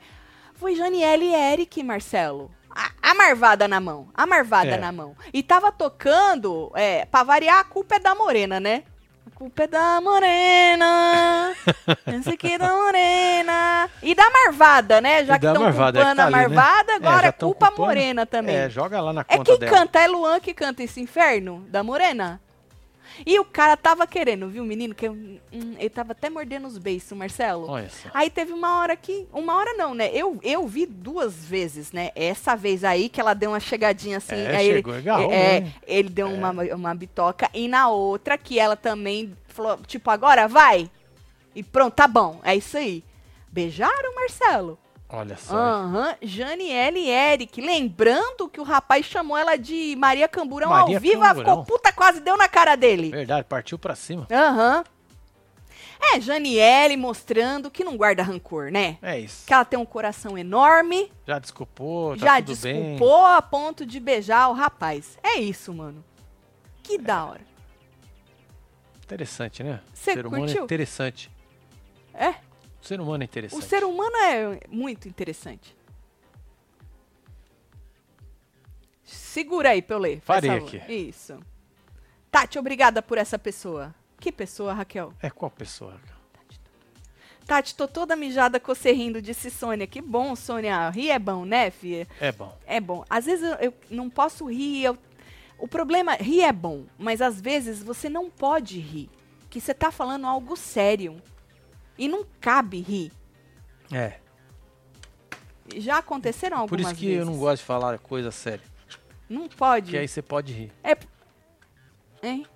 Foi 0.53 0.75
Janiele 0.75 1.25
e 1.25 1.33
Eric, 1.33 1.81
Marcelo. 1.81 2.51
A, 2.69 2.91
a 3.01 3.13
marvada 3.15 3.67
na 3.67 3.79
mão, 3.79 4.09
a 4.13 4.27
marvada 4.27 4.75
É. 4.75 4.77
na 4.77 4.91
mão. 4.91 5.15
E 5.33 5.41
tava 5.41 5.71
tocando, 5.71 6.71
é, 6.75 7.05
pra 7.05 7.23
variar, 7.23 7.57
a 7.57 7.63
culpa 7.63 7.95
é 7.95 7.99
da 7.99 8.13
Morena, 8.13 8.59
né? 8.59 8.83
A 9.27 9.29
culpa 9.35 9.63
é 9.63 9.67
da 9.67 10.01
Morena. 10.01 11.53
Esse 12.07 12.29
aqui 12.31 12.53
é 12.53 12.57
da 12.57 12.69
Morena. 12.75 13.89
E 14.01 14.15
da 14.15 14.29
Marvada, 14.29 14.99
né? 15.01 15.23
Já 15.25 15.35
E 15.35 15.39
que 15.39 15.45
estão 15.45 15.63
Marvada, 15.63 15.99
é 15.99 16.01
culpando 16.03 16.17
tá 16.17 16.23
a 16.23 16.25
ali, 16.27 16.35
né? 16.35 16.47
Marvada, 16.55 16.91
É, 16.91 16.95
agora 16.95 17.27
é 17.27 17.31
culpa 17.31 17.67
culpando. 17.67 17.87
Morena 17.87 18.25
também. 18.25 18.55
É, 18.55 18.69
joga 18.69 18.99
lá 19.01 19.13
na 19.13 19.21
É 19.27 19.37
conta 19.37 19.51
quem 19.51 19.59
dela. 19.59 19.77
canta, 19.77 19.99
é 19.99 20.07
Luan 20.07 20.39
que 20.39 20.53
canta 20.53 20.83
esse 20.83 20.99
inferno 20.99 21.65
da 21.69 21.83
Morena. 21.83 22.41
E 23.25 23.39
o 23.39 23.45
cara 23.45 23.75
tava 23.77 24.05
querendo, 24.07 24.47
viu, 24.47 24.63
menino? 24.63 24.95
Que 24.95 25.09
hum, 25.09 25.39
ele 25.51 25.89
tava 25.89 26.11
até 26.13 26.29
mordendo 26.29 26.67
os 26.67 26.77
beiços, 26.77 27.17
Marcelo. 27.17 27.69
Olha 27.69 27.89
só. 27.89 28.09
Aí 28.13 28.29
teve 28.29 28.53
uma 28.53 28.79
hora 28.79 28.95
que. 28.95 29.27
Uma 29.33 29.55
hora 29.55 29.73
não, 29.73 29.93
né? 29.93 30.09
Eu, 30.13 30.39
eu 30.43 30.67
vi 30.67 30.85
duas 30.85 31.35
vezes, 31.45 31.91
né? 31.91 32.11
Essa 32.15 32.55
vez 32.55 32.83
aí 32.83 33.09
que 33.09 33.19
ela 33.19 33.33
deu 33.33 33.51
uma 33.51 33.59
chegadinha 33.59 34.17
assim. 34.17 34.35
É, 34.35 34.55
aí 34.55 34.65
chegou 34.67 34.93
ele, 34.93 35.01
agarrou, 35.01 35.31
é, 35.31 35.61
né? 35.61 35.73
ele 35.85 36.09
deu 36.09 36.27
uma, 36.27 36.51
uma 36.51 36.95
bitoca. 36.95 37.49
E 37.53 37.67
na 37.67 37.89
outra 37.89 38.37
que 38.37 38.59
ela 38.59 38.75
também 38.75 39.35
falou, 39.47 39.77
tipo, 39.87 40.09
agora 40.09 40.47
vai. 40.47 40.89
E 41.55 41.61
pronto, 41.63 41.93
tá 41.93 42.07
bom. 42.07 42.39
É 42.43 42.55
isso 42.55 42.77
aí. 42.77 43.03
Beijaram, 43.51 44.15
Marcelo? 44.15 44.79
Olha 45.13 45.35
só. 45.35 45.55
Aham, 45.55 46.15
Janiele 46.21 46.99
e 46.99 47.09
Eric. 47.09 47.59
Lembrando 47.59 48.47
que 48.47 48.61
o 48.61 48.63
rapaz 48.63 49.05
chamou 49.05 49.37
ela 49.37 49.57
de 49.57 49.93
Maria 49.97 50.27
Camburão 50.27 50.69
Maria 50.69 50.95
ao 50.95 51.01
vivo, 51.01 51.23
ela 51.23 51.35
ficou 51.35 51.65
puta, 51.65 51.91
quase 51.91 52.21
deu 52.21 52.37
na 52.37 52.47
cara 52.47 52.75
dele. 52.77 53.09
Verdade, 53.11 53.43
partiu 53.43 53.77
pra 53.77 53.93
cima. 53.95 54.25
Aham. 54.31 54.83
É, 56.03 56.19
Janiele 56.19 56.97
mostrando 56.97 57.69
que 57.69 57.83
não 57.83 57.95
guarda 57.95 58.23
rancor, 58.23 58.71
né? 58.71 58.97
É 59.01 59.19
isso. 59.19 59.45
Que 59.45 59.53
ela 59.53 59.63
tem 59.65 59.77
um 59.77 59.85
coração 59.85 60.35
enorme, 60.37 61.11
Já 61.27 61.37
desculpou, 61.37 62.17
tá 62.17 62.25
já 62.25 62.41
tudo 62.41 62.57
bem. 62.61 62.73
desculpou 62.91 63.25
a 63.25 63.41
ponto 63.41 63.85
de 63.85 63.99
beijar 63.99 64.49
o 64.49 64.53
rapaz. 64.53 65.19
É 65.21 65.35
isso, 65.37 65.71
mano. 65.73 66.03
Que 66.81 66.97
da 66.97 67.25
hora. 67.25 67.41
Interessante, 69.03 69.61
né? 69.61 69.81
Cê 69.93 70.11
o 70.11 70.13
ser 70.15 70.25
humano 70.25 70.43
curtiu? 70.45 70.61
é 70.61 70.65
interessante. 70.65 71.29
É, 72.13 72.33
O 72.81 72.85
ser 72.85 72.99
humano 72.99 73.23
é 73.23 73.25
o 73.25 73.29
interessante. 73.29 73.65
ser 73.65 73.83
humano 73.83 74.15
é 74.17 74.59
muito 74.69 75.07
interessante. 75.07 75.75
Segura 79.03 79.69
aí 79.69 79.81
pra 79.81 79.95
eu 79.95 79.99
ler. 79.99 80.21
favor. 80.21 80.67
aqui. 80.67 80.91
Isso. 80.91 81.39
Tati, 82.29 82.57
obrigada 82.57 83.01
por 83.01 83.17
essa 83.17 83.37
pessoa. 83.37 83.93
Que 84.19 84.31
pessoa, 84.31 84.73
Raquel? 84.73 85.13
É 85.21 85.29
qual 85.29 85.51
pessoa? 85.51 85.99
Tati, 87.45 87.75
tô 87.75 87.87
toda 87.87 88.15
mijada 88.15 88.59
com 88.59 88.73
você 88.73 88.91
rindo, 88.93 89.21
disse 89.21 89.49
Sônia. 89.49 89.87
Que 89.87 90.01
bom, 90.01 90.35
Sônia. 90.35 90.89
Rir 90.89 91.09
é 91.09 91.19
bom, 91.19 91.43
né, 91.43 91.69
filha? 91.71 92.07
É 92.19 92.31
bom. 92.31 92.57
É 92.65 92.79
bom. 92.79 93.03
Às 93.09 93.25
vezes 93.25 93.43
eu, 93.43 93.55
eu 93.57 93.73
não 93.89 94.09
posso 94.09 94.45
rir. 94.45 94.83
eu- 94.85 94.97
O 95.57 95.67
problema, 95.67 96.13
rir 96.15 96.41
é 96.43 96.53
bom, 96.53 96.85
mas 96.97 97.21
às 97.21 97.41
vezes 97.41 97.83
você 97.83 98.07
não 98.09 98.29
pode 98.29 98.79
rir. 98.79 99.09
Que 99.49 99.59
você 99.59 99.73
tá 99.73 99.91
falando 99.91 100.25
algo 100.25 100.55
sério. 100.55 101.21
E 102.01 102.07
não 102.07 102.25
cabe 102.39 102.81
rir. 102.81 103.11
É. 103.91 104.17
Já 105.75 105.99
aconteceram 105.99 106.57
Por 106.57 106.79
algumas 106.79 106.87
isso 106.87 106.95
que 106.99 107.05
vezes. 107.05 107.19
eu 107.19 107.25
não 107.27 107.37
gosto 107.37 107.57
de 107.61 107.63
falar 107.67 107.99
coisa 107.99 108.31
séria. 108.31 108.65
Não 109.29 109.47
pode. 109.47 109.91
Que 109.91 109.97
aí 109.99 110.07
você 110.07 110.19
pode 110.19 110.51
rir. 110.51 110.71
É. 110.83 110.97
Hein? 112.23 112.47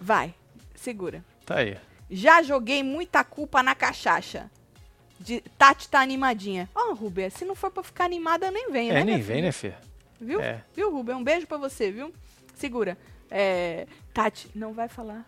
Vai, 0.00 0.34
segura. 0.74 1.24
Tá 1.46 1.58
aí. 1.58 1.78
Já 2.10 2.42
joguei 2.42 2.82
muita 2.82 3.22
culpa 3.22 3.62
na 3.62 3.76
cachaça. 3.76 4.50
De, 5.20 5.40
Tati 5.56 5.88
tá 5.88 6.00
animadinha. 6.00 6.68
Ó, 6.74 6.92
Rubia, 6.92 7.30
se 7.30 7.44
não 7.44 7.54
for 7.54 7.70
pra 7.70 7.84
ficar 7.84 8.04
animada, 8.04 8.50
nem 8.50 8.68
venha, 8.72 8.94
É, 8.94 8.94
né, 8.96 9.04
nem 9.04 9.14
minha 9.14 9.26
vem, 9.26 9.42
né, 9.42 9.52
Fê? 9.52 9.74
Viu? 10.20 10.40
É. 10.40 10.64
Viu, 10.74 10.92
Rubia? 10.92 11.16
Um 11.16 11.22
beijo 11.22 11.46
pra 11.46 11.56
você, 11.56 11.92
viu? 11.92 12.12
Segura. 12.56 12.98
É, 13.30 13.86
Tati, 14.12 14.50
não 14.56 14.72
vai 14.72 14.88
falar. 14.88 15.24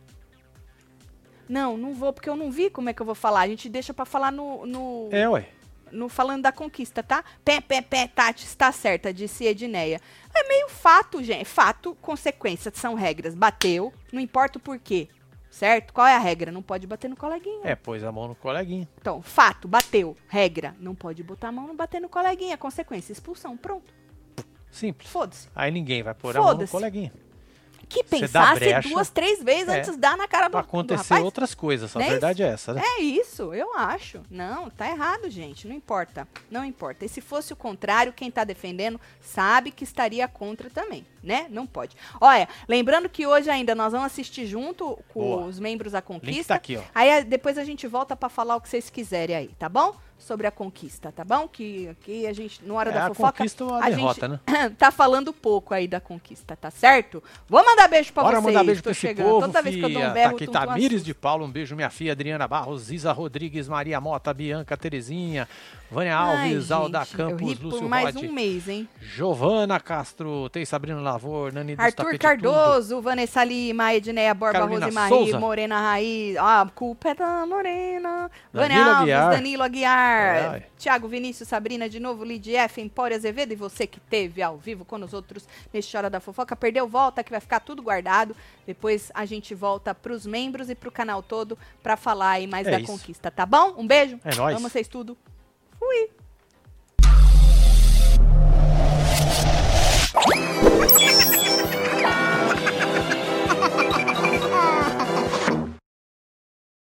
Não, 1.51 1.77
não 1.77 1.93
vou, 1.93 2.13
porque 2.13 2.31
eu 2.31 2.37
não 2.37 2.49
vi 2.49 2.71
como 2.71 2.89
é 2.91 2.93
que 2.93 3.03
eu 3.03 3.07
vou 3.07 3.15
falar. 3.17 3.41
A 3.41 3.49
gente 3.49 3.69
deixa 3.69 3.93
pra 3.93 4.05
falar 4.05 4.31
no, 4.31 4.65
no, 4.65 5.09
É, 5.11 5.29
ué. 5.29 5.49
no 5.91 6.09
Falando 6.09 6.43
da 6.43 6.53
Conquista, 6.53 7.03
tá? 7.03 7.25
Pé, 7.45 7.61
pé, 7.61 7.83
pé, 7.83 8.07
Tati, 8.07 8.45
está 8.45 8.71
certa, 8.71 9.13
disse 9.13 9.45
Edneia. 9.45 10.01
É 10.33 10.47
meio 10.47 10.69
fato, 10.69 11.21
gente. 11.21 11.45
Fato, 11.45 11.97
consequência, 12.01 12.71
são 12.73 12.95
regras. 12.95 13.35
Bateu, 13.35 13.93
não 14.13 14.21
importa 14.21 14.59
o 14.59 14.61
porquê. 14.61 15.09
Certo? 15.51 15.93
Qual 15.93 16.07
é 16.07 16.15
a 16.15 16.21
regra? 16.21 16.53
Não 16.53 16.63
pode 16.63 16.87
bater 16.87 17.11
no 17.11 17.17
coleguinha. 17.17 17.63
É, 17.65 17.75
pôs 17.75 18.05
a 18.05 18.13
mão 18.13 18.29
no 18.29 18.37
coleguinha. 18.37 18.89
Então, 19.01 19.21
fato, 19.21 19.67
bateu. 19.67 20.17
Regra, 20.29 20.77
não 20.79 20.95
pode 20.95 21.21
botar 21.25 21.49
a 21.49 21.53
mão 21.53 21.67
no 21.67 21.75
bater 21.75 22.01
no 22.01 22.09
coleguinha. 22.09 22.57
Consequência, 22.57 23.13
expulsão. 23.13 23.57
Pronto. 23.57 23.93
Simples. 24.71 25.11
Foda-se. 25.11 25.49
Aí 25.53 25.73
ninguém 25.73 26.05
vai 26.05 26.15
pôr 26.15 26.37
a 26.37 26.41
mão 26.41 26.55
no 26.57 26.69
coleguinha. 26.69 27.13
Que 27.91 28.05
pensasse 28.05 28.61
brecha. 28.61 28.89
duas, 28.89 29.11
três 29.11 29.43
vezes 29.43 29.69
É. 29.69 29.79
antes 29.79 29.91
de 29.91 29.97
dar 29.99 30.17
na 30.17 30.27
cara 30.29 30.47
do, 30.49 30.53
Pra 30.53 30.61
do 30.63 30.65
acontecer 30.65 31.03
rapaz. 31.03 31.25
outras 31.25 31.55
coisas. 31.55 31.95
A 31.97 32.01
é 32.03 32.09
verdade 32.09 32.43
é 32.43 32.47
essa, 32.47 32.73
né? 32.73 32.81
É 32.85 33.03
isso, 33.03 33.53
eu 33.53 33.77
acho. 33.77 34.21
Não, 34.31 34.71
tá 34.71 34.89
errado, 34.89 35.29
gente. 35.29 35.67
Não 35.69 35.75
importa. 35.75 36.27
Não 36.51 36.65
importa. 36.65 37.05
E 37.05 37.09
se 37.09 37.21
fosse 37.21 37.53
o 37.53 37.57
contrário, 37.57 38.13
quem 38.13 38.31
tá 38.31 38.45
defendendo 38.45 38.99
sabe 39.21 39.71
que 39.71 39.85
estaria 39.85 40.27
contra 40.29 40.71
também, 40.71 41.05
né? 41.23 41.47
Não 41.51 41.67
pode. 41.67 41.97
Olha, 42.21 42.49
lembrando 42.69 43.09
que 43.09 43.27
hoje 43.27 43.51
ainda 43.51 43.75
nós 43.75 43.93
vamos 43.93 44.07
assistir 44.07 44.47
junto 44.47 44.99
com 45.09 45.21
Boa. 45.21 45.47
os 45.47 45.59
membros 45.59 45.93
da 45.93 45.99
O 45.99 46.13
link 46.13 46.21
Conquista. 46.23 46.55
tá 46.55 46.55
aqui, 46.55 46.77
ó. 46.77 46.83
Aí 46.95 47.25
depois 47.25 47.59
a 47.59 47.65
gente 47.65 47.87
volta 47.87 48.15
pra 48.17 48.29
falar 48.29 48.57
o 48.57 48.61
que 48.61 48.69
vocês 48.69 48.89
quiserem 48.89 49.35
aí, 49.37 49.49
tá 49.59 49.69
bom? 49.69 49.97
Sobre 50.21 50.47
a 50.47 50.51
conquista, 50.51 51.11
tá 51.11 51.25
bom? 51.25 51.49
Que 51.49 51.89
aqui 51.89 52.27
a 52.27 52.33
gente, 52.33 52.65
no 52.65 52.75
Hora 52.75 52.91
É, 52.91 52.93
da 52.93 53.05
a 53.07 53.09
Fofoca, 53.09 53.33
conquista 53.39 53.65
ou 53.65 53.75
a 53.75 53.87
a 53.87 53.91
derrota, 53.91 54.29
gente 54.29 54.41
né? 54.53 54.71
tá 54.79 54.91
falando 54.93 55.33
pouco 55.33 55.75
aí 55.75 55.89
da 55.89 56.01
conquista, 56.01 56.55
tá 56.57 56.71
certo? 56.71 57.23
Vou 57.49 57.65
mandar 57.65 57.89
beijo 57.89 58.13
pra 58.13 58.23
Bora 58.23 58.41
vocês. 58.41 58.55
mandar 58.55 58.65
beijo 58.65 58.81
tô 58.81 58.85
pra 58.85 58.93
esse 58.93 59.01
chegando. 59.01 59.27
povo, 59.29 59.47
Toda 59.47 59.63
vez 59.63 59.75
que 59.77 59.83
eu 59.83 59.91
dou 59.91 60.03
um 60.03 60.13
berro, 60.13 60.31
tá 60.31 60.37
aqui 60.37 60.47
tum, 60.47 60.53
Tamires 60.53 60.87
assusta. 60.93 61.05
de 61.07 61.15
Paulo, 61.15 61.45
um 61.47 61.51
beijo, 61.51 61.75
minha 61.75 61.91
filha 61.91 62.13
Adriana 62.13 62.47
Barros, 62.47 62.91
Isa 62.93 63.11
Rodrigues, 63.13 63.67
Maria 63.69 64.01
Mota, 64.01 64.33
Bianca 64.35 64.77
Terezinha, 64.77 65.49
Vânia 65.91 66.17
Alves, 66.17 66.71
Ai, 66.71 66.79
Alda 66.79 67.01
gente, 67.05 67.17
Campos, 67.17 67.59
Lúcio 67.59 67.89
mais 67.89 68.15
Rod, 68.15 68.25
um 68.25 68.33
mês, 68.33 68.69
hein? 68.69 68.89
Giovana 69.01 69.81
Castro, 69.81 70.49
tem 70.51 70.65
Sabrina 70.65 71.01
Lavor, 71.01 71.53
Nani 71.53 71.75
Arthur 71.77 72.17
Cardoso, 72.19 73.01
Vanessa 73.01 73.43
Lima, 73.43 73.93
Edneia 73.95 74.33
Borba, 74.35 74.61
Carolina 74.61 74.87
Rosemarie. 74.87 75.33
Morena 75.37 75.81
Raiz, 75.81 76.37
ah, 76.37 76.61
a 76.63 76.67
culpa 76.67 77.09
é 77.09 77.15
da 77.15 77.45
Morena, 77.47 78.31
Vânia 78.53 78.69
Danilo 78.77 78.91
Alves, 78.91 79.01
Aguiar. 79.03 79.31
Danilo 79.31 79.63
Aguiar, 79.65 80.10
É. 80.11 80.63
Tiago 80.79 81.07
Vinícius, 81.09 81.49
Sabrina 81.49 81.89
de 81.89 82.01
novo, 82.01 82.25
Lidia 82.25 82.63
F, 82.63 82.81
Empório 82.81 83.17
Azevedo 83.17 83.53
e 83.53 83.57
você 83.57 83.87
que 83.87 84.01
teve 84.01 84.43
ao 84.43 84.57
vivo 84.59 84.85
com 84.85 84.97
os 84.97 85.13
outros 85.13 85.47
neste 85.73 85.97
Hora 85.97 86.11
da 86.11 86.21
Fofoca, 86.21 86.55
perdeu, 86.57 86.87
volta 86.89 87.23
que 87.25 87.31
vai 87.31 87.41
ficar 87.41 87.61
tudo 87.61 87.83
guardado, 87.83 88.35
depois 88.67 89.11
a 89.15 89.25
gente 89.25 89.55
volta 89.55 89.95
pros 89.95 90.27
membros 90.27 90.71
e 90.71 90.75
pro 90.75 90.91
canal 90.91 91.23
todo 91.23 91.59
pra 91.83 91.97
falar 91.97 92.31
aí 92.33 92.47
mais 92.47 92.67
É 92.67 92.73
da 92.73 92.79
isso. 92.81 92.91
conquista, 92.93 93.31
tá 93.31 93.45
bom? 93.47 93.75
Um 93.77 93.87
beijo, 93.87 94.19
É 94.25 94.35
nóis. 94.35 94.57
amo 94.57 94.69
vocês 94.69 94.89
tudo, 94.89 95.17
fui! 95.79 96.11